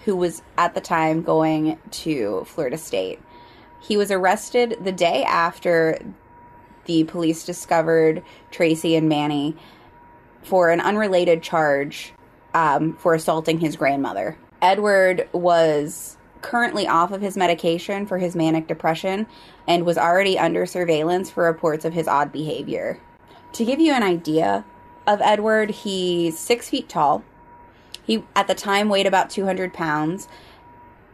who 0.04 0.16
was 0.16 0.42
at 0.58 0.76
the 0.76 0.82
time 0.82 1.24
going 1.24 1.80
to 1.90 2.44
Florida 2.46 2.78
State. 2.78 3.20
He 3.82 3.98
was 3.98 4.12
arrested 4.12 4.78
the 4.84 4.92
day 4.92 5.24
after 5.24 6.00
the 6.86 7.04
police 7.06 7.46
discovered 7.46 8.24
Tracy 8.52 8.96
and 8.96 9.10
Manny 9.10 9.56
for 10.44 10.70
an 10.70 10.82
unrelated 10.82 11.42
charge 11.42 12.14
um, 12.56 12.94
for 12.94 13.14
assaulting 13.14 13.60
his 13.60 13.76
grandmother. 13.76 14.36
Edward 14.64 15.30
was 15.32 16.18
currently 16.42 16.88
off 16.88 17.12
of 17.12 17.22
his 17.22 17.38
medication 17.38 18.08
for 18.08 18.18
his 18.18 18.36
manic 18.36 18.66
depression 18.68 19.28
and 19.68 19.86
was 19.86 19.98
already 19.98 20.40
under 20.40 20.66
surveillance 20.66 21.30
for 21.30 21.44
reports 21.44 21.86
of 21.86 21.94
his 21.94 22.08
odd 22.08 22.32
behavior. 22.32 23.00
To 23.54 23.66
give 23.66 23.80
you 23.80 23.94
an 23.94 24.04
idea, 24.04 24.66
of 25.08 25.22
Edward. 25.22 25.72
He's 25.72 26.38
six 26.38 26.70
feet 26.70 26.90
tall. 26.90 27.24
He 28.04 28.24
at 28.36 28.48
the 28.48 28.56
time 28.56 28.90
weighed 28.90 29.08
about 29.08 29.30
200 29.30 29.74
pounds. 29.74 30.28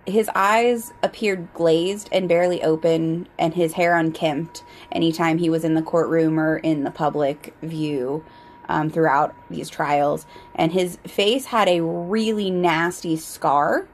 His 0.05 0.29
eyes 0.33 0.93
appeared 1.03 1.53
glazed 1.53 2.09
and 2.11 2.27
barely 2.27 2.63
open, 2.63 3.27
and 3.37 3.53
his 3.53 3.73
hair 3.73 3.95
unkempt 3.95 4.63
anytime 4.91 5.37
he 5.37 5.49
was 5.49 5.63
in 5.63 5.75
the 5.75 5.81
courtroom 5.81 6.39
or 6.39 6.57
in 6.57 6.83
the 6.83 6.91
public 6.91 7.53
view 7.61 8.25
um, 8.71 8.89
throughout 8.89 9.35
these 9.49 9.69
trials. 9.69 10.25
And 10.55 10.71
his 10.71 10.97
face 11.05 11.45
had 11.45 11.67
a 11.67 11.83
really 11.83 12.49
nasty 12.49 13.17
scar 13.17 13.85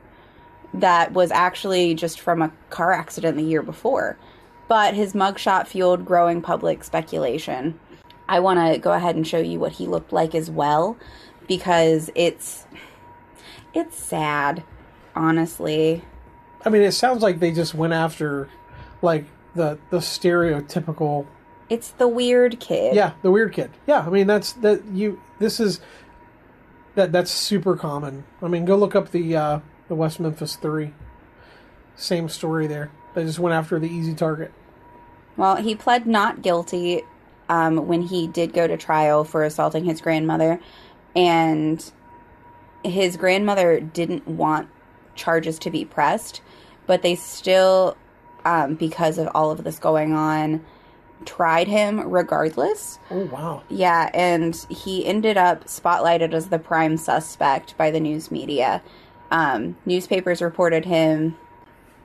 that 0.76 1.14
was 1.14 1.32
actually 1.32 1.96
just 1.96 2.20
from 2.20 2.44
a 2.44 2.52
car 2.70 2.94
accident 2.94 3.38
the 3.38 3.44
year 3.44 3.64
before. 3.64 4.18
But 4.68 4.94
his 4.94 5.14
mugshot 5.14 5.66
fueled 5.66 6.06
growing 6.06 6.44
public 6.44 6.84
speculation. 6.84 7.80
I 8.30 8.40
want 8.40 8.74
to 8.74 8.80
go 8.80 8.92
ahead 8.94 9.16
and 9.16 9.26
show 9.26 9.40
you 9.40 9.60
what 9.60 9.72
he 9.72 9.88
looked 9.88 10.14
like 10.14 10.36
as 10.36 10.52
well 10.52 10.96
because 11.48 12.12
it's 12.14 12.68
it's 13.74 13.98
sad, 13.98 14.64
honestly. 15.16 16.04
I 16.64 16.70
mean, 16.70 16.84
it 16.84 16.92
sounds 16.92 17.24
like 17.24 17.40
they 17.40 17.52
just 17.52 17.74
went 17.74 17.94
after 17.94 18.50
like 19.02 19.26
the 19.56 19.80
the 19.90 20.00
stereotypical 20.00 21.26
It's 21.70 21.90
the 21.92 22.08
weird 22.08 22.60
kid. 22.60 22.96
yeah 22.96 23.14
the 23.22 23.32
weird 23.32 23.54
kid. 23.54 23.72
Yeah 23.86 24.00
i 24.00 24.10
mean 24.10 24.28
that's 24.28 24.54
that 24.54 24.86
you 24.86 25.22
this 25.40 25.60
is 25.60 25.80
that 26.96 27.12
that's 27.12 27.32
super 27.32 27.76
common. 27.76 28.24
I 28.42 28.48
mean 28.48 28.66
go 28.66 28.76
look 28.76 28.96
up 28.96 29.12
the 29.12 29.36
uh 29.36 29.60
the 29.88 29.96
west 29.96 30.20
memphis 30.20 30.56
three. 30.56 30.94
Same 31.96 32.30
story 32.30 32.68
there. 32.68 32.92
They 33.16 33.24
just 33.24 33.40
went 33.40 33.56
after 33.56 33.80
the 33.80 33.88
easy 33.88 34.14
target. 34.14 34.52
Well, 35.36 35.56
he 35.58 35.76
pled 35.76 36.06
not 36.06 36.42
guilty 36.42 37.02
um, 37.50 37.88
when 37.88 38.02
he 38.04 38.28
did 38.28 38.54
go 38.54 38.68
to 38.68 38.78
trial 38.78 39.24
for 39.24 39.44
assaulting 39.44 39.86
his 39.86 40.02
grandmother, 40.02 40.60
and 41.16 41.92
his 42.84 43.18
grandmother 43.18 43.80
didn't 43.80 44.28
want 44.28 44.68
charges 45.16 45.58
to 45.60 45.72
be 45.72 45.86
pressed, 45.86 46.42
but 46.86 47.02
they 47.02 47.16
still, 47.16 47.98
um, 48.46 48.76
because 48.76 49.18
of 49.18 49.30
all 49.34 49.50
of 49.52 49.64
this 49.64 49.80
going 49.80 50.14
on, 50.14 50.64
tried 51.26 51.68
him 51.68 52.00
regardless. 52.10 53.00
oh 53.12 53.26
wow 53.26 53.64
Yeah, 53.70 54.10
and 54.14 54.56
he 54.70 55.06
ended 55.06 55.38
up 55.38 55.66
spotlighted 55.66 56.34
as 56.34 56.48
the 56.50 56.60
prime 56.60 56.98
suspect 56.98 57.78
by 57.78 57.92
the 57.92 58.00
news 58.00 58.32
media. 58.32 58.82
Um, 59.32 59.78
newspapers 59.86 60.42
reported 60.42 60.86
him 60.86 61.36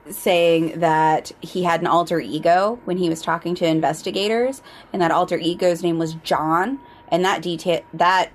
saying 0.09 0.79
that 0.79 1.31
he 1.41 1.63
had 1.63 1.79
an 1.79 1.87
alter 1.87 2.19
ego 2.19 2.79
when 2.83 2.97
he 2.97 3.09
was 3.09 3.21
talking 3.21 3.55
to 3.55 3.65
investigators, 3.65 4.61
and 4.91 5.01
that 5.01 5.11
alter 5.11 5.37
ego's 5.37 5.81
name 5.81 5.97
was 5.97 6.15
John, 6.15 6.79
and 7.07 7.23
that 7.23 7.41
detail 7.41 7.81
that 7.93 8.31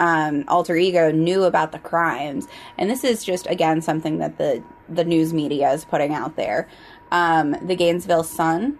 um, 0.00 0.44
alter 0.48 0.76
ego 0.76 1.10
knew 1.12 1.44
about 1.44 1.72
the 1.72 1.78
crimes. 1.78 2.48
And 2.76 2.90
this 2.90 3.04
is 3.04 3.24
just 3.24 3.46
again 3.46 3.80
something 3.80 4.18
that 4.18 4.36
the 4.38 4.62
the 4.88 5.04
news 5.04 5.32
media 5.32 5.70
is 5.72 5.84
putting 5.84 6.12
out 6.12 6.36
there. 6.36 6.68
Um, 7.10 7.56
the 7.66 7.76
Gainesville 7.76 8.24
Sun 8.24 8.78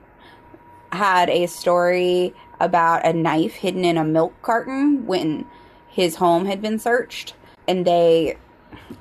had 0.93 1.29
a 1.31 1.47
story 1.47 2.35
about 2.61 3.05
a 3.07 3.13
knife 3.13 3.55
hidden 3.55 3.85
in 3.85 3.97
a 3.99 4.05
milk 4.05 4.35
carton 4.43 5.07
when 5.07 5.47
his 5.89 6.17
home 6.17 6.45
had 6.47 6.61
been 6.63 6.79
searched. 6.79 7.35
And 7.67 7.87
they 7.87 8.37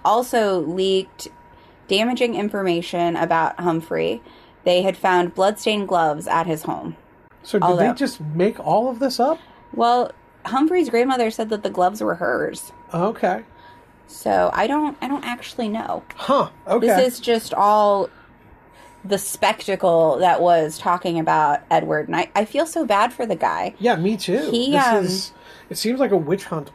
also 0.05 0.59
leaked 0.61 1.27
damaging 1.87 2.35
information 2.35 3.15
about 3.15 3.59
Humphrey. 3.59 4.21
They 4.63 4.81
had 4.83 4.95
found 4.97 5.35
bloodstained 5.35 5.87
gloves 5.87 6.27
at 6.27 6.47
his 6.47 6.63
home. 6.63 6.95
so 7.43 7.59
did 7.59 7.63
Although- 7.65 7.87
they 7.89 7.93
just 7.93 8.21
make 8.21 8.59
all 8.59 8.89
of 8.89 8.99
this 8.99 9.19
up 9.19 9.39
Well, 9.73 10.11
Humphrey's 10.45 10.89
grandmother 10.89 11.29
said 11.31 11.49
that 11.49 11.63
the 11.63 11.69
gloves 11.69 12.01
were 12.01 12.15
hers. 12.15 12.71
okay 12.93 13.43
So 14.07 14.49
I 14.53 14.67
don't 14.67 14.97
I 15.01 15.07
don't 15.07 15.25
actually 15.25 15.69
know. 15.69 16.03
huh 16.15 16.49
okay 16.67 16.87
This 16.87 17.13
is 17.15 17.19
just 17.19 17.53
all 17.53 18.09
the 19.04 19.18
spectacle 19.18 20.18
that 20.20 20.41
was 20.41 20.78
talking 20.78 21.20
about 21.20 21.62
Edward 21.72 22.08
and 22.08 22.16
I, 22.16 22.30
I 22.36 22.45
feel 22.45 22.66
so 22.66 22.86
bad 22.86 23.12
for 23.12 23.26
the 23.26 23.36
guy. 23.36 23.74
yeah 23.80 23.95
me 23.95 24.16
too 24.18 24.49
He, 24.52 24.72
this 24.72 24.86
um, 24.86 25.06
is 25.06 25.32
it 25.70 25.78
seems 25.78 25.99
like 25.99 26.12
a 26.12 26.18
witch 26.18 26.45
hunt 26.45 26.70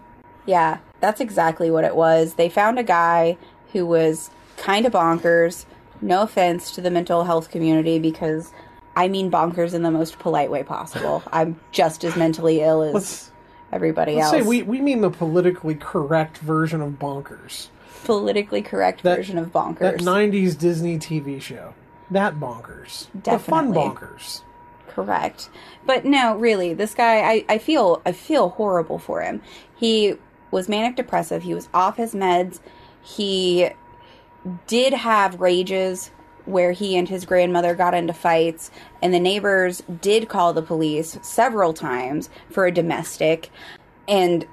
Yeah, 0.47 0.79
that's 1.01 1.20
exactly 1.20 1.70
what 1.70 1.85
it 1.85 1.95
was. 1.95 2.35
They 2.35 2.49
found 2.49 2.79
a 2.79 2.83
guy 2.83 3.37
who 3.72 3.85
was 3.87 4.31
kind 4.57 4.87
of 4.87 4.93
bonkers. 4.93 5.66
No 6.01 6.22
offense 6.22 6.70
to 6.72 6.81
the 6.81 6.91
mental 6.91 7.24
health 7.24 7.51
community 7.51 7.99
because 7.99 8.53
I 8.97 9.09
mean 9.09 9.31
bonkers 9.31 9.74
in 9.74 9.83
the 9.83 9.91
most 9.91 10.18
polite 10.18 10.51
way 10.51 10.62
possible. 10.62 11.22
I'm 11.33 11.61
just 11.72 12.05
as 12.05 12.16
mentally 12.16 12.61
ill 12.62 12.83
as 12.83 12.95
let's 12.95 13.31
everybody 13.72 14.14
let's 14.16 14.33
else. 14.33 14.43
say 14.43 14.49
we 14.49 14.62
we 14.62 14.81
mean 14.81 15.01
the 15.01 15.11
politically 15.11 15.74
correct 15.74 16.39
version 16.39 16.81
of 16.81 16.93
bonkers 16.93 17.68
politically 18.05 18.62
correct 18.62 19.03
That- 19.03 19.16
version 19.16 19.37
of 19.39 19.53
bonkers. 19.53 19.79
that 19.81 19.97
bonkers. 19.99 20.31
90s 20.33 20.59
disney 20.59 20.97
tv 20.99 21.41
show 21.43 21.74
that 22.11 22.36
bonkers. 22.36 23.09
The 23.24 23.38
fun 23.38 23.72
bonkers. 23.72 24.42
Correct. 24.88 25.50
But 25.84 26.04
no, 26.04 26.36
really, 26.36 26.72
this 26.72 26.94
guy 26.94 27.20
I, 27.20 27.44
I 27.48 27.59
feel 27.59 28.00
I 28.07 28.12
feel 28.12 28.50
horrible 28.50 28.98
for 28.98 29.22
him. 29.22 29.42
He 29.74 30.14
was 30.50 30.68
manic 30.68 30.96
depressive, 30.96 31.42
he 31.42 31.54
was 31.54 31.68
off 31.74 31.96
his 31.96 32.14
meds, 32.14 32.61
he 33.02 33.70
did 34.66 34.92
have 34.92 35.40
rages 35.40 36.11
where 36.44 36.72
he 36.72 36.96
and 36.96 37.09
his 37.09 37.26
grandmother 37.26 37.74
got 37.74 37.94
into 37.94 38.12
fights 38.12 38.70
and 39.02 39.12
the 39.12 39.18
neighbors 39.20 39.82
did 40.00 40.28
call 40.28 40.52
the 40.52 40.62
police 40.62 41.18
several 41.22 41.74
times 41.74 42.30
for 42.50 42.66
a 42.66 42.72
domestic. 42.72 43.50
And 44.07 44.46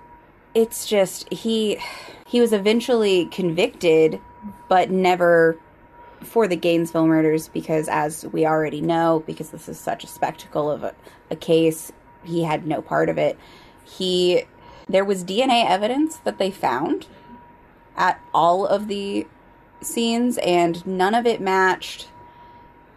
it's 0.55 0.87
just 0.87 1.31
he 1.31 1.79
he 2.25 2.41
was 2.41 2.51
eventually 2.53 3.27
convicted 3.27 4.19
but 4.67 4.89
never 4.89 5.57
for 6.23 6.47
the 6.47 6.55
Gainesville 6.55 7.07
murders 7.07 7.47
because, 7.47 7.87
as 7.87 8.25
we 8.27 8.45
already 8.45 8.81
know, 8.81 9.23
because 9.25 9.49
this 9.49 9.69
is 9.69 9.79
such 9.79 10.03
a 10.03 10.07
spectacle 10.07 10.71
of 10.71 10.83
a, 10.83 10.93
a 11.29 11.35
case, 11.35 11.91
he 12.23 12.43
had 12.43 12.65
no 12.65 12.81
part 12.81 13.09
of 13.09 13.17
it. 13.17 13.37
He, 13.83 14.45
there 14.87 15.05
was 15.05 15.23
DNA 15.23 15.69
evidence 15.69 16.17
that 16.17 16.37
they 16.37 16.51
found 16.51 17.07
at 17.95 18.21
all 18.33 18.65
of 18.65 18.87
the 18.87 19.27
scenes, 19.81 20.37
and 20.39 20.85
none 20.85 21.13
of 21.13 21.25
it 21.25 21.41
matched 21.41 22.07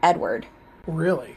Edward. 0.02 0.46
really 0.86 1.35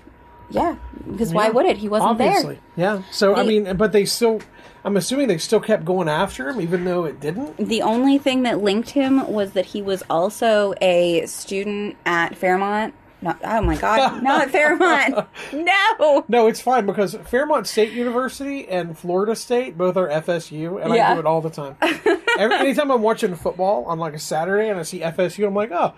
Yeah, 0.50 0.76
because 1.10 1.34
why 1.34 1.46
Yeah, 1.46 1.52
would 1.52 1.66
it? 1.66 1.78
He 1.78 1.90
wasn't 1.90 2.12
obviously 2.12 2.60
yeah 2.76 3.02
so 3.12 3.36
i 3.36 3.44
mean 3.44 3.76
but 3.78 3.92
they 3.92 4.06
still 4.06 4.42
i'm 4.84 4.96
assuming 4.98 5.28
they 5.28 5.38
still 5.38 5.60
kept 5.60 5.86
going 5.86 6.08
after 6.08 6.50
him 6.50 6.62
even 6.62 6.86
though 6.86 7.06
it 7.06 7.20
didn't. 7.20 7.58
The 7.58 7.82
only 7.82 8.18
thing 8.18 8.44
that 8.44 8.62
linked 8.62 8.92
him 8.92 9.30
was 9.32 9.52
that 9.52 9.66
he 9.66 9.82
was 9.82 10.04
also 10.10 10.74
a 10.82 11.26
student 11.26 11.98
at 12.06 12.36
Fairmont. 12.38 12.94
No, 13.22 13.36
oh 13.44 13.62
my 13.62 13.76
God, 13.76 14.24
not 14.24 14.50
Fairmont. 14.50 15.28
No. 15.52 16.26
no 16.30 16.48
it's 16.48 16.62
fine 16.62 16.86
because 16.86 17.16
fairmont 17.26 17.68
state 17.68 17.92
university 17.92 18.68
and 18.70 18.98
florida 18.98 19.36
state 19.36 19.78
both 19.78 19.98
are 19.98 20.08
fsu 20.08 20.82
and 20.82 20.94
i 20.94 21.14
do 21.14 21.20
it 21.20 21.26
all 21.26 21.42
the 21.42 21.50
time 21.50 21.76
Every, 22.38 22.56
anytime 22.56 22.92
i'm 22.92 23.02
watching 23.02 23.36
football 23.36 23.84
on 23.86 24.00
like 24.00 24.14
a 24.14 24.20
saturday 24.20 24.70
and 24.70 24.80
i 24.80 24.84
see 24.84 25.00
fsu 25.02 25.46
i'm 25.46 25.54
like 25.54 25.72
oh 25.72 25.94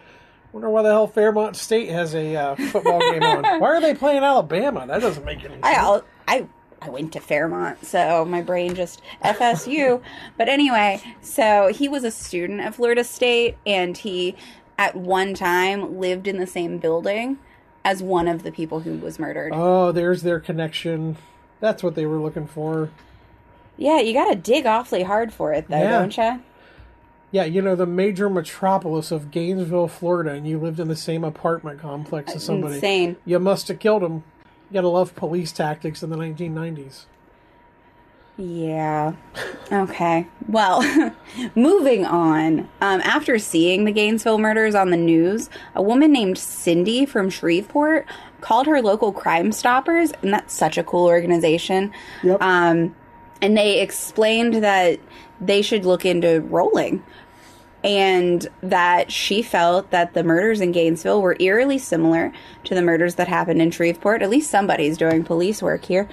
wonder 0.54 0.70
why 0.70 0.82
the 0.82 0.90
hell 0.90 1.08
fairmont 1.08 1.56
state 1.56 1.90
has 1.90 2.14
a 2.14 2.36
uh, 2.36 2.56
football 2.56 3.00
game 3.00 3.24
on 3.24 3.44
why 3.60 3.68
are 3.68 3.82
they 3.82 3.94
playing 3.94 4.24
alabama 4.24 4.86
that 4.88 5.02
doesn't 5.02 5.26
make 5.26 5.40
any 5.40 5.54
sense 5.54 5.62
I 5.64 6.02
I 6.28 6.48
I 6.84 6.90
went 6.90 7.14
to 7.14 7.20
Fairmont, 7.20 7.86
so 7.86 8.26
my 8.26 8.42
brain 8.42 8.74
just 8.74 9.04
FSU. 9.24 10.02
but 10.38 10.50
anyway, 10.50 11.00
so 11.22 11.72
he 11.72 11.88
was 11.88 12.04
a 12.04 12.10
student 12.10 12.60
at 12.60 12.74
Florida 12.74 13.04
State, 13.04 13.56
and 13.68 13.96
he 13.96 14.36
at 14.80 14.96
one 14.96 15.36
time 15.36 16.00
lived 16.00 16.28
in 16.28 16.40
the 16.40 16.48
same 16.48 16.80
building 16.80 17.38
as 17.86 18.02
one 18.02 18.28
of 18.28 18.42
the 18.42 18.52
people 18.52 18.80
who 18.80 18.96
was 18.96 19.20
murdered. 19.20 19.52
oh 19.54 19.92
there's 19.92 20.24
their 20.24 20.40
connection 20.40 21.18
that's 21.60 21.84
what 21.84 21.94
they 21.94 22.08
were 22.08 22.18
looking 22.20 22.48
for 22.48 22.90
Yeah, 23.78 24.00
you 24.00 24.14
got 24.14 24.30
to 24.30 24.36
dig 24.36 24.66
awfully 24.66 25.04
hard 25.04 25.32
for 25.32 25.54
it, 25.54 25.68
though, 25.68 25.78
Yeah. 25.78 26.00
don't 26.00 26.18
you? 26.18 26.42
Yeah, 27.32 27.46
you 27.46 27.62
know, 27.62 27.76
the 27.76 27.86
major 27.86 28.30
metropolis 28.30 29.10
of 29.10 29.32
Gainesville, 29.32 29.88
Florida, 29.88 30.32
and 30.32 30.46
you 30.46 30.60
lived 30.60 30.80
in 30.80 30.90
the 30.90 30.96
same 30.96 31.24
apartment 31.24 31.80
complex 31.80 32.36
as 32.36 32.44
somebody. 32.44 32.76
Insane. 32.76 33.16
You 33.26 33.40
must 33.40 33.70
have 33.70 33.80
killed 33.80 34.04
him. 34.04 34.24
You 34.70 34.74
gotta 34.76 34.90
love 34.90 35.16
police 35.16 35.52
tactics 35.52 36.04
in 36.04 36.10
the 36.10 36.18
1990s. 36.18 37.06
Yeah. 38.38 39.14
Okay. 39.72 40.28
Well, 40.48 40.82
moving 41.56 42.06
on. 42.06 42.62
Um, 42.82 43.02
after 43.02 43.38
seeing 43.38 43.86
the 43.86 43.92
Gainesville 43.92 44.40
murders 44.40 44.74
on 44.74 44.90
the 44.90 44.98
news, 44.98 45.50
a 45.76 45.82
woman 45.82 46.12
named 46.12 46.38
Cindy 46.38 47.06
from 47.06 47.30
Shreveport 47.30 48.08
called 48.42 48.66
her 48.68 48.82
local 48.82 49.12
Crime 49.12 49.52
Stoppers, 49.52 50.12
and 50.24 50.34
that's 50.34 50.54
such 50.54 50.78
a 50.78 50.84
cool 50.84 51.06
organization. 51.06 51.94
Yep. 52.24 52.42
Um, 52.42 52.96
and 53.42 53.58
they 53.58 53.80
explained 53.80 54.56
that 54.56 55.00
they 55.40 55.62
should 55.62 55.86
look 55.86 56.06
into 56.06 56.42
rolling. 56.42 57.04
And 57.84 58.48
that 58.62 59.12
she 59.12 59.42
felt 59.42 59.90
that 59.90 60.14
the 60.14 60.24
murders 60.24 60.62
in 60.62 60.72
Gainesville 60.72 61.22
were 61.22 61.36
eerily 61.40 61.80
similar 61.80 62.32
to 62.66 62.76
the 62.76 62.82
murders 62.82 63.16
that 63.16 63.28
happened 63.28 63.62
in 63.62 63.72
Shreveport. 63.72 64.22
At 64.22 64.30
least 64.30 64.52
somebody's 64.52 64.98
doing 64.98 65.24
police 65.24 65.64
work 65.64 65.86
here. 65.86 66.08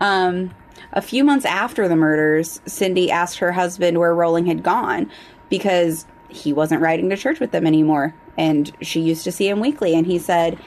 Um, 0.00 0.52
A 0.94 1.02
few 1.02 1.22
months 1.22 1.44
after 1.44 1.86
the 1.86 1.96
murders, 1.96 2.60
Cindy 2.66 3.10
asked 3.10 3.38
her 3.38 3.52
husband 3.52 3.98
where 3.98 4.14
Rolling 4.14 4.46
had 4.46 4.62
gone 4.62 5.10
because 5.48 6.06
he 6.28 6.52
wasn't 6.52 6.80
riding 6.80 7.10
to 7.10 7.16
church 7.16 7.40
with 7.40 7.50
them 7.50 7.66
anymore. 7.66 8.14
And 8.38 8.74
she 8.80 9.00
used 9.00 9.24
to 9.24 9.32
see 9.32 9.48
him 9.48 9.60
weekly. 9.60 9.94
And 9.94 10.06
he 10.06 10.18
said 10.18 10.58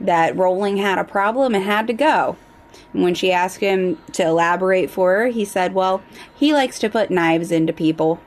that 0.00 0.36
Rolling 0.36 0.78
had 0.78 0.98
a 0.98 1.04
problem 1.04 1.54
and 1.54 1.64
had 1.64 1.86
to 1.88 1.92
go. 1.92 2.36
And 2.92 3.02
when 3.02 3.14
she 3.14 3.30
asked 3.32 3.60
him 3.60 3.98
to 4.12 4.22
elaborate 4.22 4.90
for 4.90 5.12
her, 5.12 5.26
he 5.28 5.44
said, 5.44 5.74
Well, 5.74 6.02
he 6.34 6.52
likes 6.54 6.78
to 6.80 6.88
put 6.90 7.10
knives 7.10 7.52
into 7.52 7.72
people. 7.72 8.20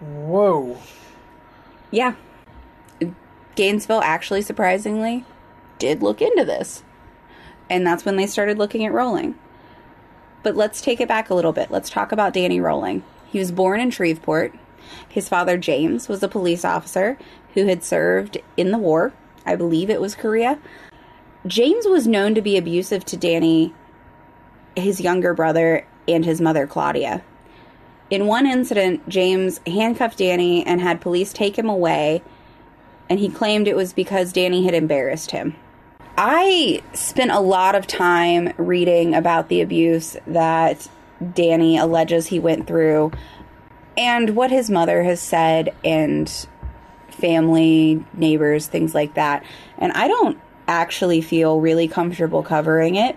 Whoa. 0.00 0.78
Yeah. 1.90 2.14
Gainesville 3.54 4.00
actually, 4.02 4.42
surprisingly, 4.42 5.24
did 5.78 6.02
look 6.02 6.22
into 6.22 6.44
this. 6.44 6.82
And 7.68 7.86
that's 7.86 8.04
when 8.04 8.16
they 8.16 8.26
started 8.26 8.58
looking 8.58 8.84
at 8.84 8.92
Rolling. 8.92 9.36
But 10.42 10.56
let's 10.56 10.80
take 10.80 11.00
it 11.00 11.08
back 11.08 11.30
a 11.30 11.34
little 11.34 11.52
bit. 11.52 11.70
Let's 11.70 11.90
talk 11.90 12.12
about 12.12 12.32
Danny 12.32 12.60
Rolling. 12.60 13.04
He 13.26 13.38
was 13.38 13.52
born 13.52 13.80
in 13.80 13.90
Shreveport. 13.90 14.54
His 15.08 15.28
father, 15.28 15.58
James, 15.58 16.08
was 16.08 16.22
a 16.22 16.28
police 16.28 16.64
officer 16.64 17.18
who 17.54 17.66
had 17.66 17.84
served 17.84 18.38
in 18.56 18.70
the 18.70 18.78
war. 18.78 19.12
I 19.44 19.56
believe 19.56 19.90
it 19.90 20.00
was 20.00 20.14
Korea. 20.14 20.58
James 21.46 21.86
was 21.86 22.06
known 22.06 22.34
to 22.34 22.42
be 22.42 22.56
abusive 22.56 23.04
to 23.06 23.16
Danny, 23.16 23.74
his 24.76 25.00
younger 25.00 25.34
brother, 25.34 25.86
and 26.08 26.24
his 26.24 26.40
mother, 26.40 26.66
Claudia. 26.66 27.22
In 28.10 28.26
one 28.26 28.46
incident, 28.46 29.08
James 29.08 29.60
handcuffed 29.66 30.18
Danny 30.18 30.66
and 30.66 30.80
had 30.80 31.00
police 31.00 31.32
take 31.32 31.56
him 31.56 31.68
away, 31.68 32.22
and 33.08 33.20
he 33.20 33.28
claimed 33.28 33.68
it 33.68 33.76
was 33.76 33.92
because 33.92 34.32
Danny 34.32 34.64
had 34.64 34.74
embarrassed 34.74 35.30
him. 35.30 35.54
I 36.18 36.82
spent 36.92 37.30
a 37.30 37.40
lot 37.40 37.74
of 37.74 37.86
time 37.86 38.52
reading 38.58 39.14
about 39.14 39.48
the 39.48 39.60
abuse 39.60 40.16
that 40.26 40.88
Danny 41.34 41.78
alleges 41.78 42.26
he 42.26 42.38
went 42.38 42.66
through 42.66 43.12
and 43.96 44.36
what 44.36 44.50
his 44.50 44.70
mother 44.70 45.02
has 45.02 45.20
said 45.20 45.74
and 45.84 46.46
family, 47.10 48.04
neighbors, 48.12 48.66
things 48.66 48.94
like 48.94 49.14
that. 49.14 49.44
And 49.78 49.92
I 49.92 50.08
don't 50.08 50.38
actually 50.66 51.20
feel 51.20 51.60
really 51.60 51.88
comfortable 51.88 52.42
covering 52.42 52.96
it 52.96 53.16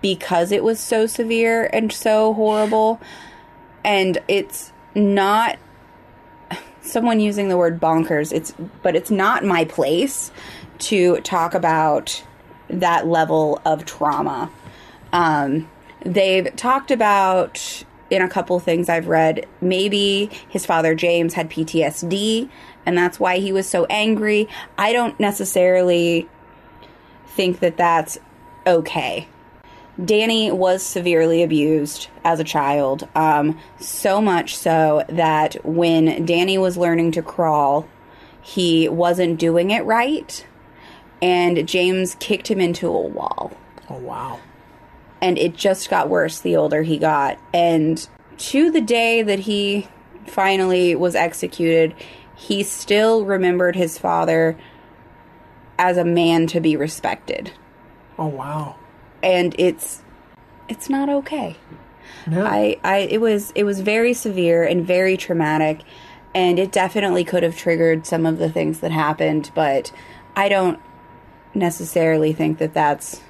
because 0.00 0.52
it 0.52 0.62
was 0.62 0.78
so 0.80 1.06
severe 1.06 1.68
and 1.72 1.92
so 1.92 2.34
horrible. 2.34 3.00
And 3.86 4.18
it's 4.28 4.70
not 4.94 5.58
someone 6.82 7.20
using 7.20 7.48
the 7.48 7.56
word 7.56 7.80
bonkers. 7.80 8.32
It's 8.32 8.52
but 8.82 8.94
it's 8.94 9.10
not 9.10 9.44
my 9.44 9.64
place 9.64 10.30
to 10.78 11.20
talk 11.22 11.54
about 11.54 12.22
that 12.68 13.06
level 13.06 13.60
of 13.64 13.86
trauma. 13.86 14.50
Um, 15.12 15.70
they've 16.04 16.54
talked 16.56 16.90
about 16.90 17.84
in 18.10 18.22
a 18.22 18.28
couple 18.28 18.58
things 18.60 18.88
I've 18.88 19.08
read, 19.08 19.46
maybe 19.60 20.30
his 20.48 20.64
father 20.66 20.94
James 20.94 21.34
had 21.34 21.50
PTSD 21.50 22.48
and 22.86 22.96
that's 22.96 23.18
why 23.18 23.38
he 23.38 23.52
was 23.52 23.68
so 23.68 23.84
angry. 23.86 24.48
I 24.78 24.92
don't 24.92 25.18
necessarily 25.18 26.28
think 27.26 27.58
that 27.58 27.76
that's 27.76 28.16
okay. 28.66 29.28
Danny 30.04 30.52
was 30.52 30.82
severely 30.82 31.42
abused 31.42 32.08
as 32.22 32.38
a 32.38 32.44
child, 32.44 33.08
um, 33.14 33.58
so 33.80 34.20
much 34.20 34.56
so 34.56 35.04
that 35.08 35.54
when 35.64 36.26
Danny 36.26 36.58
was 36.58 36.76
learning 36.76 37.12
to 37.12 37.22
crawl, 37.22 37.88
he 38.42 38.88
wasn't 38.88 39.40
doing 39.40 39.70
it 39.70 39.84
right, 39.84 40.46
and 41.22 41.66
James 41.66 42.14
kicked 42.16 42.50
him 42.50 42.60
into 42.60 42.88
a 42.88 43.00
wall. 43.00 43.52
Oh, 43.88 43.96
wow. 43.96 44.38
And 45.22 45.38
it 45.38 45.56
just 45.56 45.88
got 45.88 46.10
worse 46.10 46.40
the 46.40 46.56
older 46.56 46.82
he 46.82 46.98
got. 46.98 47.38
And 47.54 48.06
to 48.38 48.70
the 48.70 48.82
day 48.82 49.22
that 49.22 49.40
he 49.40 49.88
finally 50.26 50.94
was 50.94 51.14
executed, 51.14 51.94
he 52.34 52.62
still 52.62 53.24
remembered 53.24 53.76
his 53.76 53.96
father 53.96 54.58
as 55.78 55.96
a 55.96 56.04
man 56.04 56.46
to 56.48 56.60
be 56.60 56.76
respected. 56.76 57.52
Oh, 58.18 58.26
wow. 58.26 58.76
And 59.22 59.54
it's 59.58 60.02
it's 60.68 60.88
not 60.88 61.08
okay. 61.08 61.56
No. 62.26 62.44
I, 62.44 62.78
I 62.82 62.98
it 62.98 63.20
was 63.20 63.52
it 63.54 63.64
was 63.64 63.80
very 63.80 64.14
severe 64.14 64.64
and 64.64 64.86
very 64.86 65.16
traumatic 65.16 65.80
and 66.34 66.58
it 66.58 66.70
definitely 66.70 67.24
could 67.24 67.42
have 67.42 67.56
triggered 67.56 68.06
some 68.06 68.26
of 68.26 68.38
the 68.38 68.50
things 68.50 68.80
that 68.80 68.90
happened, 68.90 69.50
but 69.54 69.90
I 70.36 70.50
don't 70.50 70.78
necessarily 71.54 72.34
think 72.34 72.58
that 72.58 72.74
that's 72.74 73.22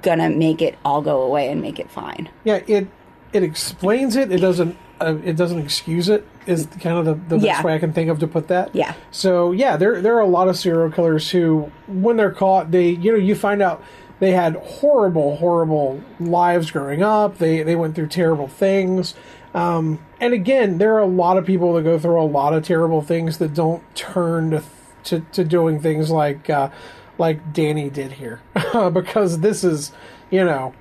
gonna 0.00 0.30
make 0.30 0.62
it 0.62 0.78
all 0.84 1.02
go 1.02 1.22
away 1.22 1.50
and 1.50 1.60
make 1.60 1.80
it 1.80 1.90
fine. 1.90 2.28
Yeah, 2.44 2.60
it 2.68 2.86
it 3.32 3.42
explains 3.42 4.14
it. 4.14 4.30
It 4.30 4.40
doesn't. 4.40 4.76
Uh, 5.00 5.16
it 5.24 5.36
doesn't 5.36 5.58
excuse 5.58 6.08
it. 6.08 6.24
Is 6.46 6.66
kind 6.80 6.98
of 6.98 7.04
the, 7.04 7.36
the 7.36 7.44
best 7.44 7.64
way 7.64 7.74
I 7.74 7.78
can 7.80 7.92
think 7.92 8.08
of 8.08 8.20
to 8.20 8.28
put 8.28 8.46
that. 8.46 8.72
Yeah. 8.72 8.94
So 9.10 9.50
yeah, 9.50 9.76
there 9.76 10.00
there 10.00 10.14
are 10.16 10.20
a 10.20 10.26
lot 10.26 10.46
of 10.46 10.56
serial 10.56 10.90
killers 10.92 11.30
who, 11.32 11.72
when 11.88 12.16
they're 12.16 12.30
caught, 12.30 12.70
they 12.70 12.90
you 12.90 13.10
know 13.10 13.18
you 13.18 13.34
find 13.34 13.60
out 13.60 13.82
they 14.22 14.30
had 14.30 14.54
horrible 14.54 15.34
horrible 15.38 16.00
lives 16.20 16.70
growing 16.70 17.02
up. 17.02 17.38
They 17.38 17.64
they 17.64 17.74
went 17.74 17.96
through 17.96 18.06
terrible 18.06 18.46
things. 18.46 19.14
Um, 19.52 19.98
and 20.20 20.32
again, 20.32 20.78
there 20.78 20.94
are 20.94 21.00
a 21.00 21.06
lot 21.06 21.38
of 21.38 21.44
people 21.44 21.72
that 21.74 21.82
go 21.82 21.98
through 21.98 22.22
a 22.22 22.22
lot 22.22 22.54
of 22.54 22.64
terrible 22.64 23.02
things 23.02 23.38
that 23.38 23.52
don't 23.52 23.82
turn 23.96 24.52
to 24.52 24.62
to, 25.06 25.20
to 25.32 25.42
doing 25.42 25.80
things 25.80 26.08
like 26.08 26.48
uh, 26.48 26.70
like 27.18 27.52
Danny 27.52 27.90
did 27.90 28.12
here, 28.12 28.40
because 28.92 29.40
this 29.40 29.64
is 29.64 29.90
you 30.30 30.44
know 30.44 30.72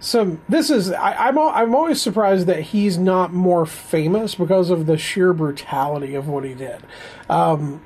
some 0.00 0.40
this 0.48 0.68
is 0.68 0.90
I, 0.90 1.28
I'm 1.28 1.38
I'm 1.38 1.76
always 1.76 2.02
surprised 2.02 2.48
that 2.48 2.62
he's 2.62 2.98
not 2.98 3.32
more 3.32 3.64
famous 3.64 4.34
because 4.34 4.70
of 4.70 4.86
the 4.86 4.98
sheer 4.98 5.32
brutality 5.32 6.16
of 6.16 6.26
what 6.26 6.42
he 6.42 6.54
did. 6.54 6.82
Um, 7.30 7.80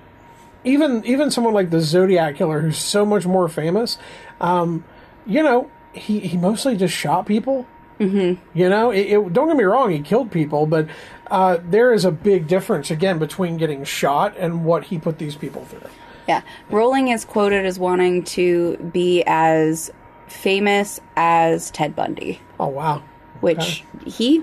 even 0.65 1.05
even 1.05 1.31
someone 1.31 1.53
like 1.53 1.69
the 1.69 1.83
Zodiac 1.83 2.37
killer, 2.37 2.63
who's 2.63 2.79
so 2.79 3.05
much 3.05 3.27
more 3.27 3.47
famous, 3.51 3.99
um, 4.41 4.85
you 5.27 5.43
know, 5.43 5.71
he 5.93 6.21
he 6.21 6.37
mostly 6.37 6.77
just 6.77 6.95
shot 6.95 7.27
people. 7.27 7.67
Mm-hmm. 8.01 8.43
You 8.59 8.69
know, 8.69 8.91
it, 8.91 9.01
it, 9.01 9.33
don't 9.33 9.47
get 9.49 9.57
me 9.57 9.65
wrong, 9.65 9.91
he 9.93 10.01
killed 10.01 10.33
people, 10.33 10.67
but 10.67 10.89
uh, 11.31 11.59
there 11.63 11.93
is 11.93 12.05
a 12.05 12.11
big 12.11 12.49
difference 12.49 12.91
again 12.91 13.19
between 13.19 13.59
getting 13.59 13.85
shot 13.85 14.35
and 14.37 14.65
what 14.65 14.85
he 14.85 14.99
put 14.99 15.19
these 15.19 15.37
people 15.37 15.65
through. 15.67 15.89
Yeah. 16.27 16.43
Rolling 16.71 17.09
is 17.09 17.25
quoted 17.25 17.65
as 17.65 17.79
wanting 17.79 18.25
to 18.25 18.77
be 18.93 19.23
as 19.27 19.91
famous 20.27 21.01
as 21.17 21.71
Ted 21.71 21.95
Bundy, 21.95 22.41
Oh 22.59 22.69
wow, 22.69 23.03
which 23.41 23.85
he 24.05 24.43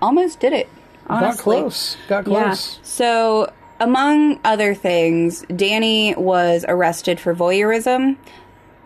almost 0.00 0.40
did 0.40 0.52
it. 0.52 0.68
Honestly. 1.08 1.56
got 1.56 1.60
close, 1.60 1.96
got 2.08 2.26
Yeah. 2.26 2.44
close. 2.44 2.78
So, 2.82 3.52
among 3.78 4.40
other 4.44 4.74
things, 4.74 5.44
Danny 5.54 6.14
was 6.16 6.64
arrested 6.66 7.20
for 7.20 7.34
voyeurism 7.34 8.16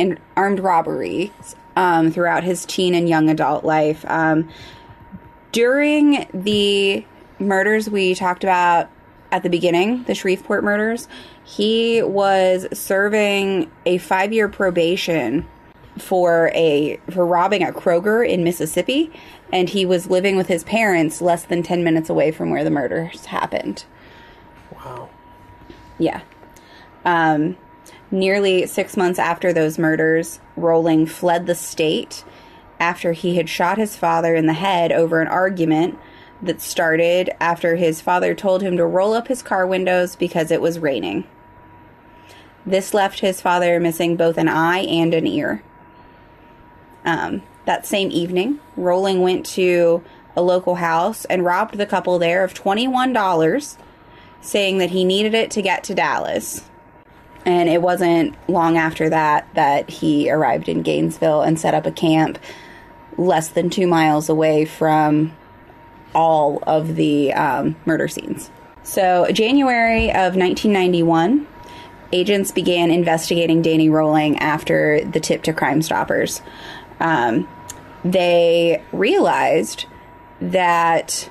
and 0.01 0.18
armed 0.34 0.61
robbery 0.61 1.30
um, 1.76 2.11
throughout 2.11 2.42
his 2.42 2.64
teen 2.64 2.94
and 2.94 3.09
young 3.09 3.28
adult 3.28 3.64
life. 3.64 4.05
Um, 4.09 4.48
during 5.53 6.26
the 6.32 7.05
murders 7.38 7.88
we 7.90 8.14
talked 8.14 8.42
about 8.42 8.88
at 9.30 9.42
the 9.42 9.51
beginning, 9.51 10.03
the 10.05 10.14
Shreveport 10.14 10.64
murders, 10.64 11.07
he 11.44 12.03
was 12.03 12.66
serving 12.72 13.70
a 13.86 13.98
five 13.98 14.32
year 14.32 14.48
probation 14.48 15.46
for 15.98 16.51
a 16.55 16.98
for 17.11 17.26
robbing 17.26 17.62
a 17.62 17.72
Kroger 17.72 18.26
in 18.26 18.42
Mississippi, 18.42 19.12
and 19.53 19.68
he 19.68 19.84
was 19.84 20.09
living 20.09 20.36
with 20.36 20.46
his 20.46 20.64
parents 20.64 21.20
less 21.20 21.44
than 21.44 21.62
ten 21.62 21.84
minutes 21.84 22.09
away 22.09 22.32
from 22.32 22.51
where 22.51 22.64
the 22.64 22.70
murders 22.70 23.26
happened. 23.26 23.84
Wow. 24.72 25.11
Yeah. 25.98 26.22
Um, 27.05 27.57
nearly 28.11 28.67
six 28.67 28.97
months 28.97 29.19
after 29.19 29.53
those 29.53 29.79
murders, 29.79 30.41
Rolling 30.57 31.07
fled 31.07 31.47
the 31.47 31.55
state 31.55 32.25
after 32.79 33.13
he 33.13 33.37
had 33.37 33.49
shot 33.49 33.79
his 33.79 33.97
father 33.97 34.35
in 34.35 34.47
the 34.47 34.55
head 34.55 34.91
over 34.91 35.21
an 35.21 35.29
argument 35.29 35.99
that 36.43 36.61
started 36.61 37.31
after 37.41 37.77
his 37.77 38.01
father 38.01 38.35
told 38.35 38.63
him 38.63 38.77
to 38.77 38.87
roll 38.87 39.13
up 39.13 39.29
his 39.29 39.43
car 39.43 39.67
windows 39.67 40.17
because 40.17 40.51
it 40.51 40.61
was 40.61 40.79
raining. 40.79 41.25
This 42.65 42.95
left 42.95 43.21
his 43.21 43.41
father 43.41 43.79
missing 43.81 44.17
both 44.17 44.39
an 44.39 44.49
eye 44.49 44.81
and 44.81 45.13
an 45.13 45.27
ear. 45.27 45.63
Um, 47.05 47.43
that 47.67 47.87
same 47.87 48.11
evening, 48.11 48.61
Rolling 48.77 49.21
went 49.21 49.47
to 49.47 50.03
a 50.37 50.43
local 50.43 50.77
house 50.77 51.25
and 51.27 51.45
robbed 51.45 51.77
the 51.77 51.87
couple 51.87 52.19
there 52.19 52.45
of 52.45 52.55
$21 52.55 53.77
saying 54.41 54.79
that 54.79 54.91
he 54.91 55.05
needed 55.05 55.35
it 55.35 55.51
to 55.53 55.63
get 55.63 55.85
to 55.85 55.95
Dallas. 55.95 56.65
And 57.47 57.68
it 57.68 57.80
wasn't 57.80 58.36
long 58.49 58.76
after 58.76 59.09
that 59.09 59.49
that 59.55 59.88
he 59.88 60.30
arrived 60.30 60.68
in 60.68 60.82
Gainesville 60.82 61.43
and 61.43 61.59
set 61.59 61.74
up 61.74 61.86
a 61.86 61.93
camp 61.93 62.38
less 63.16 63.49
than 63.49 63.70
two 63.70 63.86
miles 63.86 64.28
away 64.28 64.64
from 64.64 65.36
all 66.14 66.62
of 66.66 66.97
the 66.97 67.32
um, 67.32 67.76
murder 67.86 68.09
scenes. 68.09 68.51
So, 68.82 69.26
January 69.30 70.09
of 70.11 70.36
1991, 70.36 71.47
agents 72.12 72.51
began 72.51 72.91
investigating 72.91 73.62
Danny 73.62 73.88
Rolling 73.88 74.38
after 74.38 75.05
the 75.05 75.20
tip 75.20 75.43
to 75.45 75.53
Crime 75.53 75.82
Stoppers. 75.82 76.43
Um, 76.99 77.49
they 78.05 78.82
realized 78.93 79.86
that 80.41 81.30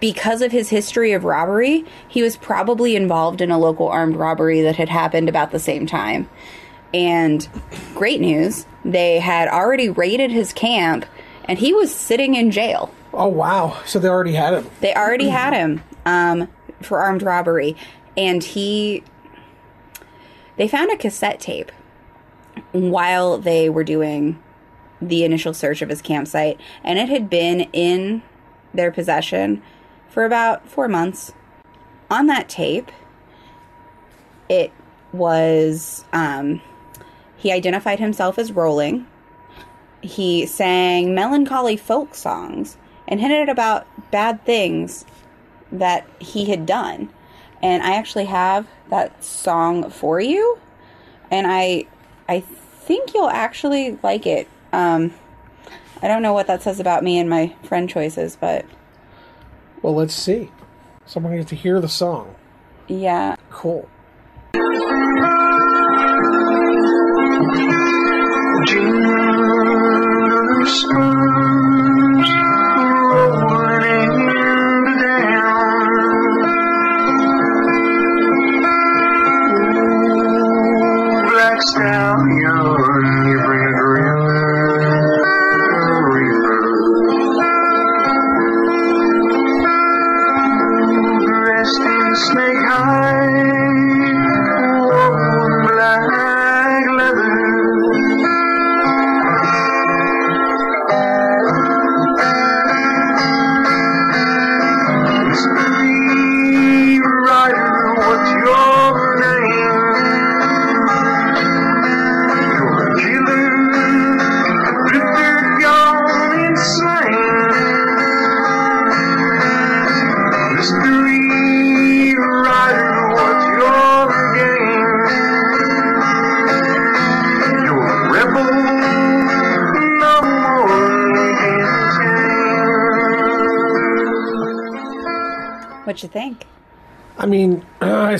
because 0.00 0.42
of 0.42 0.50
his 0.50 0.70
history 0.70 1.12
of 1.12 1.24
robbery, 1.24 1.84
he 2.08 2.22
was 2.22 2.36
probably 2.36 2.96
involved 2.96 3.40
in 3.40 3.50
a 3.50 3.58
local 3.58 3.88
armed 3.88 4.16
robbery 4.16 4.62
that 4.62 4.76
had 4.76 4.88
happened 4.88 5.28
about 5.28 5.50
the 5.50 5.58
same 5.58 5.86
time. 5.86 6.28
And 6.92 7.46
great 7.94 8.20
news, 8.20 8.66
they 8.84 9.20
had 9.20 9.48
already 9.48 9.88
raided 9.88 10.32
his 10.32 10.52
camp 10.52 11.04
and 11.44 11.58
he 11.58 11.72
was 11.72 11.94
sitting 11.94 12.34
in 12.34 12.50
jail. 12.50 12.92
Oh 13.12 13.28
wow! 13.28 13.76
So 13.84 13.98
they 13.98 14.08
already 14.08 14.34
had 14.34 14.54
him. 14.54 14.70
They 14.80 14.94
already 14.94 15.28
had 15.28 15.52
him 15.52 15.82
um, 16.06 16.48
for 16.80 17.00
armed 17.00 17.22
robbery, 17.22 17.76
and 18.16 18.42
he. 18.42 19.02
They 20.56 20.68
found 20.68 20.92
a 20.92 20.96
cassette 20.96 21.40
tape 21.40 21.72
while 22.72 23.38
they 23.38 23.68
were 23.68 23.82
doing 23.82 24.40
the 25.02 25.24
initial 25.24 25.52
search 25.52 25.82
of 25.82 25.88
his 25.88 26.00
campsite, 26.02 26.60
and 26.84 26.98
it 26.98 27.08
had 27.08 27.28
been 27.28 27.62
in 27.72 28.22
their 28.72 28.92
possession 28.92 29.60
for 30.10 30.24
about 30.24 30.68
four 30.68 30.88
months. 30.88 31.32
On 32.10 32.26
that 32.26 32.48
tape, 32.48 32.90
it 34.48 34.72
was. 35.12 36.04
Um, 36.12 36.60
he 37.36 37.50
identified 37.52 38.00
himself 38.00 38.38
as 38.38 38.52
Rolling. 38.52 39.06
He 40.02 40.44
sang 40.44 41.14
melancholy 41.14 41.76
folk 41.76 42.14
songs 42.14 42.76
and 43.08 43.20
hinted 43.20 43.48
about 43.48 43.86
bad 44.10 44.44
things 44.44 45.04
that 45.72 46.06
he 46.18 46.46
had 46.46 46.66
done. 46.66 47.10
And 47.62 47.82
I 47.82 47.94
actually 47.94 48.26
have 48.26 48.66
that 48.88 49.22
song 49.22 49.90
for 49.90 50.20
you, 50.20 50.58
and 51.30 51.46
I 51.46 51.86
I 52.28 52.40
think 52.40 53.14
you'll 53.14 53.30
actually 53.30 53.98
like 54.02 54.26
it. 54.26 54.48
Um, 54.72 55.14
I 56.02 56.08
don't 56.08 56.22
know 56.22 56.32
what 56.32 56.46
that 56.46 56.62
says 56.62 56.80
about 56.80 57.04
me 57.04 57.18
and 57.18 57.28
my 57.28 57.54
friend 57.62 57.88
choices, 57.88 58.36
but 58.40 58.64
Well, 59.82 59.94
let's 59.94 60.14
see. 60.14 60.50
Someone 61.06 61.36
gets 61.36 61.48
to 61.50 61.56
hear 61.56 61.80
the 61.80 61.88
song. 61.88 62.34
yeah. 62.88 63.36
Cool. 63.50 63.88
Snake 70.66 71.39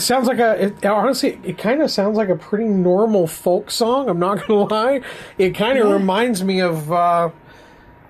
it 0.01 0.05
sounds 0.05 0.27
like 0.27 0.39
a. 0.39 0.65
It, 0.65 0.87
honestly, 0.87 1.39
it 1.45 1.59
kind 1.59 1.83
of 1.83 1.91
sounds 1.91 2.17
like 2.17 2.31
a 2.31 2.37
pretty 2.37 2.65
normal 2.65 3.27
folk 3.27 3.71
song. 3.71 4.09
I'm 4.09 4.19
not 4.19 4.39
gonna 4.47 4.65
lie. 4.65 5.01
It 5.37 5.55
kind 5.55 5.79
of 5.79 5.91
reminds 5.93 6.43
me 6.43 6.61
of. 6.61 6.91
Uh, 6.91 7.31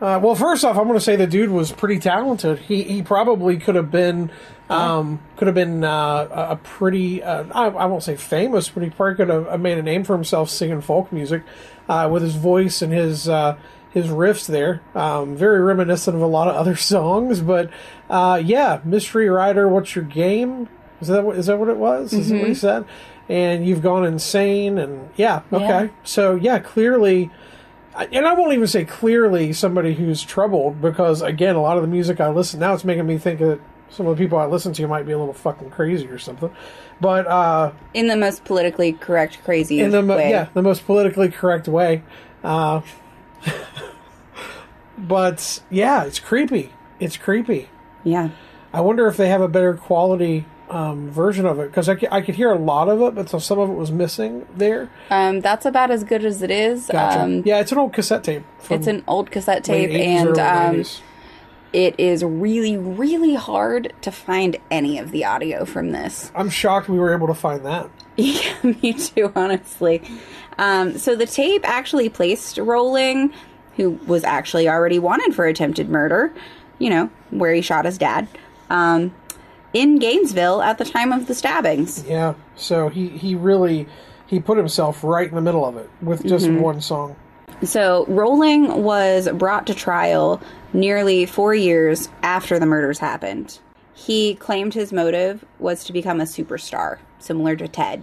uh, 0.01 0.19
well, 0.23 0.35
first 0.35 0.65
off, 0.65 0.79
I'm 0.79 0.85
going 0.85 0.99
to 0.99 1.05
say 1.05 1.17
the 1.17 1.27
dude 1.27 1.51
was 1.51 1.73
pretty 1.73 1.99
talented. 1.99 2.59
He 2.61 2.85
he 2.85 3.03
probably 3.03 3.59
could 3.59 3.75
have 3.75 3.91
been, 3.91 4.31
um, 4.71 5.21
could 5.37 5.47
have 5.47 5.55
been 5.55 5.85
uh, 5.85 6.47
a 6.53 6.57
pretty. 6.57 7.23
Uh, 7.23 7.45
I, 7.53 7.67
I 7.67 7.85
won't 7.87 8.03
say 8.03 8.17
famous, 8.17 8.71
but 8.71 8.83
he 8.83 8.89
probably 8.89 9.17
could 9.17 9.29
have 9.29 9.61
made 9.61 9.77
a 9.77 9.83
name 9.83 10.05
for 10.05 10.15
himself 10.15 10.49
singing 10.49 10.81
folk 10.81 11.13
music, 11.13 11.43
uh, 11.89 12.09
with 12.11 12.23
his 12.23 12.37
voice 12.37 12.81
and 12.81 12.95
his 12.95 13.29
uh, 13.29 13.59
his 13.91 14.07
riffs 14.07 14.47
there. 14.47 14.81
Um, 14.95 15.37
very 15.37 15.61
reminiscent 15.61 16.17
of 16.17 16.23
a 16.23 16.27
lot 16.27 16.49
of 16.49 16.55
other 16.55 16.77
songs, 16.95 17.41
but 17.41 17.69
uh, 18.09 18.41
yeah, 18.43 18.81
Mystery 18.85 19.29
Rider, 19.29 19.69
what's 19.69 19.95
your 19.95 20.05
game? 20.05 20.69
Is 21.01 21.09
that 21.09 21.25
what, 21.25 21.37
is 21.37 21.47
that 21.47 21.59
what 21.59 21.69
it 21.69 21.77
was? 21.77 22.13
Is 22.13 22.29
that 22.29 22.39
what 22.39 22.49
he 22.49 22.55
said? 22.55 22.85
And 23.29 23.67
you've 23.67 23.81
gone 23.83 24.05
insane, 24.05 24.77
and 24.79 25.09
yeah, 25.17 25.43
okay. 25.53 25.67
Yeah. 25.85 25.89
So 26.05 26.35
yeah, 26.35 26.59
clearly 26.59 27.31
and 28.13 28.27
I 28.27 28.33
won't 28.35 28.53
even 28.53 28.67
say 28.67 28.85
clearly 28.85 29.53
somebody 29.53 29.95
who's 29.95 30.23
troubled 30.23 30.81
because 30.81 31.23
again, 31.23 31.57
a 31.57 31.61
lot 31.63 31.77
of 31.77 31.83
the 31.83 31.89
music 31.89 32.21
I 32.21 32.29
listen 32.31 32.61
now 32.61 32.73
it's 32.75 32.85
making 32.85 33.07
me 33.07 33.19
think 33.19 33.41
that 33.41 33.61
some 33.91 34.07
of 34.07 34.17
the 34.17 34.23
people 34.23 34.39
I 34.39 34.47
listen 34.47 34.73
to 34.75 34.87
might 34.87 35.05
be 35.05 35.13
a 35.13 35.19
little 35.19 35.35
fucking 35.35 35.71
crazy 35.71 36.07
or 36.07 36.19
something. 36.19 36.51
But 37.01 37.27
uh, 37.27 37.73
In 37.93 38.07
the 38.07 38.17
most 38.17 38.45
politically 38.45 38.93
correct, 38.93 39.43
crazy 39.45 39.81
in 39.81 39.91
the 39.91 40.03
mo- 40.03 40.17
way. 40.17 40.31
yeah 40.31 40.49
the 40.55 40.63
most 40.63 40.87
politically 40.87 41.29
correct 41.31 41.67
way. 41.69 42.03
Uh, 42.45 42.81
but 44.99 45.61
yeah, 45.71 46.05
it's 46.05 46.19
creepy. 46.19 46.73
It's 46.99 47.17
creepy. 47.17 47.69
Yeah. 48.05 48.31
I 48.73 48.81
wonder 48.83 49.07
if 49.09 49.17
they 49.17 49.29
have 49.29 49.41
a 49.41 49.49
better 49.49 49.75
quality 49.75 50.47
um, 50.71 51.11
version 51.11 51.47
of 51.47 51.59
it 51.59 51.67
because 51.67 51.89
I, 51.89 51.99
I 52.11 52.21
could 52.21 52.37
hear 52.37 52.51
a 52.51 52.59
lot 52.59 52.89
of 52.89 53.01
it, 53.03 53.15
but 53.15 53.29
so 53.29 53.39
some 53.39 53.59
of 53.59 53.69
it 53.69 53.75
was 53.75 53.91
missing 53.91 54.47
there. 54.57 54.91
Um, 55.11 55.41
that's 55.41 55.67
about 55.67 55.91
as 55.91 56.05
good 56.05 56.25
as 56.25 56.43
it 56.43 56.51
is. 56.51 56.87
Gotcha. 56.87 57.21
Um, 57.21 57.43
yeah, 57.45 57.61
it's 57.61 57.73
an 57.73 57.79
old 57.79 57.93
cassette 57.93 58.25
tape. 58.25 58.45
It's 58.71 58.87
an 58.87 59.05
old 59.09 59.31
cassette 59.31 59.65
tape, 59.65 59.91
and 59.91 60.39
um, 60.39 60.85
it 61.73 61.99
is 61.99 62.23
really, 62.25 62.77
really 62.77 63.35
hard 63.35 63.93
to 64.03 64.13
find 64.13 64.57
any 64.71 64.99
of 64.99 65.11
the 65.11 65.25
audio 65.25 65.65
from 65.65 65.91
this. 65.91 66.31
I'm 66.35 66.51
shocked 66.51 66.89
we 66.89 66.99
were 66.99 67.13
able 67.13 67.27
to 67.27 67.35
find 67.35 67.65
that. 67.67 67.91
Yeah, 68.17 68.55
me 68.63 68.93
too, 68.93 69.33
honestly. 69.35 70.03
Um, 70.59 70.99
so 70.99 71.17
the 71.17 71.25
tape 71.25 71.67
actually 71.67 72.11
placed 72.11 72.59
Rolling, 72.59 73.33
who 73.77 73.93
was 74.07 74.25
actually 74.25 74.69
already 74.69 74.99
wanted 74.99 75.35
for 75.35 75.47
attempted 75.47 75.89
murder, 75.89 76.31
you 76.79 76.91
know, 76.91 77.09
where 77.31 77.55
he 77.55 77.63
shot 77.63 77.87
his 77.87 77.97
dad, 77.97 78.29
um, 78.69 79.15
in 79.73 79.99
Gainesville 79.99 80.63
at 80.63 80.79
the 80.79 80.85
time 80.85 81.13
of 81.13 81.27
the 81.27 81.35
stabbings. 81.35 82.05
Yeah, 82.07 82.35
so 82.57 82.89
he 82.89 83.09
he 83.09 83.35
really 83.35 83.87
he 84.27 84.41
put 84.41 84.57
himself 84.59 85.03
right 85.05 85.29
in 85.29 85.35
the 85.35 85.41
middle 85.41 85.65
of 85.67 85.77
it 85.77 85.89
with 86.03 86.25
just 86.27 86.47
Mm-hmm. 86.47 86.61
one 86.61 86.81
song. 86.81 87.17
So 87.63 88.07
Rolling 88.09 88.83
was 88.85 89.29
brought 89.35 89.67
to 89.67 89.75
trial 89.75 90.41
nearly 90.73 91.27
four 91.27 91.55
years 91.55 92.09
after 92.23 92.59
the 92.59 92.65
murders 92.67 92.99
happened. 92.99 93.59
He 93.93 94.35
claimed 94.37 94.73
his 94.73 94.93
motive 94.93 95.45
was 95.59 95.85
to 95.85 95.93
become 95.93 96.21
a 96.21 96.25
superstar, 96.25 96.99
similar 97.19 97.57
to 97.57 97.69
Ted. 97.69 98.03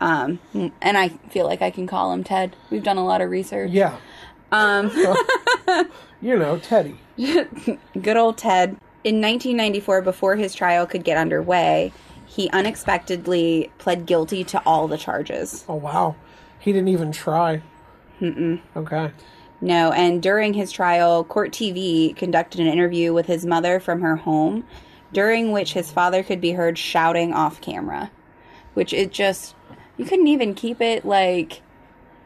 Um, 0.00 0.38
and 0.80 0.96
I 0.96 1.08
feel 1.30 1.44
like 1.44 1.60
I 1.60 1.70
can 1.70 1.86
call 1.86 2.12
him 2.12 2.24
Ted. 2.24 2.54
We've 2.70 2.82
done 2.84 2.96
a 2.98 3.04
lot 3.04 3.20
of 3.20 3.28
research. 3.30 3.72
Yeah, 3.72 3.96
Um, 4.52 4.90
you 6.22 6.38
know 6.38 6.58
Teddy. 6.58 6.98
good 7.18 8.16
old 8.16 8.38
Ted. 8.38 8.76
In 9.08 9.22
1994, 9.22 10.02
before 10.02 10.36
his 10.36 10.54
trial 10.54 10.86
could 10.86 11.02
get 11.02 11.16
underway, 11.16 11.94
he 12.26 12.50
unexpectedly 12.50 13.72
pled 13.78 14.04
guilty 14.04 14.44
to 14.44 14.62
all 14.66 14.86
the 14.86 14.98
charges. 14.98 15.64
Oh 15.66 15.76
wow, 15.76 16.14
he 16.58 16.74
didn't 16.74 16.88
even 16.88 17.10
try. 17.10 17.62
Mm-mm. 18.20 18.60
Okay. 18.76 19.10
No, 19.62 19.92
and 19.92 20.22
during 20.22 20.52
his 20.52 20.70
trial, 20.70 21.24
Court 21.24 21.52
TV 21.52 22.14
conducted 22.16 22.60
an 22.60 22.66
interview 22.66 23.14
with 23.14 23.24
his 23.24 23.46
mother 23.46 23.80
from 23.80 24.02
her 24.02 24.16
home, 24.16 24.64
during 25.10 25.52
which 25.52 25.72
his 25.72 25.90
father 25.90 26.22
could 26.22 26.42
be 26.42 26.52
heard 26.52 26.76
shouting 26.76 27.32
off 27.32 27.62
camera. 27.62 28.10
Which 28.74 28.92
it 28.92 29.10
just, 29.10 29.54
you 29.96 30.04
couldn't 30.04 30.28
even 30.28 30.54
keep 30.54 30.82
it 30.82 31.06
like 31.06 31.62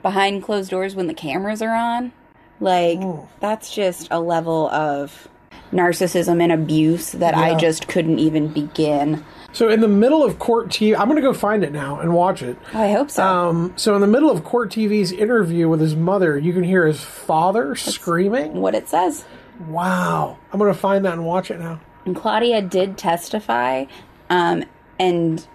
behind 0.03 0.43
closed 0.43 0.71
doors 0.71 0.97
when 0.97 1.07
the 1.07 1.15
cameras 1.15 1.63
are 1.63 1.77
on. 1.77 2.11
Like, 2.59 2.99
Ooh. 2.99 3.29
that's 3.39 3.73
just 3.73 4.09
a 4.11 4.19
level 4.19 4.69
of 4.71 5.29
narcissism 5.73 6.43
and 6.43 6.53
abuse 6.53 7.13
that 7.13 7.35
I 7.35 7.57
just 7.59 7.89
couldn't 7.89 8.19
even 8.19 8.49
begin. 8.49 9.25
So 9.53 9.69
in 9.69 9.81
the 9.81 9.89
middle 9.89 10.25
of 10.25 10.39
court 10.39 10.69
TV, 10.69 10.97
I'm 10.97 11.09
going 11.09 11.17
to 11.17 11.23
go 11.23 11.35
find 11.35 11.63
it 11.63 11.73
now 11.73 12.01
and 12.01 12.15
watch 12.15 12.43
it. 12.43 12.57
Oh, 12.73 12.81
I 12.81 12.93
hope 12.93 13.11
so. 13.11 13.23
Um, 13.27 13.73
so 13.77 13.95
in 13.95 14.01
the 14.01 14.07
middle 14.07 14.31
of 14.31 14.45
court 14.45 14.71
TV's 14.71 15.13
interview 15.13 15.69
with 15.69 15.81
his 15.81 15.95
mother, 15.95 16.39
you 16.39 16.53
can 16.53 16.63
hear 16.63 16.87
his 16.87 17.03
father 17.03 17.75
screaming. 17.75 18.55
what 18.55 18.75
it 18.75 18.89
says. 18.89 19.25
Wow! 19.69 20.39
I'm 20.53 20.59
going 20.59 20.73
to 20.73 20.79
find 20.79 21.05
that 21.05 21.13
and 21.13 21.25
watch 21.27 21.51
it 21.51 21.61
now. 21.61 21.81
And 22.07 22.17
Claudia 22.17 22.63
did 22.63 22.97
testify, 22.99 23.85
um, 24.31 24.65
and 24.99 25.47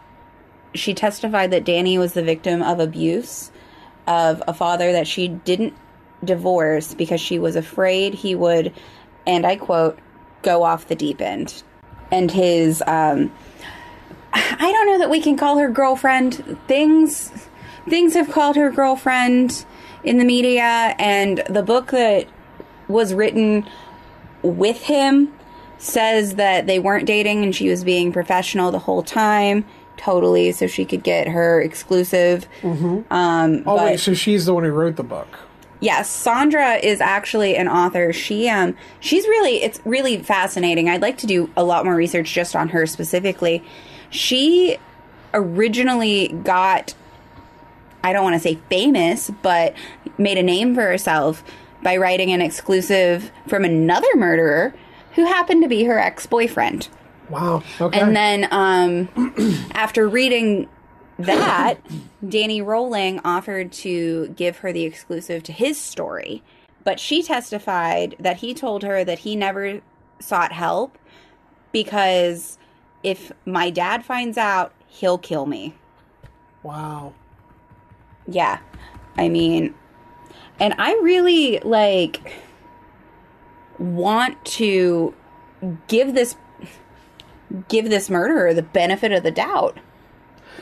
she 0.74 0.94
testified 0.94 1.52
that 1.52 1.66
Danny 1.66 1.98
was 1.98 2.14
the 2.14 2.24
victim 2.24 2.62
of 2.62 2.80
abuse 2.80 3.52
of 4.06 4.42
a 4.48 4.54
father 4.54 4.92
that 4.94 5.08
she 5.08 5.28
didn't 5.28 5.74
divorce 6.24 6.94
because 6.94 7.20
she 7.20 7.40
was 7.40 7.56
afraid 7.56 8.14
he 8.14 8.36
would, 8.36 8.72
and 9.26 9.46
I 9.46 9.56
quote, 9.58 10.00
go 10.42 10.64
off 10.64 10.88
the 10.88 10.96
deep 10.96 11.22
end. 11.22 11.64
And 12.12 12.32
his, 12.32 12.82
um, 12.88 13.32
I 14.34 14.72
don't 14.72 14.88
know 14.88 15.00
that 15.00 15.10
we 15.10 15.22
can 15.22 15.36
call 15.38 15.58
her 15.58 15.70
girlfriend. 15.70 16.58
Things, 16.68 17.32
things 17.90 18.14
have 18.14 18.32
called 18.32 18.56
her 18.56 18.72
girlfriend 18.72 19.66
in 20.04 20.18
the 20.20 20.26
media, 20.26 20.96
and 21.00 21.44
the 21.50 21.64
book 21.64 21.92
that 21.92 22.28
was 22.88 23.14
written 23.14 23.68
with 24.44 24.84
him 24.84 25.34
says 25.80 26.36
that 26.36 26.66
they 26.66 26.80
weren't 26.80 27.06
dating 27.06 27.44
and 27.44 27.56
she 27.56 27.70
was 27.70 27.84
being 27.84 28.12
professional 28.12 28.72
the 28.72 28.80
whole 28.80 29.04
time 29.04 29.64
totally 29.98 30.52
so 30.52 30.66
she 30.68 30.86
could 30.86 31.04
get 31.04 31.28
her 31.28 31.60
exclusive 31.62 32.48
um 32.64 33.64
Oh 33.66 33.76
but 33.78 33.86
wait, 33.86 34.00
so 34.00 34.14
she's 34.14 34.46
the 34.46 34.54
one 34.54 34.64
who 34.64 34.72
wrote 34.72 34.96
the 34.96 35.04
book. 35.04 35.28
Yes 35.80 36.10
Sondra 36.10 36.82
is 36.82 37.02
actually 37.02 37.56
an 37.56 37.68
author 37.68 38.12
she 38.14 38.50
um 38.50 38.76
she's 39.00 39.28
really 39.28 39.62
it's 39.64 39.80
really 39.86 40.18
fascinating 40.22 40.90
i'd 40.90 41.02
like 41.02 41.18
to 41.20 41.28
do 41.28 41.52
a 41.56 41.64
lot 41.64 41.86
more 41.86 41.96
research 41.96 42.34
just 42.34 42.56
on 42.56 42.70
her 42.70 42.88
specifically 42.88 43.64
she 44.10 44.78
originally 45.34 46.30
got 46.30 46.94
I 48.04 48.14
don't 48.14 48.24
want 48.24 48.36
to 48.36 48.40
say 48.40 48.58
famous, 48.70 49.30
but 49.42 49.74
made 50.18 50.38
a 50.38 50.44
name 50.44 50.76
for 50.76 50.82
herself 50.82 51.44
by 51.84 51.98
writing 51.98 52.32
an 52.32 52.42
exclusive 52.42 53.32
from 53.48 53.66
another 53.66 54.08
murderer 54.16 54.74
who 55.16 55.26
happened 55.26 55.64
to 55.64 55.68
be 55.68 55.84
her 55.84 56.00
ex 56.00 56.26
boyfriend. 56.26 56.88
Wow. 57.30 57.64
Okay. 57.82 58.00
And 58.00 58.16
then 58.16 58.48
um, 58.52 59.10
after 59.74 60.08
reading 60.08 60.70
that, 61.20 61.80
Danny 62.28 62.62
Rolling 62.62 63.20
offered 63.24 63.72
to 63.74 64.28
give 64.30 64.58
her 64.60 64.72
the 64.72 64.84
exclusive 64.84 65.44
to 65.44 65.52
his 65.52 65.80
story. 65.80 66.44
But 66.84 67.00
she 67.00 67.22
testified 67.22 68.16
that 68.20 68.38
he 68.38 68.54
told 68.54 68.84
her 68.84 69.04
that 69.04 69.20
he 69.20 69.36
never 69.36 69.82
sought 70.20 70.52
help 70.52 70.98
because 71.72 72.58
if 73.04 73.32
my 73.46 73.70
dad 73.70 74.06
finds 74.06 74.38
out, 74.38 74.74
he'll 74.88 75.18
kill 75.18 75.46
me. 75.46 75.76
wow. 76.64 77.14
Yeah. 78.28 78.60
I 79.18 79.30
mean, 79.30 79.74
and 80.60 80.76
I 80.78 80.94
really 81.02 81.60
like 81.60 82.34
want 83.80 84.44
to 84.46 85.14
give 85.88 86.14
this 86.14 86.36
give 87.68 87.90
this 87.90 88.10
murderer 88.10 88.54
the 88.54 88.64
benefit 88.64 89.12
of 89.12 89.24
the 89.24 89.32
doubt 89.32 89.78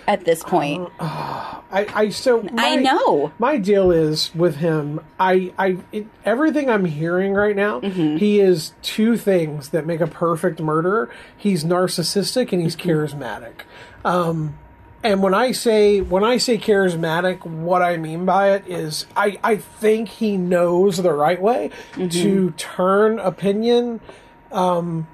at 0.07 0.25
this 0.25 0.43
point. 0.43 0.89
I, 0.99 1.61
I 1.93 2.09
so 2.09 2.47
I 2.57 2.75
know. 2.77 3.31
My 3.39 3.57
deal 3.57 3.91
is 3.91 4.33
with 4.35 4.57
him. 4.57 5.01
I, 5.19 5.53
I, 5.57 5.77
it, 5.91 6.07
everything 6.23 6.69
I'm 6.69 6.85
hearing 6.85 7.33
right 7.33 7.55
now, 7.55 7.81
Mm-hmm. 7.81 8.17
he 8.17 8.39
is 8.39 8.73
two 8.81 9.17
things 9.17 9.69
that 9.69 9.85
make 9.85 9.99
a 10.01 10.07
perfect 10.07 10.59
murderer. 10.61 11.09
He's 11.35 11.63
narcissistic 11.63 12.51
and 12.53 12.61
Mm-hmm. 12.61 12.61
he's 12.61 12.75
charismatic. 12.75 13.61
Um, 14.05 14.57
and 15.03 15.21
when 15.21 15.33
I 15.35 15.51
say 15.51 16.01
when 16.01 16.23
I 16.23 16.37
say 16.37 16.57
charismatic, 16.57 17.45
what 17.45 17.81
I 17.81 17.97
mean 17.97 18.25
by 18.25 18.51
it 18.53 18.67
is 18.67 19.05
I, 19.15 19.37
I 19.43 19.57
think 19.57 20.09
he 20.09 20.37
knows 20.37 20.97
the 20.97 21.13
right 21.13 21.41
way 21.41 21.71
Mm-hmm. 21.93 22.07
to 22.09 22.51
turn 22.57 23.19
opinion 23.19 23.99
um, 24.51 25.07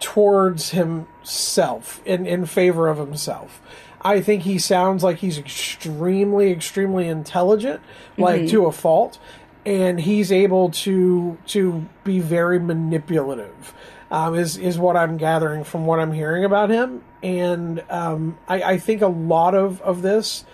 towards 0.00 0.70
himself 0.70 2.02
in, 2.04 2.26
in 2.26 2.46
favor 2.46 2.88
of 2.88 2.98
himself. 2.98 3.60
I 4.06 4.20
think 4.20 4.44
he 4.44 4.58
sounds 4.58 5.02
like 5.02 5.18
he's 5.18 5.36
extremely, 5.36 6.52
extremely 6.52 7.08
intelligent, 7.08 7.80
like 8.16 8.42
to 8.50 8.66
a 8.66 8.72
fault, 8.72 9.18
and 9.64 9.98
he's 10.00 10.30
able 10.30 10.70
to 10.70 11.36
to 11.46 11.84
be 12.04 12.20
very 12.20 12.60
manipulative. 12.60 13.74
Um, 14.08 14.36
is 14.36 14.56
is 14.58 14.78
what 14.78 14.96
I'm 14.96 15.16
gathering 15.16 15.64
from 15.64 15.86
what 15.86 15.98
I'm 15.98 16.12
hearing 16.12 16.44
about 16.44 16.70
him, 16.70 17.02
and 17.20 17.82
um, 17.90 18.38
I, 18.46 18.62
I 18.62 18.78
think 18.78 19.02
a 19.02 19.08
lot 19.08 19.56
of 19.56 19.82
of 19.82 20.02
this 20.02 20.44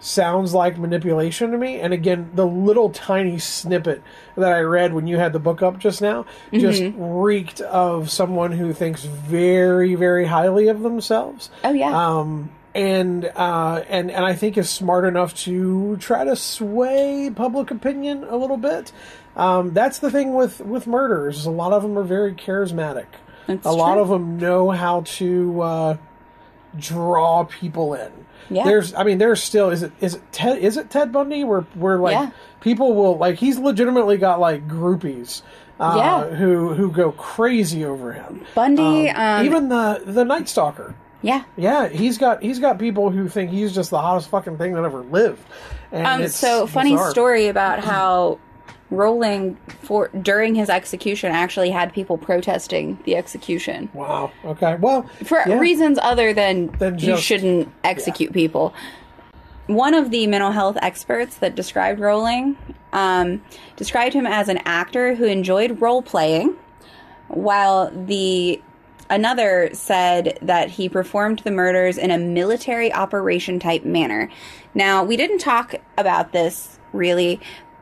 sounds 0.00 0.54
like 0.54 0.78
manipulation 0.78 1.50
to 1.50 1.58
me. 1.58 1.80
And 1.80 1.92
again, 1.92 2.30
the 2.34 2.46
little 2.46 2.88
tiny 2.88 3.38
snippet 3.38 4.02
that 4.36 4.52
I 4.52 4.60
read 4.60 4.94
when 4.94 5.06
you 5.06 5.18
had 5.18 5.34
the 5.34 5.38
book 5.38 5.60
up 5.60 5.78
just 5.78 6.00
now 6.00 6.24
just 6.50 6.82
reeked 6.96 7.60
of 7.60 8.10
someone 8.10 8.52
who 8.52 8.72
thinks 8.72 9.04
very, 9.04 9.96
very 9.96 10.24
highly 10.24 10.68
of 10.68 10.80
themselves. 10.80 11.50
Oh 11.62 11.74
yeah. 11.74 11.90
Um, 11.94 12.50
and 12.74 13.24
uh, 13.36 13.82
and 13.88 14.10
and 14.10 14.24
I 14.24 14.34
think 14.34 14.56
is 14.58 14.70
smart 14.70 15.04
enough 15.04 15.34
to 15.44 15.96
try 15.98 16.24
to 16.24 16.36
sway 16.36 17.30
public 17.34 17.70
opinion 17.70 18.24
a 18.24 18.36
little 18.36 18.56
bit. 18.56 18.92
Um, 19.36 19.72
that's 19.72 19.98
the 19.98 20.10
thing 20.10 20.34
with 20.34 20.60
with 20.60 20.86
murderers. 20.86 21.46
A 21.46 21.50
lot 21.50 21.72
of 21.72 21.82
them 21.82 21.98
are 21.98 22.02
very 22.04 22.34
charismatic. 22.34 23.06
That's 23.46 23.66
a 23.66 23.70
lot 23.72 23.98
of 23.98 24.08
them 24.08 24.38
know 24.38 24.70
how 24.70 25.02
to 25.02 25.60
uh, 25.62 25.96
draw 26.78 27.44
people 27.44 27.94
in. 27.94 28.10
Yeah. 28.50 28.64
There's, 28.64 28.92
I 28.94 29.04
mean, 29.04 29.18
there's 29.18 29.42
still 29.42 29.70
is 29.70 29.82
it 29.82 29.92
is 30.00 30.14
it 30.16 30.22
Ted 30.32 30.58
is 30.58 30.76
it 30.76 30.90
Ted 30.90 31.12
Bundy 31.12 31.44
where 31.44 31.62
where 31.74 31.98
like 31.98 32.12
Yeah. 32.14 32.30
people 32.60 32.94
will 32.94 33.16
like 33.16 33.36
he's 33.36 33.58
legitimately 33.58 34.16
got 34.18 34.40
like 34.40 34.66
groupies. 34.68 35.42
Uh, 35.80 35.94
Yeah. 35.96 36.24
who 36.36 36.74
who 36.74 36.90
go 36.90 37.12
crazy 37.12 37.84
over 37.84 38.12
him. 38.12 38.44
Bundy, 38.54 39.08
um, 39.10 39.44
even 39.44 39.68
the 39.68 40.02
the 40.04 40.24
Night 40.24 40.48
Stalker. 40.48 40.94
Yeah. 41.22 41.44
Yeah, 41.56 41.88
he's 41.88 42.18
got 42.18 42.42
he's 42.42 42.58
got 42.58 42.78
people 42.78 43.10
who 43.10 43.28
think 43.28 43.50
he's 43.50 43.72
just 43.74 43.90
the 43.90 44.00
hottest 44.00 44.28
fucking 44.28 44.58
thing 44.58 44.74
that 44.74 44.84
ever 44.84 45.00
lived. 45.02 45.42
And 45.92 46.06
Um, 46.06 46.22
it's 46.22 46.34
so 46.34 46.66
funny 46.66 46.92
bizarre. 46.92 47.10
story 47.10 47.46
about 47.48 47.80
how 47.80 48.38
Rolling 48.90 49.56
for 49.82 50.08
during 50.08 50.54
his 50.54 50.68
execution 50.68 51.32
actually 51.32 51.70
had 51.70 51.92
people 51.94 52.18
protesting 52.18 52.98
the 53.04 53.16
execution 53.16 53.88
Wow. 53.94 54.30
Okay. 54.44 54.76
Well, 54.80 55.02
for 55.24 55.42
yeah. 55.46 55.58
reasons 55.58 55.98
other 56.02 56.34
than, 56.34 56.66
Than 56.78 56.98
you 56.98 57.16
shouldn't 57.16 57.72
execute 57.84 58.32
people. 58.34 58.74
One 59.68 59.94
of 59.94 60.10
the 60.10 60.26
mental 60.26 60.50
health 60.50 60.76
experts 60.82 61.36
that 61.36 61.54
described 61.54 62.00
Rolling 62.00 62.56
um, 62.92 63.40
described 63.76 64.12
him 64.12 64.26
as 64.26 64.48
an 64.48 64.58
actor 64.66 65.14
who 65.14 65.24
enjoyed 65.24 65.80
role 65.80 66.02
playing, 66.02 66.54
while 67.28 67.90
the 67.94 68.60
another 69.10 69.70
said 69.72 70.38
that 70.42 70.70
he 70.70 70.88
performed 70.88 71.40
the 71.40 71.50
murders 71.50 71.98
in 71.98 72.10
a 72.10 72.18
military 72.18 72.92
operation 72.92 73.58
type 73.58 73.84
manner. 73.84 74.30
Now, 74.74 75.04
we 75.04 75.16
didn't 75.16 75.38
talk 75.38 75.74
about 75.98 76.32
this 76.32 76.78
really, 76.92 77.40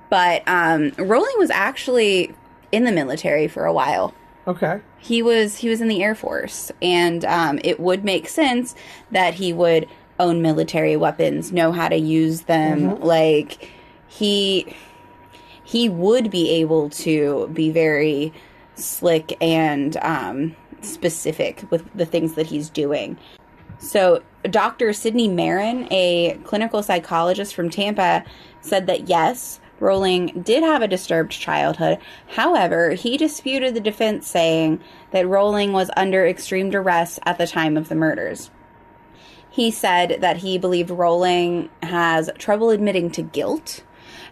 but 0.09 0.43
um, 0.47 0.93
Rolling 0.99 1.35
was 1.39 1.51
actually 1.51 2.35
in 2.73 2.85
the 2.85 2.93
military 2.93 3.49
for 3.49 3.65
a 3.65 3.73
while 3.73 4.15
Okay. 4.47 4.81
he 4.99 5.23
was 5.23 5.57
he 5.57 5.69
was 5.69 5.81
in 5.81 5.89
the 5.89 6.03
air 6.03 6.15
force 6.15 6.71
and 6.81 7.25
um, 7.25 7.59
it 7.65 7.79
would 7.81 8.05
make 8.05 8.29
sense 8.29 8.75
that 9.11 9.35
he 9.35 9.53
would 9.53 9.89
own 10.21 10.41
military 10.41 10.97
weapons 10.97 11.51
know 11.51 11.73
how 11.73 11.89
to 11.89 11.97
use 11.97 12.43
them 12.43 13.01
like 13.01 13.69
he 14.07 14.75
he 15.65 15.89
would 15.89 16.31
be 16.31 16.51
able 16.51 16.91
to 16.91 17.49
be 17.53 17.71
very 17.71 18.33
slick 18.77 19.37
and 19.41 19.97
um, 19.99 20.55
specific 20.85 21.65
with 21.71 21.85
the 21.95 22.07
things 22.07 22.35
that 22.35 22.47
he's 22.47 22.71
doing 22.71 23.17
so 23.79 24.23
dr 24.45 24.93
sidney 24.93 25.29
merin 25.29 25.87
a 25.91 26.35
clinical 26.45 26.83
psychologist 26.83 27.55
from 27.55 27.71
tampa 27.71 28.25
said 28.61 28.87
that 28.87 29.09
yes 29.09 29.61
Rolling 29.81 30.43
did 30.43 30.63
have 30.63 30.83
a 30.83 30.89
disturbed 30.89 31.33
childhood. 31.33 31.99
However, 32.29 32.91
he 32.91 33.17
disputed 33.17 33.75
the 33.75 33.81
defense, 33.81 34.29
saying 34.29 34.81
that 35.11 35.27
Rolling 35.27 35.73
was 35.73 35.91
under 35.97 36.27
extreme 36.27 36.71
duress 36.71 37.19
at 37.25 37.39
the 37.39 37.47
time 37.47 37.79
of 37.79 37.89
the 37.89 37.95
murders. 37.95 38.51
He 39.49 39.71
said 39.71 40.19
that 40.21 40.37
he 40.37 40.59
believed 40.59 40.91
Rolling 40.91 41.71
has 41.83 42.31
trouble 42.39 42.71
admitting 42.71 43.11
to 43.13 43.23
guilt 43.23 43.83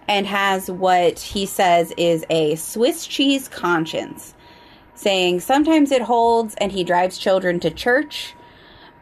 and 0.07 0.27
has 0.27 0.71
what 0.71 1.19
he 1.19 1.45
says 1.45 1.93
is 1.97 2.25
a 2.31 2.55
Swiss 2.55 3.07
cheese 3.07 3.49
conscience, 3.49 4.35
saying 4.99 5.39
sometimes 5.39 5.93
it 5.93 6.03
holds 6.03 6.55
and 6.57 6.73
he 6.73 6.83
drives 6.83 7.19
children 7.19 7.61
to 7.61 7.71
church, 7.71 8.35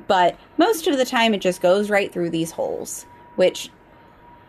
but 0.06 0.38
most 0.58 0.86
of 0.86 0.98
the 0.98 1.06
time 1.06 1.32
it 1.32 1.40
just 1.40 1.62
goes 1.62 1.88
right 1.88 2.12
through 2.12 2.30
these 2.30 2.50
holes, 2.50 3.06
which 3.36 3.70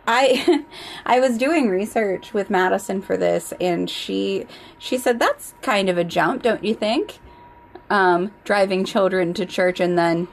I 0.06 0.66
I 1.06 1.22
was 1.22 1.38
doing 1.38 1.70
research 1.70 2.34
with 2.34 2.50
Madison 2.50 3.02
for 3.02 3.16
this 3.16 3.54
and 3.62 3.90
she 3.90 4.46
she 4.78 4.98
said 4.98 5.20
that's 5.20 5.54
kind 5.62 5.88
of 5.88 5.98
a 5.98 6.04
jump, 6.04 6.44
don't 6.44 6.64
you 6.64 6.74
think? 6.74 7.20
Um, 7.90 8.34
driving 8.44 8.84
children 8.84 9.34
to 9.36 9.46
church 9.46 9.80
and 9.80 9.98
then 9.98 10.28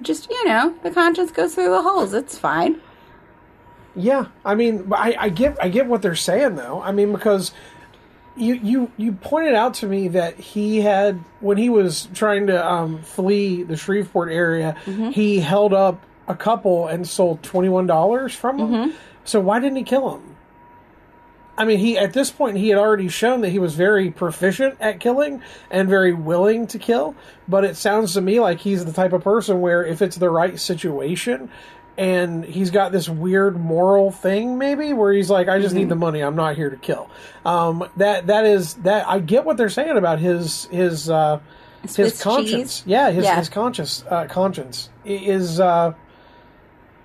just, 0.00 0.30
you 0.30 0.44
know, 0.46 0.74
the 0.82 0.90
conscience 0.90 1.30
goes 1.30 1.54
through 1.54 1.68
the 1.68 1.82
holes. 1.82 2.14
It's 2.14 2.38
fine. 2.38 2.80
Yeah, 3.94 4.28
I 4.46 4.54
mean, 4.54 4.90
I, 4.92 5.16
I 5.18 5.28
get 5.28 5.62
I 5.62 5.68
get 5.68 5.86
what 5.86 6.00
they're 6.00 6.14
saying 6.14 6.54
though. 6.54 6.80
I 6.80 6.92
mean, 6.92 7.12
because 7.12 7.52
you 8.40 8.54
you 8.54 8.90
you 8.96 9.12
pointed 9.12 9.54
out 9.54 9.74
to 9.74 9.86
me 9.86 10.08
that 10.08 10.36
he 10.38 10.80
had 10.80 11.22
when 11.40 11.58
he 11.58 11.68
was 11.68 12.08
trying 12.14 12.46
to 12.48 12.66
um, 12.68 13.02
flee 13.02 13.62
the 13.62 13.76
Shreveport 13.76 14.32
area, 14.32 14.74
he 15.12 15.40
held 15.40 15.72
up 15.72 16.02
a 16.26 16.34
couple 16.34 16.88
and 16.88 17.06
sold 17.06 17.42
twenty 17.42 17.68
one 17.68 17.86
dollars 17.86 18.34
from 18.34 18.58
them. 18.58 18.94
So 19.24 19.38
why 19.40 19.60
didn't 19.60 19.76
he 19.76 19.84
kill 19.84 20.14
him? 20.16 20.36
I 21.58 21.66
mean, 21.66 21.78
he 21.78 21.98
at 21.98 22.14
this 22.14 22.30
point 22.30 22.56
he 22.56 22.70
had 22.70 22.78
already 22.78 23.08
shown 23.08 23.42
that 23.42 23.50
he 23.50 23.58
was 23.58 23.74
very 23.74 24.10
proficient 24.10 24.76
at 24.80 24.98
killing 24.98 25.42
and 25.70 25.90
very 25.90 26.14
willing 26.14 26.66
to 26.68 26.78
kill. 26.78 27.14
But 27.46 27.64
it 27.64 27.76
sounds 27.76 28.14
to 28.14 28.22
me 28.22 28.40
like 28.40 28.60
he's 28.60 28.84
the 28.86 28.92
type 28.92 29.12
of 29.12 29.22
person 29.22 29.60
where 29.60 29.84
if 29.84 30.00
it's 30.00 30.16
the 30.16 30.30
right 30.30 30.58
situation, 30.58 31.50
and 31.98 32.44
he's 32.44 32.70
got 32.70 32.92
this 32.92 33.08
weird 33.08 33.58
moral 33.58 34.10
thing, 34.10 34.58
maybe 34.58 34.92
where 34.92 35.12
he's 35.12 35.30
like, 35.30 35.48
"I 35.48 35.58
just 35.60 35.74
need 35.74 35.88
the 35.88 35.96
money. 35.96 36.20
I'm 36.20 36.36
not 36.36 36.56
here 36.56 36.70
to 36.70 36.76
kill." 36.76 37.10
Um, 37.44 37.88
that 37.96 38.26
that 38.28 38.44
is 38.46 38.74
that 38.76 39.08
I 39.08 39.18
get 39.18 39.44
what 39.44 39.56
they're 39.56 39.68
saying 39.68 39.96
about 39.96 40.18
his 40.18 40.64
his 40.66 41.08
uh, 41.10 41.40
his 41.82 41.92
Swiss 41.92 42.22
conscience. 42.22 42.80
cheese? 42.80 42.82
Yeah, 42.86 43.10
his 43.10 43.24
Yeah. 43.24 43.36
his 43.36 43.48
conscience 43.48 44.04
uh, 44.08 44.26
conscience 44.26 44.88
is. 45.04 45.60
Uh, 45.60 45.94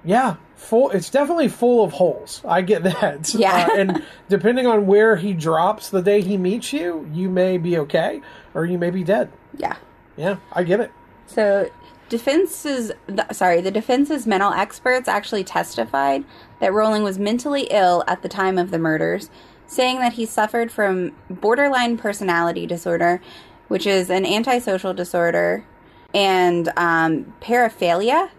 yeah, 0.03 0.35
full. 0.55 0.91
It's 0.91 1.09
definitely 1.09 1.47
full 1.47 1.83
of 1.83 1.91
holes. 1.91 2.41
I 2.47 2.61
get 2.61 2.83
that. 2.83 3.33
Yeah. 3.33 3.67
Uh, 3.71 3.75
and 3.77 4.03
depending 4.29 4.67
on 4.67 4.85
where 4.87 5.15
he 5.15 5.33
drops 5.33 5.89
the 5.89 6.01
day 6.01 6.21
he 6.21 6.37
meets 6.37 6.71
you, 6.73 7.09
you 7.11 7.29
may 7.29 7.57
be 7.57 7.77
okay 7.79 8.21
or 8.53 8.65
you 8.65 8.77
may 8.77 8.91
be 8.91 9.03
dead. 9.03 9.31
Yeah. 9.57 9.75
Yeah, 10.17 10.37
I 10.53 10.63
get 10.63 10.79
it. 10.79 10.91
So, 11.27 11.69
defense's 12.09 12.91
the, 13.07 13.31
sorry, 13.33 13.61
the 13.61 13.71
defense's 13.71 14.27
mental 14.27 14.53
experts 14.53 15.07
actually 15.07 15.43
testified 15.43 16.23
that 16.59 16.73
Rolling 16.73 17.03
was 17.03 17.17
mentally 17.17 17.67
ill 17.71 18.03
at 18.07 18.21
the 18.21 18.29
time 18.29 18.57
of 18.57 18.71
the 18.71 18.79
murders, 18.79 19.29
saying 19.67 19.99
that 19.99 20.13
he 20.13 20.25
suffered 20.25 20.71
from 20.71 21.15
borderline 21.29 21.97
personality 21.97 22.65
disorder, 22.67 23.21
which 23.67 23.87
is 23.87 24.09
an 24.09 24.25
antisocial 24.25 24.93
disorder, 24.93 25.65
and 26.13 26.71
um, 26.77 27.33
paraphilia, 27.41 28.29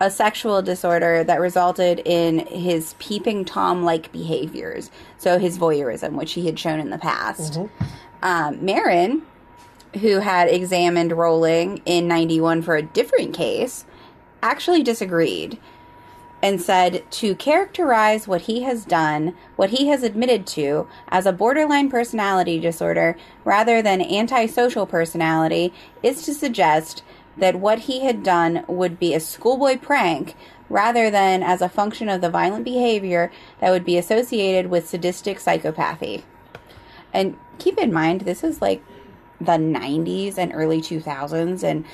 a 0.00 0.10
sexual 0.10 0.62
disorder 0.62 1.22
that 1.24 1.40
resulted 1.40 2.00
in 2.06 2.38
his 2.46 2.94
peeping 2.98 3.44
tom-like 3.44 4.10
behaviors. 4.12 4.90
So 5.18 5.38
his 5.38 5.58
voyeurism, 5.58 6.12
which 6.12 6.32
he 6.32 6.46
had 6.46 6.58
shown 6.58 6.80
in 6.80 6.90
the 6.90 6.98
past. 6.98 7.58
Um, 8.22 8.58
Merin 8.60 9.22
who 9.94 10.20
had 10.20 10.48
examined 10.48 11.12
Rolling 11.12 11.82
in 11.84 12.06
91 12.06 12.62
for 12.62 12.76
a 12.76 12.82
different 12.82 13.34
case, 13.34 13.84
actually 14.42 14.82
disagreed 14.82 15.58
and 16.42 16.60
said 16.60 17.04
to 17.10 17.34
characterize 17.34 18.26
what 18.26 18.42
he 18.42 18.62
has 18.62 18.84
done, 18.84 19.34
what 19.56 19.70
he 19.70 19.88
has 19.88 20.02
admitted 20.02 20.46
to, 20.46 20.88
as 21.08 21.26
a 21.26 21.32
borderline 21.32 21.90
personality 21.90 22.58
disorder 22.58 23.16
rather 23.44 23.82
than 23.82 24.00
antisocial 24.00 24.86
personality 24.86 25.72
is 26.02 26.22
to 26.22 26.32
suggest 26.32 27.02
that 27.36 27.56
what 27.56 27.80
he 27.80 28.04
had 28.04 28.22
done 28.22 28.64
would 28.68 28.98
be 28.98 29.14
a 29.14 29.20
schoolboy 29.20 29.76
prank 29.78 30.34
rather 30.68 31.10
than 31.10 31.42
as 31.42 31.60
a 31.60 31.68
function 31.68 32.08
of 32.08 32.20
the 32.20 32.30
violent 32.30 32.64
behavior 32.64 33.30
that 33.60 33.70
would 33.70 33.84
be 33.84 33.98
associated 33.98 34.70
with 34.70 34.88
sadistic 34.88 35.38
psychopathy. 35.38 36.22
And 37.12 37.36
keep 37.58 37.76
in 37.78 37.92
mind, 37.92 38.22
this 38.22 38.42
is 38.44 38.62
like 38.62 38.82
the 39.40 39.52
90s 39.52 40.38
and 40.38 40.52
early 40.54 40.80
2000s, 40.80 41.62
and 41.62 41.84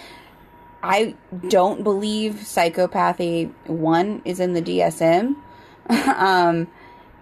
I 0.82 1.14
don't 1.48 1.82
believe 1.82 2.34
psychopathy 2.34 3.52
1 3.66 4.22
is 4.24 4.40
in 4.40 4.52
the 4.52 4.62
DSM. 4.62 5.36
um, 5.88 6.68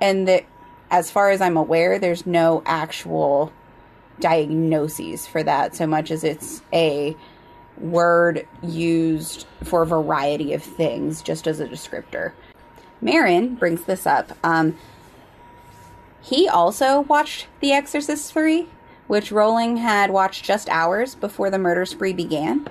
and 0.01 0.29
that, 0.29 0.45
as 0.91 1.11
far 1.11 1.31
as 1.31 1.41
I'm 1.41 1.57
aware, 1.57 1.99
there's 1.99 2.27
no 2.27 2.63
actual 2.67 3.53
diagnoses 4.21 5.27
for 5.27 5.43
that 5.43 5.75
so 5.75 5.87
much 5.87 6.11
as 6.11 6.25
it's 6.25 6.63
a 6.73 7.17
word 7.79 8.47
used 8.63 9.47
for 9.65 9.83
a 9.83 9.87
variety 9.87 10.53
of 10.53 10.63
things 10.63 11.23
just 11.23 11.47
as 11.47 11.61
a 11.61 11.67
descriptor. 11.67 12.33
Merin 13.03 13.59
brings 13.59 13.85
this 13.85 14.07
up. 14.07 14.37
Um, 14.45 14.77
he 16.23 16.49
also 16.49 17.01
watched 17.01 17.49
The 17.61 17.73
Exorcist 17.73 18.33
3, 18.33 18.67
which 19.07 19.33
Rolling 19.33 19.77
had 19.77 20.11
watched 20.11 20.45
just 20.45 20.69
hours 20.69 21.15
before 21.15 21.51
the 21.51 21.59
murder 21.59 21.85
spree 21.85 22.13
began. 22.13 22.69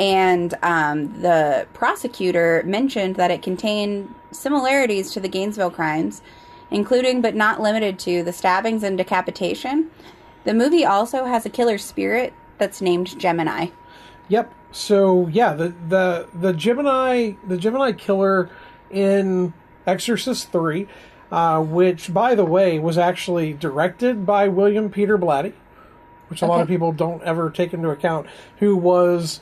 And 0.00 0.54
um, 0.62 1.20
the 1.20 1.66
prosecutor 1.74 2.62
mentioned 2.64 3.16
that 3.16 3.30
it 3.30 3.42
contained 3.42 4.14
similarities 4.30 5.12
to 5.12 5.20
the 5.20 5.28
Gainesville 5.28 5.70
crimes, 5.70 6.22
including 6.70 7.20
but 7.20 7.34
not 7.34 7.60
limited 7.60 7.98
to 8.00 8.22
the 8.22 8.32
stabbings 8.32 8.82
and 8.82 8.96
decapitation. 8.96 9.90
The 10.44 10.54
movie 10.54 10.84
also 10.84 11.26
has 11.26 11.46
a 11.46 11.50
killer 11.50 11.78
spirit 11.78 12.32
that's 12.58 12.80
named 12.80 13.18
Gemini. 13.18 13.66
Yep. 14.28 14.52
So 14.72 15.28
yeah, 15.28 15.52
the 15.52 15.74
the 15.88 16.28
the 16.32 16.52
Gemini 16.52 17.32
the 17.46 17.58
Gemini 17.58 17.92
killer 17.92 18.48
in 18.90 19.52
Exorcist 19.86 20.50
three, 20.50 20.88
uh, 21.32 21.60
which 21.60 22.12
by 22.12 22.34
the 22.36 22.44
way 22.44 22.78
was 22.78 22.98
actually 22.98 23.54
directed 23.54 24.24
by 24.26 24.46
William 24.46 24.90
Peter 24.90 25.16
Blatty, 25.18 25.54
which 26.28 26.42
a 26.42 26.46
lot 26.46 26.60
of 26.60 26.68
people 26.68 26.92
don't 26.92 27.22
ever 27.24 27.50
take 27.50 27.72
into 27.72 27.88
account, 27.88 28.26
who 28.58 28.76
was 28.76 29.40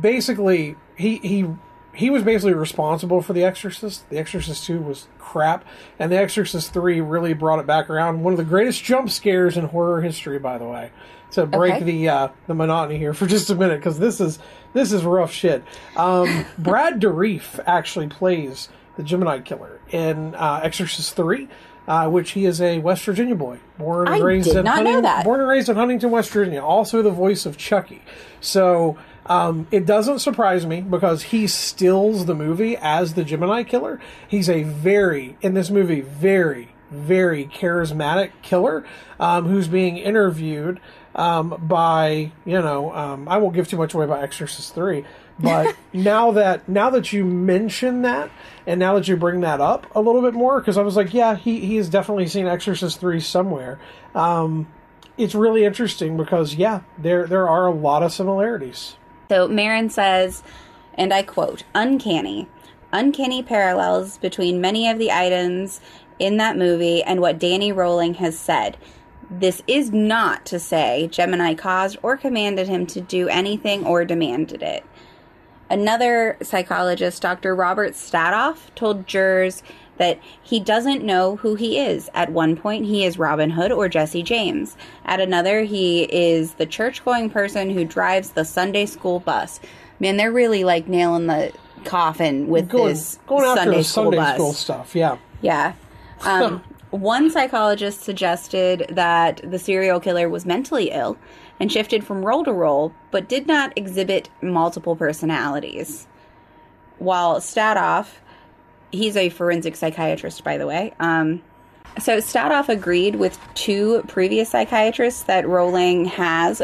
basically 0.00 0.76
he 0.96 1.16
he 1.18 1.46
he 1.94 2.10
was 2.10 2.22
basically 2.22 2.52
responsible 2.52 3.22
for 3.22 3.32
The 3.32 3.42
Exorcist. 3.42 4.08
The 4.10 4.18
Exorcist 4.18 4.66
2 4.66 4.80
was 4.80 5.06
crap, 5.18 5.64
and 5.98 6.12
The 6.12 6.18
Exorcist 6.18 6.74
3 6.74 7.00
really 7.00 7.32
brought 7.32 7.58
it 7.58 7.66
back 7.66 7.88
around. 7.88 8.22
One 8.22 8.34
of 8.34 8.36
the 8.36 8.44
greatest 8.44 8.84
jump 8.84 9.08
scares 9.08 9.56
in 9.56 9.64
horror 9.64 10.02
history, 10.02 10.38
by 10.38 10.58
the 10.58 10.66
way. 10.66 10.90
To 11.32 11.46
break 11.46 11.76
Okay. 11.76 11.84
the 11.84 12.08
uh, 12.08 12.28
the 12.46 12.54
monotony 12.54 12.98
here 12.98 13.14
for 13.20 13.26
just 13.26 13.48
a 13.48 13.54
minute, 13.54 13.78
because 13.78 13.98
this 13.98 14.20
is 14.20 14.38
this 14.74 14.92
is 14.92 15.02
rough 15.02 15.32
shit. 15.32 15.64
Um, 15.96 16.44
Brad 16.58 17.00
Dourif 17.00 17.58
actually 17.66 18.08
plays 18.08 18.68
the 18.96 19.02
Gemini 19.02 19.40
killer 19.40 19.75
in 19.90 20.34
uh, 20.34 20.60
Exorcist 20.62 21.14
3. 21.16 21.48
Uh, 21.88 22.08
which 22.08 22.32
he 22.32 22.46
is 22.46 22.60
a 22.60 22.80
West 22.80 23.04
Virginia 23.04 23.36
boy, 23.36 23.60
born 23.78 24.08
and 24.08 24.16
I 24.16 24.18
raised 24.18 24.48
did 24.48 24.56
in 24.56 24.64
not 24.64 24.78
know 24.82 24.86
Hunting- 24.90 25.02
that. 25.02 25.24
born 25.24 25.38
and 25.38 25.48
raised 25.48 25.68
in 25.68 25.76
Huntington, 25.76 26.10
West 26.10 26.30
Virginia. 26.30 26.60
Also 26.60 27.00
the 27.00 27.12
voice 27.12 27.46
of 27.46 27.56
Chucky. 27.56 28.02
So 28.40 28.98
um, 29.26 29.68
it 29.70 29.86
doesn't 29.86 30.18
surprise 30.18 30.66
me 30.66 30.80
because 30.80 31.22
he 31.22 31.46
stills 31.46 32.26
the 32.26 32.34
movie 32.34 32.76
as 32.76 33.14
the 33.14 33.22
Gemini 33.22 33.62
killer. 33.62 34.00
He's 34.26 34.50
a 34.50 34.64
very 34.64 35.36
in 35.42 35.54
this 35.54 35.70
movie 35.70 36.00
very 36.00 36.70
very 36.90 37.44
charismatic 37.46 38.32
killer 38.42 38.84
um, 39.20 39.44
who's 39.46 39.68
being 39.68 39.96
interviewed 39.96 40.80
um, 41.14 41.56
by 41.68 42.32
you 42.44 42.60
know 42.60 42.92
um, 42.92 43.28
I 43.28 43.36
won't 43.36 43.54
give 43.54 43.68
too 43.68 43.76
much 43.76 43.94
away 43.94 44.06
about 44.06 44.24
Exorcist 44.24 44.74
three. 44.74 45.04
But 45.38 45.76
now 45.92 46.32
that 46.32 46.68
now 46.68 46.90
that 46.90 47.12
you 47.12 47.24
mention 47.24 48.02
that, 48.02 48.30
and 48.66 48.80
now 48.80 48.94
that 48.94 49.08
you 49.08 49.16
bring 49.16 49.40
that 49.40 49.60
up 49.60 49.86
a 49.94 50.00
little 50.00 50.22
bit 50.22 50.34
more, 50.34 50.60
because 50.60 50.78
I 50.78 50.82
was 50.82 50.96
like, 50.96 51.12
yeah, 51.12 51.36
he 51.36 51.60
he 51.60 51.76
has 51.76 51.88
definitely 51.88 52.26
seen 52.26 52.46
Exorcist 52.46 53.00
three 53.00 53.20
somewhere. 53.20 53.78
Um, 54.14 54.68
it's 55.18 55.34
really 55.34 55.64
interesting 55.64 56.16
because 56.16 56.54
yeah, 56.54 56.80
there 56.98 57.26
there 57.26 57.48
are 57.48 57.66
a 57.66 57.72
lot 57.72 58.02
of 58.02 58.12
similarities. 58.12 58.96
So 59.28 59.48
Merin 59.48 59.90
says, 59.90 60.42
and 60.94 61.12
I 61.12 61.22
quote, 61.22 61.64
uncanny. 61.74 62.48
Uncanny 62.92 63.42
parallels 63.42 64.18
between 64.18 64.60
many 64.60 64.88
of 64.88 64.98
the 64.98 65.10
items 65.10 65.80
in 66.18 66.36
that 66.38 66.56
movie 66.56 67.02
and 67.02 67.20
what 67.20 67.38
Danny 67.38 67.72
Rolling 67.72 68.14
has 68.14 68.38
said. 68.38 68.76
This 69.28 69.62
is 69.66 69.90
not 69.90 70.46
to 70.46 70.60
say 70.60 71.08
Gemini 71.10 71.54
caused 71.54 71.98
or 72.02 72.16
commanded 72.16 72.68
him 72.68 72.86
to 72.86 73.00
do 73.00 73.28
anything 73.28 73.84
or 73.84 74.04
demanded 74.04 74.62
it. 74.62 74.84
Another 75.68 76.36
psychologist, 76.42 77.22
Dr. 77.22 77.54
Robert 77.54 77.92
Sadoff, 77.92 78.72
told 78.74 79.06
jurors 79.06 79.62
that 79.96 80.20
he 80.42 80.60
doesn't 80.60 81.04
know 81.04 81.36
who 81.36 81.54
he 81.54 81.78
is. 81.78 82.10
At 82.14 82.30
one 82.30 82.56
point, 82.56 82.86
he 82.86 83.04
is 83.04 83.18
Robin 83.18 83.50
Hood 83.50 83.72
or 83.72 83.88
Jesse 83.88 84.22
James. 84.22 84.76
At 85.04 85.20
another, 85.20 85.62
he 85.62 86.04
is 86.04 86.54
the 86.54 86.66
church 86.66 87.04
going 87.04 87.30
person 87.30 87.70
who 87.70 87.84
drives 87.84 88.30
the 88.30 88.44
Sunday 88.44 88.86
school 88.86 89.20
bus. 89.20 89.60
Man, 89.98 90.16
they're 90.16 90.32
really 90.32 90.64
like 90.64 90.88
nailing 90.88 91.26
the 91.26 91.52
coffin 91.84 92.48
with 92.48 92.68
Going 92.68 92.88
this 92.88 93.18
going 93.26 93.44
after 93.44 93.62
Sunday 93.62 93.78
the 93.78 93.84
school 93.84 94.04
Sunday 94.04 94.16
bus. 94.18 94.34
school 94.34 94.52
stuff, 94.52 94.94
yeah. 94.94 95.16
Yeah. 95.40 95.72
Um, 96.22 96.62
one 96.90 97.30
psychologist 97.30 98.02
suggested 98.02 98.86
that 98.90 99.40
the 99.48 99.58
serial 99.58 100.00
killer 100.00 100.28
was 100.28 100.44
mentally 100.44 100.90
ill 100.90 101.16
and 101.58 101.70
shifted 101.72 102.04
from 102.04 102.24
role 102.24 102.44
to 102.44 102.52
role, 102.52 102.92
but 103.10 103.28
did 103.28 103.46
not 103.46 103.72
exhibit 103.76 104.28
multiple 104.42 104.96
personalities. 104.96 106.06
While 106.98 107.40
Sadoff, 107.40 108.08
he's 108.92 109.16
a 109.16 109.28
forensic 109.28 109.76
psychiatrist, 109.76 110.44
by 110.44 110.58
the 110.58 110.66
way. 110.66 110.94
Um, 111.00 111.42
so 111.98 112.18
Sadoff 112.18 112.68
agreed 112.68 113.16
with 113.16 113.38
two 113.54 114.02
previous 114.06 114.50
psychiatrists 114.50 115.22
that 115.24 115.48
Rolling 115.48 116.04
has 116.06 116.60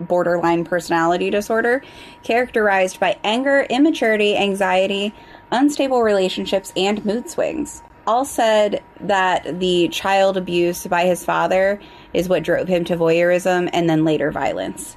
borderline 0.00 0.64
personality 0.64 1.28
disorder, 1.28 1.82
characterized 2.22 2.98
by 2.98 3.18
anger, 3.22 3.66
immaturity, 3.68 4.36
anxiety, 4.38 5.14
unstable 5.52 6.02
relationships, 6.02 6.72
and 6.76 7.04
mood 7.04 7.28
swings. 7.28 7.82
All 8.06 8.24
said 8.24 8.82
that 9.00 9.60
the 9.60 9.88
child 9.88 10.38
abuse 10.38 10.86
by 10.86 11.04
his 11.04 11.24
father 11.24 11.78
is 12.12 12.28
what 12.28 12.42
drove 12.42 12.68
him 12.68 12.84
to 12.84 12.96
voyeurism 12.96 13.68
and 13.72 13.88
then 13.88 14.04
later 14.04 14.30
violence. 14.30 14.96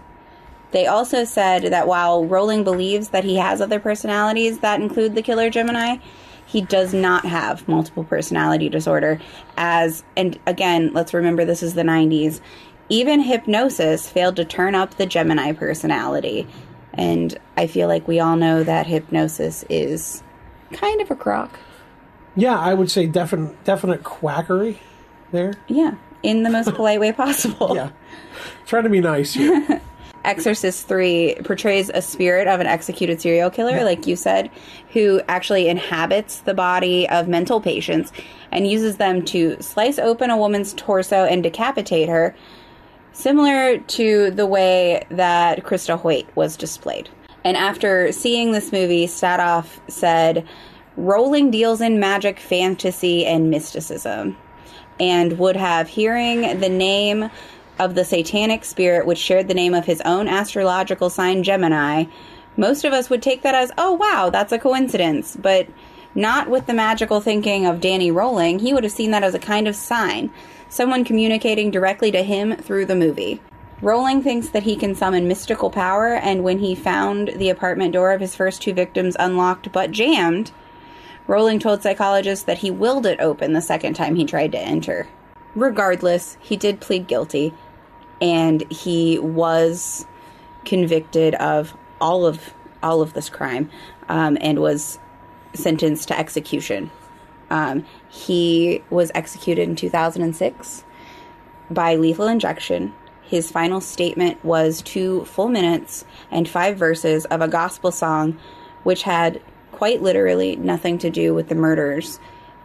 They 0.71 0.87
also 0.87 1.23
said 1.23 1.63
that 1.65 1.87
while 1.87 2.25
Rolling 2.25 2.63
believes 2.63 3.09
that 3.09 3.23
he 3.23 3.35
has 3.37 3.61
other 3.61 3.79
personalities 3.79 4.59
that 4.59 4.81
include 4.81 5.13
the 5.13 5.21
killer 5.21 5.49
Gemini, 5.51 5.97
he 6.45 6.61
does 6.61 6.93
not 6.93 7.25
have 7.25 7.67
multiple 7.67 8.03
personality 8.03 8.69
disorder 8.69 9.19
as 9.57 10.03
and 10.17 10.37
again 10.45 10.91
let's 10.93 11.13
remember 11.13 11.45
this 11.45 11.63
is 11.63 11.73
the 11.73 11.83
90s 11.83 12.41
even 12.89 13.21
hypnosis 13.21 14.09
failed 14.09 14.35
to 14.35 14.43
turn 14.43 14.75
up 14.75 14.95
the 14.95 15.05
gemini 15.05 15.53
personality 15.53 16.45
and 16.93 17.39
i 17.55 17.65
feel 17.65 17.87
like 17.87 18.05
we 18.09 18.19
all 18.19 18.35
know 18.35 18.61
that 18.61 18.85
hypnosis 18.85 19.63
is 19.69 20.21
kind 20.73 20.99
of 21.01 21.09
a 21.09 21.15
crock 21.15 21.57
Yeah, 22.35 22.59
I 22.59 22.73
would 22.73 22.91
say 22.91 23.07
definite 23.07 23.63
definite 23.63 24.03
quackery 24.03 24.79
there. 25.31 25.53
yeah 25.69 25.95
in 26.23 26.43
the 26.43 26.49
most 26.49 26.73
polite 26.75 26.99
way 26.99 27.11
possible 27.11 27.73
Yeah. 27.75 27.91
Trying 28.65 28.83
to 28.83 28.89
be 28.89 29.01
nice 29.01 29.33
here. 29.33 29.81
Exorcist 30.25 30.87
3 30.87 31.35
portrays 31.43 31.91
a 31.93 32.01
spirit 32.01 32.47
of 32.47 32.61
an 32.61 32.67
executed 32.67 33.19
serial 33.19 33.49
killer, 33.49 33.83
like 33.83 34.07
you 34.07 34.15
said, 34.15 34.49
who 34.93 35.21
actually 35.27 35.67
inhabits 35.67 36.39
the 36.39 36.53
body 36.53 37.07
of 37.09 37.27
mental 37.27 37.59
patients 37.59 38.13
and 38.51 38.69
uses 38.69 38.97
them 38.97 39.25
to 39.25 39.57
slice 39.61 39.99
open 39.99 40.29
a 40.29 40.37
woman's 40.37 40.73
torso 40.75 41.25
and 41.25 41.43
decapitate 41.43 42.07
her, 42.07 42.33
similar 43.11 43.77
to 43.79 44.31
the 44.31 44.45
way 44.45 45.05
that 45.09 45.63
Christa 45.65 45.99
Hoyt 45.99 46.25
was 46.35 46.55
displayed. 46.55 47.09
And 47.43 47.57
after 47.57 48.13
seeing 48.13 48.53
this 48.53 48.71
movie, 48.71 49.07
Sadoff 49.07 49.79
said, 49.89 50.47
Rolling 50.95 51.51
deals 51.51 51.81
in 51.81 51.99
magic, 51.99 52.39
fantasy, 52.39 53.25
and 53.25 53.49
mysticism, 53.49 54.37
and 54.99 55.39
would 55.39 55.55
have 55.55 55.87
hearing 55.87 56.59
the 56.59 56.69
name 56.69 57.29
of 57.79 57.95
the 57.95 58.05
satanic 58.05 58.63
spirit, 58.63 59.05
which 59.05 59.17
shared 59.17 59.47
the 59.47 59.53
name 59.53 59.73
of 59.73 59.85
his 59.85 60.01
own 60.01 60.27
astrological 60.27 61.09
sign, 61.09 61.43
Gemini. 61.43 62.05
Most 62.55 62.85
of 62.85 62.93
us 62.93 63.09
would 63.09 63.21
take 63.21 63.41
that 63.41 63.55
as, 63.55 63.71
oh 63.77 63.93
wow, 63.93 64.29
that's 64.29 64.51
a 64.51 64.59
coincidence, 64.59 65.35
but 65.35 65.67
not 66.15 66.49
with 66.49 66.67
the 66.67 66.73
magical 66.73 67.19
thinking 67.19 67.65
of 67.65 67.81
Danny 67.81 68.11
Rolling. 68.11 68.59
He 68.59 68.73
would 68.73 68.83
have 68.83 68.93
seen 68.93 69.11
that 69.11 69.23
as 69.23 69.33
a 69.33 69.39
kind 69.39 69.67
of 69.67 69.75
sign, 69.75 70.31
someone 70.69 71.03
communicating 71.03 71.71
directly 71.71 72.11
to 72.11 72.23
him 72.23 72.55
through 72.55 72.85
the 72.85 72.95
movie. 72.95 73.41
Rolling 73.81 74.21
thinks 74.21 74.49
that 74.49 74.63
he 74.63 74.75
can 74.75 74.95
summon 74.95 75.27
mystical 75.27 75.69
power, 75.69 76.13
and 76.13 76.43
when 76.43 76.59
he 76.59 76.75
found 76.75 77.29
the 77.35 77.49
apartment 77.49 77.93
door 77.93 78.11
of 78.11 78.21
his 78.21 78.35
first 78.35 78.61
two 78.61 78.73
victims 78.73 79.17
unlocked 79.19 79.71
but 79.71 79.91
jammed, 79.91 80.51
Rolling 81.27 81.59
told 81.59 81.81
psychologists 81.81 82.45
that 82.45 82.57
he 82.59 82.69
willed 82.69 83.05
it 83.05 83.19
open 83.19 83.53
the 83.53 83.61
second 83.61 83.93
time 83.93 84.15
he 84.15 84.25
tried 84.25 84.51
to 84.51 84.59
enter. 84.59 85.07
Regardless, 85.55 86.37
he 86.41 86.57
did 86.57 86.81
plead 86.81 87.07
guilty, 87.07 87.53
and 88.21 88.69
he 88.71 89.19
was 89.19 90.05
convicted 90.65 91.35
of 91.35 91.75
all 92.01 92.25
of 92.25 92.53
all 92.81 93.01
of 93.01 93.13
this 93.13 93.29
crime, 93.29 93.69
um, 94.09 94.37
and 94.41 94.59
was 94.59 94.99
sentenced 95.53 96.09
to 96.09 96.19
execution. 96.19 96.91
Um, 97.49 97.85
he 98.09 98.83
was 98.89 99.11
executed 99.15 99.69
in 99.69 99.75
2006 99.75 100.83
by 101.69 101.95
lethal 101.95 102.27
injection. 102.27 102.93
His 103.21 103.49
final 103.49 103.79
statement 103.79 104.43
was 104.43 104.81
two 104.81 105.23
full 105.25 105.47
minutes 105.47 106.03
and 106.29 106.49
five 106.49 106.77
verses 106.77 107.25
of 107.25 107.41
a 107.41 107.47
gospel 107.47 107.91
song, 107.91 108.37
which 108.83 109.03
had 109.03 109.41
quite 109.73 110.01
literally 110.01 110.55
nothing 110.55 110.97
to 110.99 111.09
do 111.09 111.33
with 111.33 111.49
the 111.49 111.55
murders. 111.55 112.19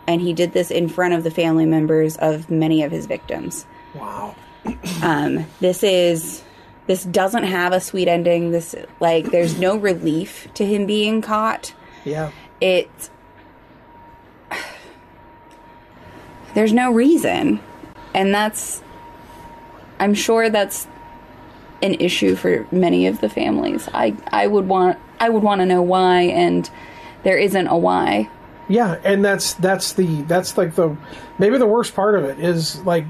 And 0.06 0.20
he 0.20 0.32
did 0.32 0.52
this 0.52 0.70
in 0.70 0.88
front 0.88 1.14
of 1.14 1.24
the 1.24 1.30
family 1.30 1.66
members 1.66 2.16
of 2.16 2.50
many 2.50 2.82
of 2.82 2.92
his 2.92 3.06
victims. 3.06 3.66
wow. 3.94 4.34
Um, 5.02 5.46
this 5.60 5.82
is 5.82 6.42
this 6.86 7.04
doesn't 7.04 7.44
have 7.44 7.72
a 7.72 7.80
sweet 7.80 8.08
ending. 8.08 8.50
This 8.50 8.74
like 9.00 9.30
there's 9.30 9.58
no 9.58 9.76
relief 9.76 10.48
to 10.54 10.64
him 10.66 10.86
being 10.86 11.20
caught 11.22 11.74
Yeah. 12.04 12.30
it 12.60 12.88
there's 16.54 16.72
no 16.72 16.90
reason 16.90 17.60
and 18.14 18.34
that's 18.34 18.82
i'm 20.00 20.14
sure 20.14 20.48
that's 20.50 20.86
an 21.82 21.94
issue 21.94 22.34
for 22.34 22.66
many 22.72 23.06
of 23.06 23.20
the 23.20 23.28
families 23.28 23.88
i 23.94 24.16
i 24.28 24.46
would 24.46 24.66
want 24.66 24.98
i 25.20 25.28
would 25.28 25.42
want 25.42 25.60
to 25.60 25.66
know 25.66 25.82
why 25.82 26.22
and 26.22 26.70
there 27.24 27.38
isn't 27.38 27.66
a 27.66 27.76
why 27.76 28.28
Yeah, 28.68 29.00
and 29.02 29.24
that's 29.24 29.54
that's 29.54 29.94
the 29.94 30.22
that's 30.22 30.58
like 30.58 30.74
the 30.74 30.96
maybe 31.38 31.58
the 31.58 31.66
worst 31.66 31.94
part 31.94 32.14
of 32.14 32.24
it 32.24 32.38
is 32.38 32.80
like 32.82 33.06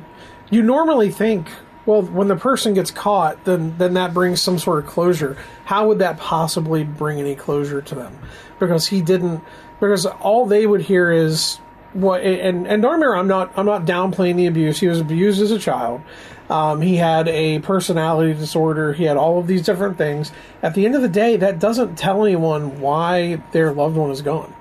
you 0.51 0.63
normally 0.63 1.11
think 1.11 1.49
well 1.85 2.03
when 2.03 2.29
the 2.29 2.37
person 2.37 2.75
gets 2.75 2.91
caught 2.93 3.45
then 3.45 3.77
then 3.77 3.95
that 3.95 4.15
brings 4.15 4.41
some 4.41 4.59
sort 4.59 4.85
of 4.85 4.89
closure. 4.89 5.37
How 5.65 5.89
would 5.89 5.99
that 5.99 6.19
possibly 6.19 6.85
bring 6.85 7.19
any 7.19 7.35
closure 7.35 7.83
to 7.83 7.95
them? 7.95 8.17
Because 8.61 8.87
he 8.87 9.03
didn't 9.03 9.43
because 9.81 10.07
all 10.07 10.47
they 10.47 10.67
would 10.67 10.83
hear 10.83 11.11
is 11.11 11.57
what 11.93 12.23
and 12.23 12.67
and 12.67 12.81
don't 12.81 13.03
I'm 13.03 13.27
not 13.27 13.53
I'm 13.57 13.67
not 13.67 13.85
downplaying 13.85 14.37
the 14.37 14.47
abuse. 14.47 14.79
He 14.79 14.87
was 14.87 15.01
abused 15.01 15.43
as 15.43 15.51
a 15.51 15.59
child. 15.59 16.03
Um, 16.49 16.81
he 16.81 16.97
had 16.97 17.29
a 17.29 17.59
personality 17.61 18.33
disorder. 18.33 18.93
He 18.93 19.05
had 19.05 19.17
all 19.17 19.39
of 19.39 19.47
these 19.47 19.63
different 19.63 19.99
things. 19.99 20.33
At 20.63 20.75
the 20.75 20.87
end 20.87 20.95
of 20.95 21.03
the 21.03 21.09
day, 21.09 21.37
that 21.37 21.59
doesn't 21.59 21.97
tell 21.97 22.25
anyone 22.25 22.81
why 22.81 23.43
their 23.53 23.73
loved 23.73 23.97
one 23.97 24.11
is 24.11 24.23
gone. 24.23 24.55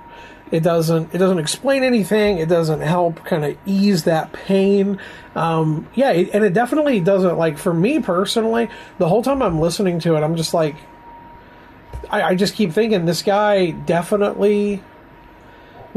It 0.52 0.64
doesn't. 0.64 1.14
It 1.14 1.18
doesn't 1.18 1.40
explain 1.40 1.84
anything. 1.84 2.38
It 2.38 2.48
doesn't 2.48 2.82
help 2.82 3.24
kind 3.26 3.44
of 3.44 3.58
ease 3.66 4.04
that 4.04 4.32
pain. 4.32 5.00
Um, 5.36 5.88
yeah, 5.94 6.12
and 6.12 6.44
it 6.44 6.54
definitely 6.54 7.00
doesn't. 7.02 7.38
Like 7.38 7.58
for 7.58 7.74
me 7.74 8.00
personally, 8.00 8.70
the 8.98 9.10
whole 9.10 9.24
time 9.24 9.42
I'm 9.42 9.60
listening 9.60 10.00
to 10.02 10.16
it, 10.16 10.22
I'm 10.22 10.38
just 10.38 10.54
like, 10.54 10.76
I, 12.10 12.24
I 12.24 12.36
just 12.36 12.56
keep 12.56 12.72
thinking 12.72 13.06
this 13.06 13.24
guy 13.24 13.72
definitely 13.72 14.82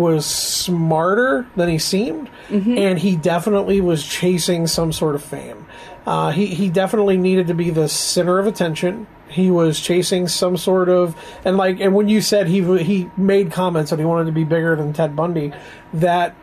was 0.01 0.25
smarter 0.27 1.47
than 1.55 1.69
he 1.69 1.79
seemed, 1.79 2.31
and 2.79 2.99
he 2.99 3.15
definitely 3.17 3.81
was 3.81 4.05
chasing 4.05 4.67
some 4.67 4.93
sort 4.93 5.15
of 5.15 5.23
fame. 5.23 5.67
Uh, 6.07 6.31
he 6.31 6.47
he 6.47 6.71
definitely 6.71 7.17
needed 7.17 7.47
to 7.49 7.55
be 7.55 7.71
the 7.71 7.89
center 7.89 8.39
of 8.39 8.47
attention. 8.47 9.07
He 9.29 9.51
was 9.51 9.79
chasing 9.79 10.27
some 10.27 10.57
sort 10.57 10.89
of 10.89 11.15
and 11.45 11.57
like 11.57 11.79
and 11.79 11.95
when 11.95 12.09
you 12.09 12.21
said 12.21 12.49
he 12.49 12.63
he 12.83 13.11
made 13.17 13.53
comments 13.53 13.91
that 13.91 13.99
he 13.99 14.05
wanted 14.05 14.25
to 14.25 14.33
be 14.33 14.45
bigger 14.45 14.75
than 14.75 14.93
Ted 14.93 15.15
Bundy, 15.15 15.53
that 15.93 16.35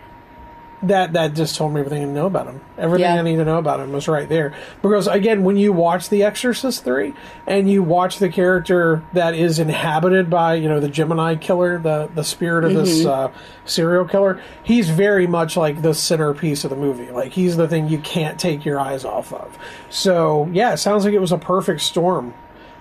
that 0.84 1.14
that 1.14 1.34
just 1.34 1.56
told 1.56 1.74
me 1.74 1.80
everything 1.80 2.04
I 2.04 2.06
know 2.06 2.28
about 2.28 2.46
him. 2.46 2.62
Everything 2.78 3.16
Yeah. 3.16 3.20
I 3.20 3.24
need 3.24 3.38
to 3.38 3.46
know 3.46 3.58
about 3.58 3.80
him 3.80 3.92
was 3.92 4.08
right 4.08 4.30
there. 4.30 4.54
Because 4.82 5.08
again, 5.08 5.44
when 5.44 5.58
you 5.58 5.74
watch 5.74 6.10
The 6.10 6.24
Exorcist 6.24 6.84
three 6.84 7.14
and 7.48 7.70
you 7.70 7.82
watch 7.82 8.20
the 8.20 8.30
character 8.30 9.04
that 9.14 9.34
is 9.34 9.58
inhabited 9.58 10.30
by 10.30 10.54
you 10.56 10.70
know 10.70 10.80
the 10.80 10.90
Gemini 10.90 11.36
killer, 11.36 11.80
the 11.80 12.10
the 12.14 12.24
spirit 12.24 12.64
of 12.64 12.74
this 12.74 13.06
uh, 13.06 13.32
serial 13.66 14.06
killer, 14.06 14.40
he's 14.64 14.90
very 14.90 15.26
much 15.26 15.58
like 15.58 15.82
the 15.82 15.94
centerpiece 15.94 16.64
of 16.64 16.70
the 16.70 16.76
movie. 16.76 17.10
Like 17.10 17.32
he's 17.32 17.58
the 17.58 17.68
thing 17.68 17.90
you 17.90 17.98
can't 18.00 18.40
take 18.40 18.64
your 18.64 18.80
eyes 18.80 19.04
off 19.04 19.34
of. 19.34 19.58
So 19.90 20.48
yeah, 20.54 20.74
it 20.74 20.78
sounds 20.78 21.06
like 21.06 21.14
it 21.14 21.20
was 21.20 21.32
a 21.32 21.40
perfect 21.40 21.82
storm 21.82 22.36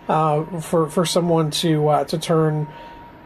uh, 0.09 0.45
for 0.61 0.89
for 0.91 1.07
someone 1.07 1.51
to 1.53 1.89
uh, 1.89 2.05
to 2.05 2.19
turn 2.19 2.69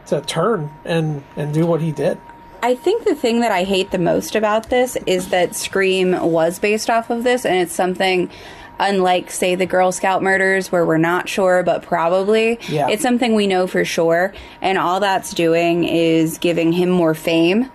to 0.05 0.21
turn 0.21 0.71
and 0.85 1.23
and 1.35 1.53
do 1.53 1.65
what 1.65 1.81
he 1.81 1.91
did. 1.91 2.17
I 2.63 2.75
think 2.75 3.05
the 3.05 3.15
thing 3.15 3.41
that 3.41 3.51
I 3.51 3.63
hate 3.63 3.91
the 3.91 3.97
most 3.97 4.35
about 4.35 4.69
this 4.69 4.97
is 5.05 5.29
that 5.29 5.55
Scream 5.55 6.11
was 6.31 6.59
based 6.59 6.89
off 6.89 7.09
of 7.09 7.23
this, 7.23 7.45
and 7.45 7.55
it's 7.55 7.73
something 7.73 8.29
unlike, 8.79 9.29
say, 9.29 9.55
the 9.55 9.65
Girl 9.65 9.91
Scout 9.91 10.23
murders, 10.23 10.71
where 10.71 10.85
we're 10.85 10.97
not 10.97 11.29
sure, 11.29 11.63
but 11.63 11.83
probably. 11.83 12.59
Yeah. 12.67 12.89
It's 12.89 13.01
something 13.01 13.35
we 13.35 13.47
know 13.47 13.67
for 13.67 13.85
sure, 13.85 14.33
and 14.61 14.77
all 14.77 14.99
that's 14.99 15.33
doing 15.33 15.83
is 15.83 16.37
giving 16.37 16.71
him 16.71 16.89
more 16.89 17.13
fame 17.13 17.71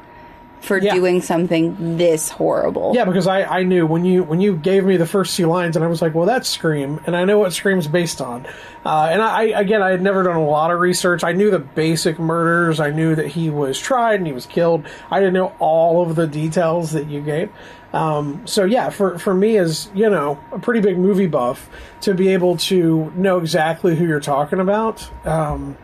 for 0.67 0.79
Yeah. 0.79 0.95
doing 0.95 1.23
something 1.23 1.97
this 1.97 2.29
horrible. 2.29 2.93
Yeah, 2.95 3.05
because 3.07 3.27
I, 3.27 3.45
I 3.45 3.63
knew 3.63 3.87
when 3.87 4.05
you 4.05 4.23
when 4.23 4.41
you 4.41 4.57
gave 4.57 4.85
me 4.85 4.97
the 4.97 5.07
first 5.07 5.35
few 5.37 5.47
lines, 5.47 5.77
and 5.77 5.85
I 5.85 5.89
was 5.89 6.03
like, 6.03 6.15
well, 6.15 6.27
that's 6.27 6.49
Scream, 6.49 7.01
and 7.07 7.17
I 7.17 7.25
know 7.25 7.39
what 7.39 7.53
Scream's 7.53 7.87
based 7.89 8.21
on. 8.21 8.47
Uh, 8.85 9.09
and 9.11 9.23
I 9.23 9.45
again, 9.45 9.83
I 9.83 9.91
had 9.91 10.03
never 10.03 10.23
done 10.23 10.37
a 10.37 10.45
lot 10.47 10.71
of 10.71 10.79
research. 10.81 11.25
I 11.25 11.33
knew 11.33 11.51
the 11.51 11.59
basic 11.61 12.19
murders. 12.19 12.79
I 12.81 12.91
knew 12.91 13.15
that 13.15 13.29
he 13.29 13.49
was 13.51 13.79
tried 13.79 14.17
and 14.21 14.27
he 14.27 14.33
was 14.33 14.47
killed. 14.47 14.85
I 15.11 15.19
didn't 15.21 15.35
know 15.35 15.55
all 15.59 16.03
of 16.03 16.15
the 16.17 16.27
details 16.27 16.93
that 16.93 17.07
you 17.07 17.21
gave. 17.23 17.51
Um, 17.93 18.47
so 18.47 18.65
yeah, 18.65 18.91
for 18.91 19.19
for 19.19 19.33
me 19.33 19.57
as 19.57 19.89
you 19.95 20.11
know 20.11 20.39
a 20.53 20.59
pretty 20.59 20.81
big 20.81 20.99
movie 20.99 21.27
buff 21.29 21.71
to 22.03 22.13
be 22.15 22.29
able 22.29 22.57
to 22.59 23.11
know 23.17 23.39
exactly 23.39 23.97
who 23.97 24.05
you're 24.07 24.21
talking 24.21 24.61
about. 24.61 25.09
Um, 25.27 25.79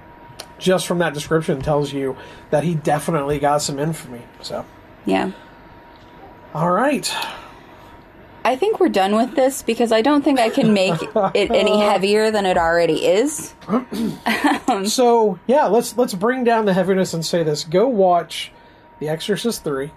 just 0.62 0.86
from 0.86 0.98
that 0.98 1.12
description 1.12 1.60
tells 1.60 1.92
you 1.92 2.16
that 2.50 2.64
he 2.64 2.74
definitely 2.74 3.38
got 3.38 3.58
some 3.62 3.78
infamy. 3.78 4.22
So, 4.40 4.64
Yeah. 5.04 5.32
all 6.54 6.70
right. 6.70 7.12
I 8.44 8.56
think 8.56 8.80
we're 8.80 8.88
done 8.88 9.14
with 9.14 9.36
this 9.36 9.62
because 9.62 9.92
I 9.92 10.02
don't 10.02 10.22
think 10.24 10.40
I 10.40 10.48
can 10.50 10.72
make 10.72 11.00
it 11.34 11.50
any 11.52 11.78
heavier 11.90 12.30
than 12.32 12.44
it 12.46 12.56
already 12.58 13.04
is. 13.04 13.54
So 14.86 15.38
yeah, 15.46 15.66
let's 15.66 15.96
let's 15.98 16.14
bring 16.14 16.44
down 16.44 16.64
the 16.64 16.72
heaviness 16.72 17.12
and 17.14 17.24
say 17.24 17.42
this: 17.42 17.62
go 17.64 17.86
watch 17.88 18.50
The 19.00 19.08
Exorcist 19.10 19.62
three. 19.64 19.90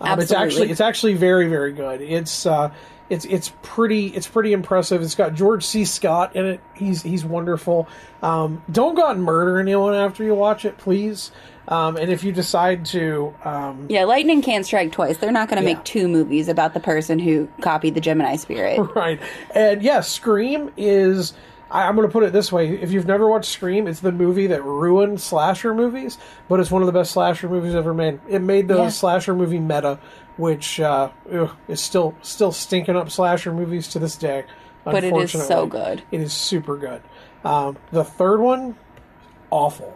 Um, 0.00 0.18
it's 0.20 0.32
actually 0.32 0.70
it's 0.70 0.80
actually 0.80 1.14
very 1.14 1.48
very 1.48 1.72
good. 1.72 2.00
It's 2.02 2.44
uh, 2.46 2.72
it's 3.10 3.24
it's 3.24 3.52
pretty 3.62 4.08
it's 4.08 4.26
pretty 4.28 4.52
impressive. 4.52 5.02
It's 5.02 5.14
got 5.14 5.34
George 5.34 5.64
C. 5.64 5.84
Scott 5.84 6.36
in 6.36 6.44
it. 6.46 6.60
He's 6.74 7.02
he's 7.02 7.24
wonderful. 7.24 7.88
Um, 8.22 8.62
don't 8.70 8.94
go 8.94 9.06
out 9.06 9.16
and 9.16 9.24
murder 9.24 9.58
anyone 9.60 9.94
after 9.94 10.24
you 10.24 10.34
watch 10.34 10.64
it, 10.64 10.76
please. 10.78 11.30
Um, 11.68 11.98
and 11.98 12.10
if 12.10 12.24
you 12.24 12.32
decide 12.32 12.86
to, 12.86 13.34
um, 13.44 13.86
Yeah, 13.90 14.04
lightning 14.04 14.40
can't 14.40 14.64
strike 14.64 14.90
twice. 14.90 15.18
They're 15.18 15.30
not 15.30 15.50
going 15.50 15.62
to 15.62 15.68
Yeah. 15.68 15.74
make 15.76 15.84
two 15.84 16.08
movies 16.08 16.48
about 16.48 16.72
the 16.72 16.80
person 16.80 17.18
who 17.18 17.46
copied 17.60 17.94
the 17.94 18.00
Gemini 18.00 18.36
spirit. 18.36 18.78
right, 18.96 19.20
and 19.54 19.82
yes, 19.82 20.08
Scream 20.10 20.70
is. 20.76 21.34
I, 21.70 21.86
I'm 21.86 21.94
going 21.96 22.08
to 22.08 22.12
put 22.12 22.22
it 22.22 22.32
this 22.32 22.50
way: 22.50 22.70
if 22.70 22.90
you've 22.90 23.06
never 23.06 23.28
watched 23.28 23.50
Scream, 23.50 23.86
it's 23.86 24.00
the 24.00 24.12
movie 24.12 24.46
that 24.46 24.64
ruined 24.64 25.20
slasher 25.20 25.74
movies, 25.74 26.16
but 26.48 26.58
it's 26.60 26.70
one 26.70 26.80
of 26.80 26.86
the 26.86 26.92
best 26.92 27.10
slasher 27.12 27.50
movies 27.50 27.74
ever 27.74 27.92
made. 27.92 28.20
It 28.30 28.40
made 28.40 28.68
the 28.68 28.76
Yeah. 28.78 28.88
slasher 28.88 29.34
movie 29.34 29.58
meta, 29.60 29.98
which 30.38 30.80
uh, 30.80 31.10
ugh, 31.32 31.50
is 31.68 31.80
still 31.80 32.14
still 32.22 32.52
stinking 32.52 32.96
up 32.96 33.10
slasher 33.10 33.52
movies 33.52 33.88
to 33.88 33.98
this 33.98 34.16
day. 34.16 34.44
But 34.84 35.04
it 35.04 35.14
is 35.14 35.32
so 35.32 35.66
good. 35.66 36.02
It 36.10 36.20
is 36.22 36.32
super 36.32 36.76
good. 36.78 37.02
Um, 37.44 37.76
the 37.92 38.04
third 38.04 38.40
one, 38.40 38.76
awful. 39.50 39.94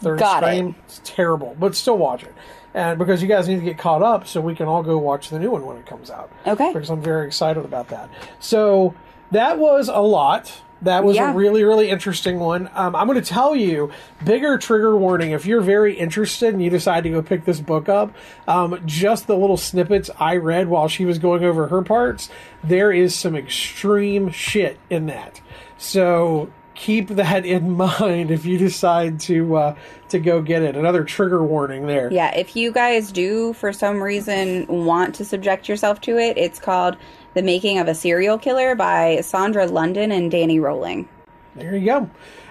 Third 0.00 0.18
Got 0.20 0.44
it. 0.44 0.74
It's 0.84 1.00
terrible, 1.04 1.56
but 1.58 1.74
still 1.74 1.98
watch 1.98 2.22
it. 2.22 2.34
And 2.74 2.98
because 2.98 3.20
you 3.20 3.28
guys 3.28 3.48
need 3.48 3.56
to 3.56 3.64
get 3.64 3.78
caught 3.78 4.02
up, 4.02 4.26
so 4.26 4.40
we 4.40 4.54
can 4.54 4.66
all 4.66 4.82
go 4.82 4.96
watch 4.98 5.28
the 5.28 5.38
new 5.38 5.50
one 5.50 5.66
when 5.66 5.76
it 5.76 5.86
comes 5.86 6.10
out 6.10 6.30
Okay. 6.46 6.72
because 6.72 6.90
I'm 6.90 7.02
very 7.02 7.26
excited 7.26 7.64
about 7.64 7.88
that. 7.88 8.08
So 8.40 8.94
that 9.30 9.58
was 9.58 9.88
a 9.88 10.00
lot. 10.00 10.52
That 10.82 11.04
was 11.04 11.16
Yeah. 11.16 11.32
a 11.32 11.34
really, 11.34 11.62
really 11.64 11.90
interesting 11.90 12.40
one. 12.40 12.68
Um, 12.74 12.96
I'm 12.96 13.06
going 13.06 13.20
to 13.20 13.26
tell 13.28 13.54
you, 13.54 13.90
bigger 14.24 14.58
trigger 14.58 14.96
warning. 14.96 15.30
If 15.30 15.46
you're 15.46 15.60
very 15.60 15.94
interested 15.94 16.52
and 16.52 16.62
you 16.62 16.70
decide 16.70 17.04
to 17.04 17.10
go 17.10 17.22
pick 17.22 17.44
this 17.44 17.60
book 17.60 17.88
up, 17.88 18.12
um, 18.48 18.80
just 18.84 19.26
the 19.28 19.36
little 19.36 19.56
snippets 19.56 20.10
I 20.18 20.36
read 20.36 20.68
while 20.68 20.88
she 20.88 21.04
was 21.04 21.18
going 21.18 21.44
over 21.44 21.68
her 21.68 21.82
parts, 21.82 22.28
there 22.64 22.90
is 22.92 23.14
some 23.14 23.36
extreme 23.36 24.30
shit 24.30 24.78
in 24.90 25.06
that. 25.06 25.40
So 25.78 26.50
keep 26.74 27.08
that 27.08 27.44
in 27.54 27.70
mind 27.70 28.30
if 28.30 28.44
you 28.44 28.58
decide 28.58 29.20
to 29.20 29.56
uh, 29.56 29.74
to 30.08 30.18
go 30.18 30.42
get 30.42 30.62
it. 30.62 30.74
Another 30.76 31.04
trigger 31.04 31.42
warning 31.44 31.86
there. 31.86 32.12
Yeah, 32.12 32.34
if 32.34 32.56
you 32.56 32.72
guys 32.72 33.12
do 33.12 33.52
for 33.52 33.72
some 33.72 34.02
reason 34.02 34.66
want 34.66 35.14
to 35.16 35.24
subject 35.24 35.68
yourself 35.68 36.00
to 36.02 36.18
it, 36.18 36.36
it's 36.36 36.58
called 36.58 36.96
The 37.34 37.42
Making 37.42 37.78
of 37.78 37.88
a 37.88 37.94
Serial 37.94 38.38
Killer 38.38 38.74
by 38.74 39.18
Sondra 39.20 39.70
London 39.70 40.12
and 40.12 40.30
Danny 40.30 40.60
Rolling. 40.60 41.08
There 41.54 41.76
you 41.76 41.86
go. 41.86 42.10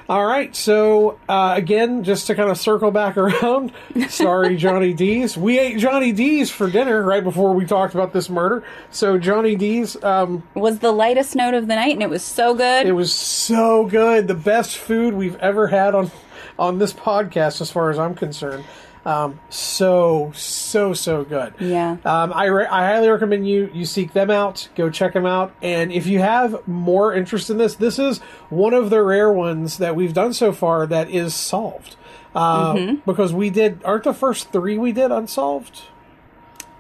All 0.09 0.25
right. 0.25 0.53
So 0.55 1.19
uh, 1.29 1.53
again, 1.55 2.03
just 2.03 2.27
to 2.27 2.35
kind 2.35 2.49
of 2.49 2.57
circle 2.57 2.91
back 2.91 3.15
around, 3.17 3.71
sorry, 4.09 4.57
Johnny 4.57 4.93
D's. 4.93 5.37
We 5.37 5.57
ate 5.57 5.77
Johnny 5.77 6.11
D's 6.11 6.49
for 6.51 6.69
dinner 6.69 7.01
right 7.03 7.23
before 7.23 7.53
we 7.53 7.65
talked 7.65 7.93
about 7.93 8.11
this 8.11 8.29
murder. 8.29 8.63
So 8.89 9.17
Johnny 9.17 9.55
D's, 9.55 10.01
um, 10.03 10.43
Was 10.53 10.79
the 10.79 10.91
lightest 10.91 11.35
note 11.35 11.53
of 11.53 11.67
the 11.67 11.75
night 11.75 11.93
and 11.93 12.03
it 12.03 12.09
was 12.09 12.23
so 12.23 12.53
good. 12.53 12.85
it 12.85 12.91
was 12.91 13.13
so 13.13 13.85
good. 13.85 14.27
The 14.27 14.33
best 14.35 14.77
food 14.77 15.13
we've 15.13 15.37
ever 15.37 15.67
had 15.67 15.95
on 15.95 16.11
on 16.59 16.77
this 16.77 16.91
podcast, 16.93 17.61
as 17.61 17.71
far 17.71 17.89
as 17.89 17.97
I'm 17.97 18.13
concerned. 18.13 18.65
Um, 19.03 19.39
so 19.49 20.31
so 20.35 20.93
so 20.93 21.23
good. 21.23 21.53
Yeah. 21.59 21.97
Um, 22.05 22.31
I 22.33 22.45
re- 22.45 22.67
I 22.67 22.85
highly 22.85 23.09
recommend 23.09 23.47
you 23.47 23.69
you 23.73 23.85
seek 23.85 24.13
them 24.13 24.29
out. 24.29 24.69
Go 24.75 24.89
check 24.91 25.13
them 25.13 25.25
out. 25.25 25.53
And 25.61 25.91
if 25.91 26.05
you 26.05 26.19
have 26.19 26.67
more 26.67 27.13
interest 27.13 27.49
in 27.49 27.57
this, 27.57 27.73
this 27.75 27.97
is 27.97 28.19
one 28.49 28.73
of 28.75 28.89
the 28.91 29.01
rare 29.01 29.31
ones 29.33 29.79
that 29.79 29.95
we've 29.95 30.13
done 30.13 30.33
so 30.33 30.51
far 30.51 30.85
that 30.85 31.09
is 31.09 31.33
solved. 31.33 31.95
Uh, 32.35 32.73
Mm-hmm. 32.75 32.95
Because 33.05 33.33
we 33.33 33.49
did 33.49 33.81
aren't 33.83 34.03
the 34.03 34.13
first 34.13 34.51
three 34.51 34.77
we 34.77 34.91
did 34.91 35.11
unsolved, 35.11 35.81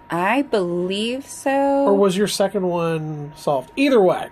I 0.09 0.43
believe 0.43 1.25
so. 1.27 1.51
or 1.85 1.93
was 1.95 2.15
your 2.17 2.27
second 2.27 2.67
one 2.67 3.33
solved? 3.35 3.71
Either 3.75 4.01
way, 4.01 4.29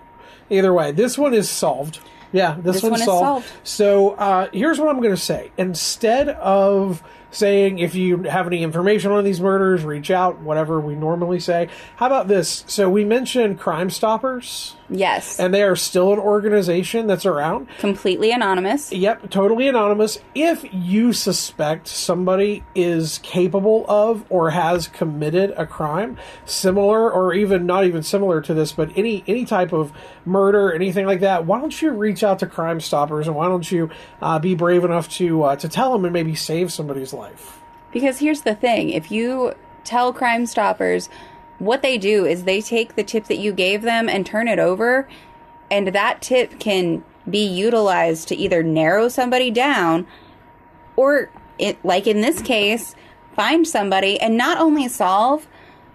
either 0.48 0.72
way, 0.72 0.92
this 0.92 1.18
one 1.18 1.34
is 1.34 1.48
solved. 1.50 1.98
Yeah, 2.32 2.54
this, 2.60 2.76
This 2.76 2.82
one's 2.84 2.92
one 2.92 3.00
solved. 3.00 3.46
solved. 3.46 3.46
So 3.66 4.10
uh, 4.10 4.48
here's 4.52 4.78
what 4.78 4.88
I'm 4.88 4.98
going 4.98 5.10
to 5.14 5.16
say. 5.20 5.50
Instead 5.58 6.28
of 6.28 7.02
saying 7.30 7.78
if 7.78 7.94
you 7.94 8.22
have 8.24 8.46
any 8.46 8.62
information 8.62 9.12
on 9.12 9.24
these 9.24 9.40
murders, 9.40 9.84
reach 9.84 10.10
out, 10.10 10.40
whatever 10.40 10.80
we 10.80 10.94
normally 10.94 11.40
say. 11.40 11.68
How 11.96 12.06
about 12.06 12.28
this? 12.28 12.64
So 12.66 12.88
we 12.88 13.04
mentioned 13.04 13.58
Crime 13.58 13.90
Stoppers, 13.90 14.76
yes. 14.88 15.38
and 15.38 15.54
they 15.54 15.62
are 15.62 15.76
still 15.76 16.12
an 16.12 16.18
organization 16.18 17.06
that's 17.06 17.26
around. 17.26 17.68
completely 17.78 18.32
anonymous. 18.32 18.92
Yep, 18.92 19.30
totally 19.30 19.68
anonymous. 19.68 20.18
If 20.34 20.64
you 20.72 21.12
suspect 21.12 21.86
somebody 21.88 22.64
is 22.74 23.18
capable 23.18 23.84
of 23.88 24.24
or 24.28 24.50
has 24.50 24.88
committed 24.88 25.52
a 25.56 25.66
crime 25.66 26.16
similar 26.44 27.10
or 27.10 27.34
even 27.34 27.66
not 27.66 27.84
even 27.84 28.02
similar 28.02 28.40
to 28.42 28.54
this, 28.54 28.72
but 28.72 28.90
any 28.96 29.24
any 29.26 29.44
type 29.44 29.72
of 29.72 29.92
murder, 30.24 30.72
anything 30.72 31.06
like 31.06 31.20
that, 31.20 31.46
why 31.46 31.60
don't 31.60 31.80
you 31.80 31.90
reach 31.90 32.22
out 32.22 32.38
to 32.40 32.46
Crime 32.46 32.80
Stoppers 32.80 33.26
and 33.26 33.36
why 33.36 33.48
don't 33.48 33.70
you 33.70 33.90
uh, 34.20 34.38
be 34.38 34.54
brave 34.54 34.84
enough 34.84 35.08
to 35.10 35.42
uh, 35.42 35.56
to 35.56 35.68
tell 35.68 35.92
them 35.92 36.04
and 36.04 36.12
maybe 36.12 36.34
save 36.34 36.72
somebody's 36.72 37.12
life? 37.12 37.19
Because 37.92 38.18
here's 38.18 38.42
the 38.42 38.54
thing 38.54 38.90
if 38.90 39.10
you 39.10 39.54
tell 39.84 40.12
Crime 40.12 40.46
Stoppers, 40.46 41.08
what 41.58 41.82
they 41.82 41.98
do 41.98 42.24
is 42.24 42.44
they 42.44 42.60
take 42.60 42.96
the 42.96 43.04
tip 43.04 43.26
that 43.26 43.38
you 43.38 43.52
gave 43.52 43.82
them 43.82 44.08
and 44.08 44.24
turn 44.24 44.48
it 44.48 44.58
over, 44.58 45.08
and 45.70 45.88
that 45.88 46.22
tip 46.22 46.58
can 46.58 47.04
be 47.28 47.44
utilized 47.44 48.28
to 48.28 48.36
either 48.36 48.62
narrow 48.62 49.08
somebody 49.08 49.50
down 49.50 50.06
or, 50.96 51.30
it, 51.58 51.82
like 51.84 52.06
in 52.06 52.20
this 52.20 52.40
case, 52.40 52.94
find 53.34 53.66
somebody 53.66 54.20
and 54.20 54.36
not 54.36 54.58
only 54.58 54.88
solve 54.88 55.46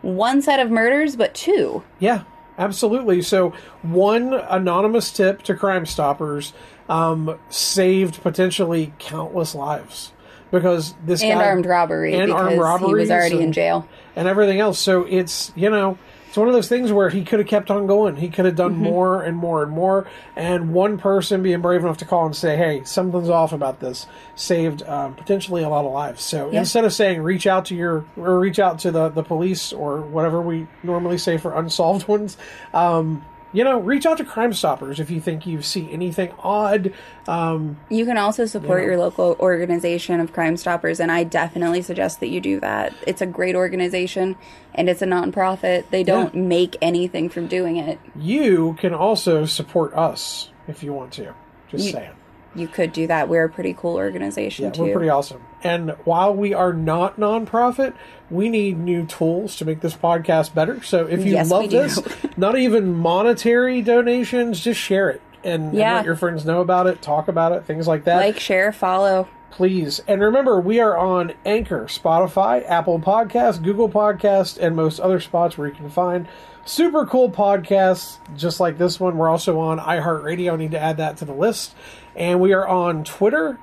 one 0.01 0.41
set 0.41 0.59
of 0.59 0.69
murders, 0.69 1.15
but 1.15 1.33
two. 1.33 1.83
Yeah, 1.99 2.23
absolutely. 2.57 3.21
So 3.21 3.53
one 3.81 4.33
anonymous 4.33 5.11
tip 5.11 5.41
to 5.43 5.55
Crime 5.55 5.85
Stoppers 5.85 6.53
um, 6.87 7.39
saved 7.49 8.21
potentially 8.21 8.93
countless 8.99 9.55
lives 9.55 10.11
because 10.59 10.95
this 11.05 11.21
And 11.21 11.39
guy 11.39 11.45
armed 11.47 11.65
robbery 11.65 12.13
and 12.15 12.25
because 12.27 12.59
armed 12.59 12.85
he 12.85 12.93
was 12.93 13.11
already 13.11 13.41
in 13.41 13.51
jail. 13.51 13.87
and 14.15 14.27
everything 14.27 14.59
else. 14.59 14.79
So 14.79 15.03
it's 15.03 15.51
you 15.55 15.69
know 15.69 15.97
it's 16.27 16.37
one 16.37 16.47
of 16.49 16.53
those 16.53 16.67
things 16.67 16.91
where 16.91 17.09
he 17.09 17.23
could 17.23 17.39
have 17.39 17.47
kept 17.47 17.71
on 17.71 17.87
going. 17.87 18.17
He 18.17 18.27
could 18.29 18.43
have 18.45 18.55
done 18.57 18.73
Mm-hmm. 18.73 18.83
more 18.83 19.21
and 19.23 19.37
more 19.37 19.63
and 19.63 19.71
more. 19.71 20.05
And 20.35 20.73
one 20.73 20.97
person 20.97 21.41
being 21.43 21.61
brave 21.61 21.81
enough 21.81 21.97
to 21.99 22.05
call 22.05 22.25
and 22.25 22.35
say, 22.35 22.57
"Hey, 22.57 22.83
something's 22.83 23.29
off 23.29 23.53
about 23.53 23.79
this," 23.79 24.05
saved 24.35 24.83
um, 24.83 25.13
potentially 25.13 25.63
a 25.63 25.69
lot 25.69 25.85
of 25.85 25.91
lives. 25.93 26.21
So 26.23 26.51
Yeah. 26.51 26.59
instead 26.59 26.83
of 26.83 26.91
saying 26.93 27.21
reach 27.21 27.47
out 27.47 27.65
to 27.65 27.75
your 27.75 28.03
or 28.17 28.37
reach 28.39 28.59
out 28.59 28.79
to 28.79 28.91
the 28.91 29.09
the 29.09 29.23
police 29.23 29.71
or 29.71 30.01
whatever 30.01 30.41
we 30.41 30.67
normally 30.83 31.17
say 31.17 31.37
for 31.37 31.53
unsolved 31.57 32.07
ones. 32.09 32.35
Um, 32.73 33.23
you 33.55 33.63
know, 33.63 33.79
reach 33.79 34.05
out 34.05 34.17
to 34.17 34.25
Crime 34.25 34.53
Stoppers 34.53 34.99
if 34.99 35.09
you 35.09 35.19
think 35.21 35.47
you 35.47 35.61
see 35.61 35.89
anything 35.91 36.31
odd. 36.43 36.93
Um, 37.27 37.77
You 37.89 38.05
can 38.05 38.17
also 38.17 38.45
support 38.45 38.81
Yeah. 38.81 38.87
your 38.89 38.97
local 38.97 39.35
organization 39.39 40.19
of 40.19 40.33
Crime 40.33 40.57
Stoppers, 40.57 40.99
and 40.99 41.11
I 41.11 41.23
definitely 41.23 41.81
suggest 41.81 42.19
that 42.19 42.27
you 42.27 42.41
do 42.41 42.59
that. 42.59 42.93
It's 43.07 43.21
a 43.21 43.25
great 43.25 43.55
organization, 43.55 44.35
and 44.75 44.89
it's 44.89 45.01
a 45.01 45.05
nonprofit. 45.07 45.85
They 45.89 46.03
don't 46.03 46.35
make 46.35 46.75
anything 46.81 47.29
from 47.29 47.47
doing 47.47 47.77
it. 47.77 47.97
you 48.15 48.75
can 48.79 48.93
also 48.93 49.45
support 49.45 49.93
us 49.93 50.49
if 50.67 50.83
you 50.83 50.91
want 50.93 51.13
to. 51.13 51.33
Just 51.71 51.85
You- 51.85 51.91
saying. 51.93 52.09
You 52.55 52.67
could 52.67 52.93
do 52.93 53.05
that. 53.07 53.27
We're 53.27 53.43
a 53.45 53.49
pretty 53.49 53.73
cool 53.73 53.95
organization 53.95 54.65
Yeah, 54.65 54.71
too. 54.71 54.83
we're 54.83 54.93
pretty 54.93 55.09
awesome. 55.09 55.41
And 55.63 55.91
while 56.05 56.33
we 56.33 56.53
are 56.53 56.71
not 56.73 57.17
nonprofit, 57.19 57.93
we 58.29 58.49
need 58.49 58.77
new 58.79 59.05
tools 59.05 59.55
to 59.57 59.65
make 59.65 59.81
this 59.81 59.93
podcast 59.95 60.53
better. 60.53 60.81
So 60.83 61.05
if 61.05 61.25
you 61.25 61.33
Yes, 61.33 61.49
love 61.51 61.69
this, 61.69 61.99
not 62.37 62.57
even 62.57 62.93
monetary 62.93 63.81
donations, 63.81 64.59
just 64.61 64.79
share 64.79 65.09
it 65.09 65.21
and, 65.43 65.65
and 65.69 65.73
let 65.77 66.05
your 66.05 66.15
friends 66.15 66.45
know 66.45 66.61
about 66.61 66.87
it, 66.87 67.01
talk 67.01 67.27
about 67.27 67.51
it, 67.51 67.65
things 67.65 67.87
like 67.87 68.05
that. 68.05 68.17
like, 68.17 68.39
share, 68.39 68.71
follow. 68.71 69.27
please. 69.51 70.01
And 70.07 70.21
remember, 70.21 70.59
we 70.59 70.79
are 70.79 70.97
on 70.97 71.33
Anchor, 71.45 71.85
Spotify, 71.85 72.67
Apple 72.69 72.99
Podcasts, 72.99 73.61
Google 73.61 73.89
Podcasts, 73.89 74.57
and 74.57 74.75
most 74.75 74.99
other 74.99 75.19
spots 75.19 75.57
where 75.57 75.67
you 75.67 75.73
can 75.75 75.89
find 75.89 76.27
super 76.65 77.05
cool 77.05 77.29
podcasts 77.29 78.17
just 78.35 78.59
like 78.59 78.77
this 78.77 78.99
one. 78.99 79.17
We're 79.17 79.29
also 79.29 79.59
on 79.59 79.79
iHeartRadio. 79.79 80.53
I 80.53 80.55
need 80.57 80.71
to 80.71 80.79
add 80.79 80.97
that 80.97 81.17
to 81.17 81.25
the 81.25 81.33
list. 81.33 81.75
And 82.15 82.41
we 82.41 82.53
are 82.53 82.67
on 82.67 83.03
Twitter 83.03 83.59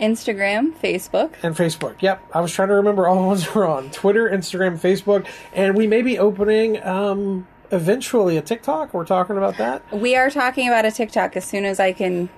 Instagram, 0.00 0.74
Facebook. 0.74 1.32
and 1.42 1.56
Facebook. 1.56 2.00
Yep, 2.00 2.22
I 2.34 2.40
was 2.40 2.52
trying 2.52 2.68
to 2.68 2.74
remember 2.74 3.08
all 3.08 3.22
the 3.22 3.26
ones 3.26 3.54
we're 3.54 3.66
on 3.66 3.90
Twitter, 3.90 4.28
Instagram, 4.28 4.78
Facebook, 4.78 5.26
and 5.54 5.74
we 5.74 5.86
may 5.86 6.02
be 6.02 6.18
opening 6.18 6.82
um, 6.84 7.46
eventually 7.70 8.36
a 8.36 8.42
TikTok. 8.42 8.92
We're 8.92 9.06
talking 9.06 9.36
about 9.36 9.56
that. 9.56 9.90
We 9.92 10.16
are 10.16 10.30
talking 10.30 10.68
about 10.68 10.84
a 10.84 10.90
TikTok 10.90 11.36
as 11.36 11.44
soon 11.44 11.64
as 11.64 11.80
I 11.80 11.92
can 11.92 12.28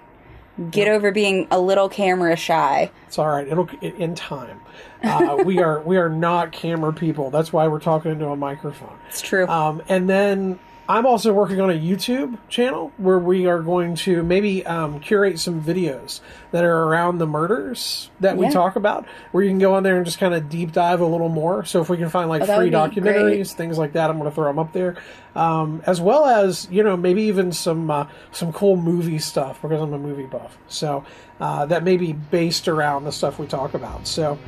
Get 0.71 0.89
over 0.89 1.13
being 1.13 1.47
a 1.51 1.61
little 1.61 1.89
camera 1.89 2.35
shy. 2.35 2.91
It's 3.07 3.19
all 3.19 3.29
right. 3.29 3.47
It'll 3.47 3.69
in 3.81 4.15
time. 4.15 4.61
Uh, 5.05 5.43
we 5.45 5.61
are 5.61 5.81
we 5.83 5.97
are 5.97 6.09
not 6.09 6.51
camera 6.51 6.93
people. 6.93 7.31
That's 7.31 7.53
why 7.53 7.69
we're 7.69 7.79
talking 7.79 8.11
into 8.11 8.27
a 8.27 8.37
microphone. 8.37 8.99
It's 9.09 9.21
true. 9.21 9.47
Um, 9.47 9.83
and 9.89 10.09
then 10.09 10.59
I'm 10.91 11.05
also 11.05 11.35
working 11.35 11.61
on 11.61 11.69
a 11.69 11.75
YouTube 11.75 12.39
channel 12.49 12.93
where 12.97 13.19
we 13.19 13.47
are 13.47 13.61
going 13.61 13.95
to 13.97 14.23
maybe 14.23 14.65
um, 14.65 15.01
curate 15.01 15.39
some 15.39 15.63
videos 15.63 16.21
that 16.51 16.65
are 16.65 16.85
around 16.85 17.19
the 17.19 17.27
murders 17.27 18.09
that 18.21 18.39
we 18.39 18.49
talk 18.49 18.75
about, 18.75 19.05
where 19.33 19.45
you 19.45 19.51
can 19.51 19.59
go 19.59 19.75
on 19.75 19.83
there 19.83 19.99
and 19.99 20.07
just 20.07 20.19
kind 20.19 20.33
of 20.33 20.49
deep 20.49 20.73
dive 20.73 21.01
a 21.03 21.05
little 21.07 21.29
more. 21.29 21.63
So 21.67 21.83
if 21.83 21.91
we 21.91 21.99
can 21.99 22.09
find 22.09 22.31
like 22.31 22.41
Oh, 22.43 22.47
free 22.57 22.67
be 22.67 22.71
great. 22.71 22.93
documentaries, 22.95 23.53
things 23.53 23.77
like 23.77 23.93
that, 23.93 24.09
I'm 24.09 24.17
going 24.19 24.31
to 24.31 24.35
throw 24.35 24.47
them 24.47 24.59
up 24.59 24.73
there, 24.73 24.97
um, 25.35 25.83
as 25.85 26.01
well 26.01 26.25
as 26.25 26.67
you 26.71 26.83
know 26.83 26.97
maybe 26.97 27.23
even 27.25 27.53
some 27.53 27.91
uh, 27.91 28.07
some 28.33 28.51
cool 28.55 28.77
movie 28.77 29.19
stuff 29.19 29.61
because 29.61 29.83
I'm 29.83 29.93
a 29.93 29.99
movie 29.99 30.25
buff. 30.25 30.57
So 30.69 31.05
uh, 31.39 31.67
that 31.67 31.85
may 31.85 31.99
be 31.99 32.15
based 32.15 32.67
around 32.67 33.05
the 33.05 33.13
stuff 33.13 33.39
we 33.39 33.47
talk 33.47 33.75
about. 33.75 34.07
So 34.07 34.39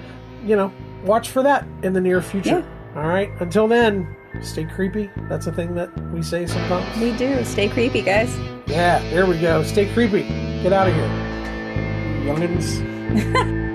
you 0.46 0.56
know, 0.56 0.72
watch 1.04 1.28
for 1.28 1.42
that 1.42 1.66
in 1.82 1.92
the 1.92 2.00
near 2.00 2.22
future. 2.22 2.66
All 2.96 3.06
right. 3.06 3.30
Until 3.40 3.68
then, 3.68 4.16
stay 4.42 4.64
creepy. 4.64 5.10
That's 5.28 5.46
a 5.46 5.52
thing 5.52 5.74
that 5.74 5.90
we 6.12 6.22
say 6.22 6.46
sometimes. 6.46 7.00
we 7.00 7.12
do. 7.16 7.44
Stay 7.44 7.68
creepy, 7.68 8.02
guys. 8.02 8.36
Yeah, 8.66 8.98
there 9.10 9.26
we 9.26 9.38
go. 9.38 9.62
Stay 9.62 9.92
creepy. 9.92 10.22
Get 10.62 10.72
out 10.72 10.88
of 10.88 10.94
here. 10.94 11.08
Youngins. 12.24 13.60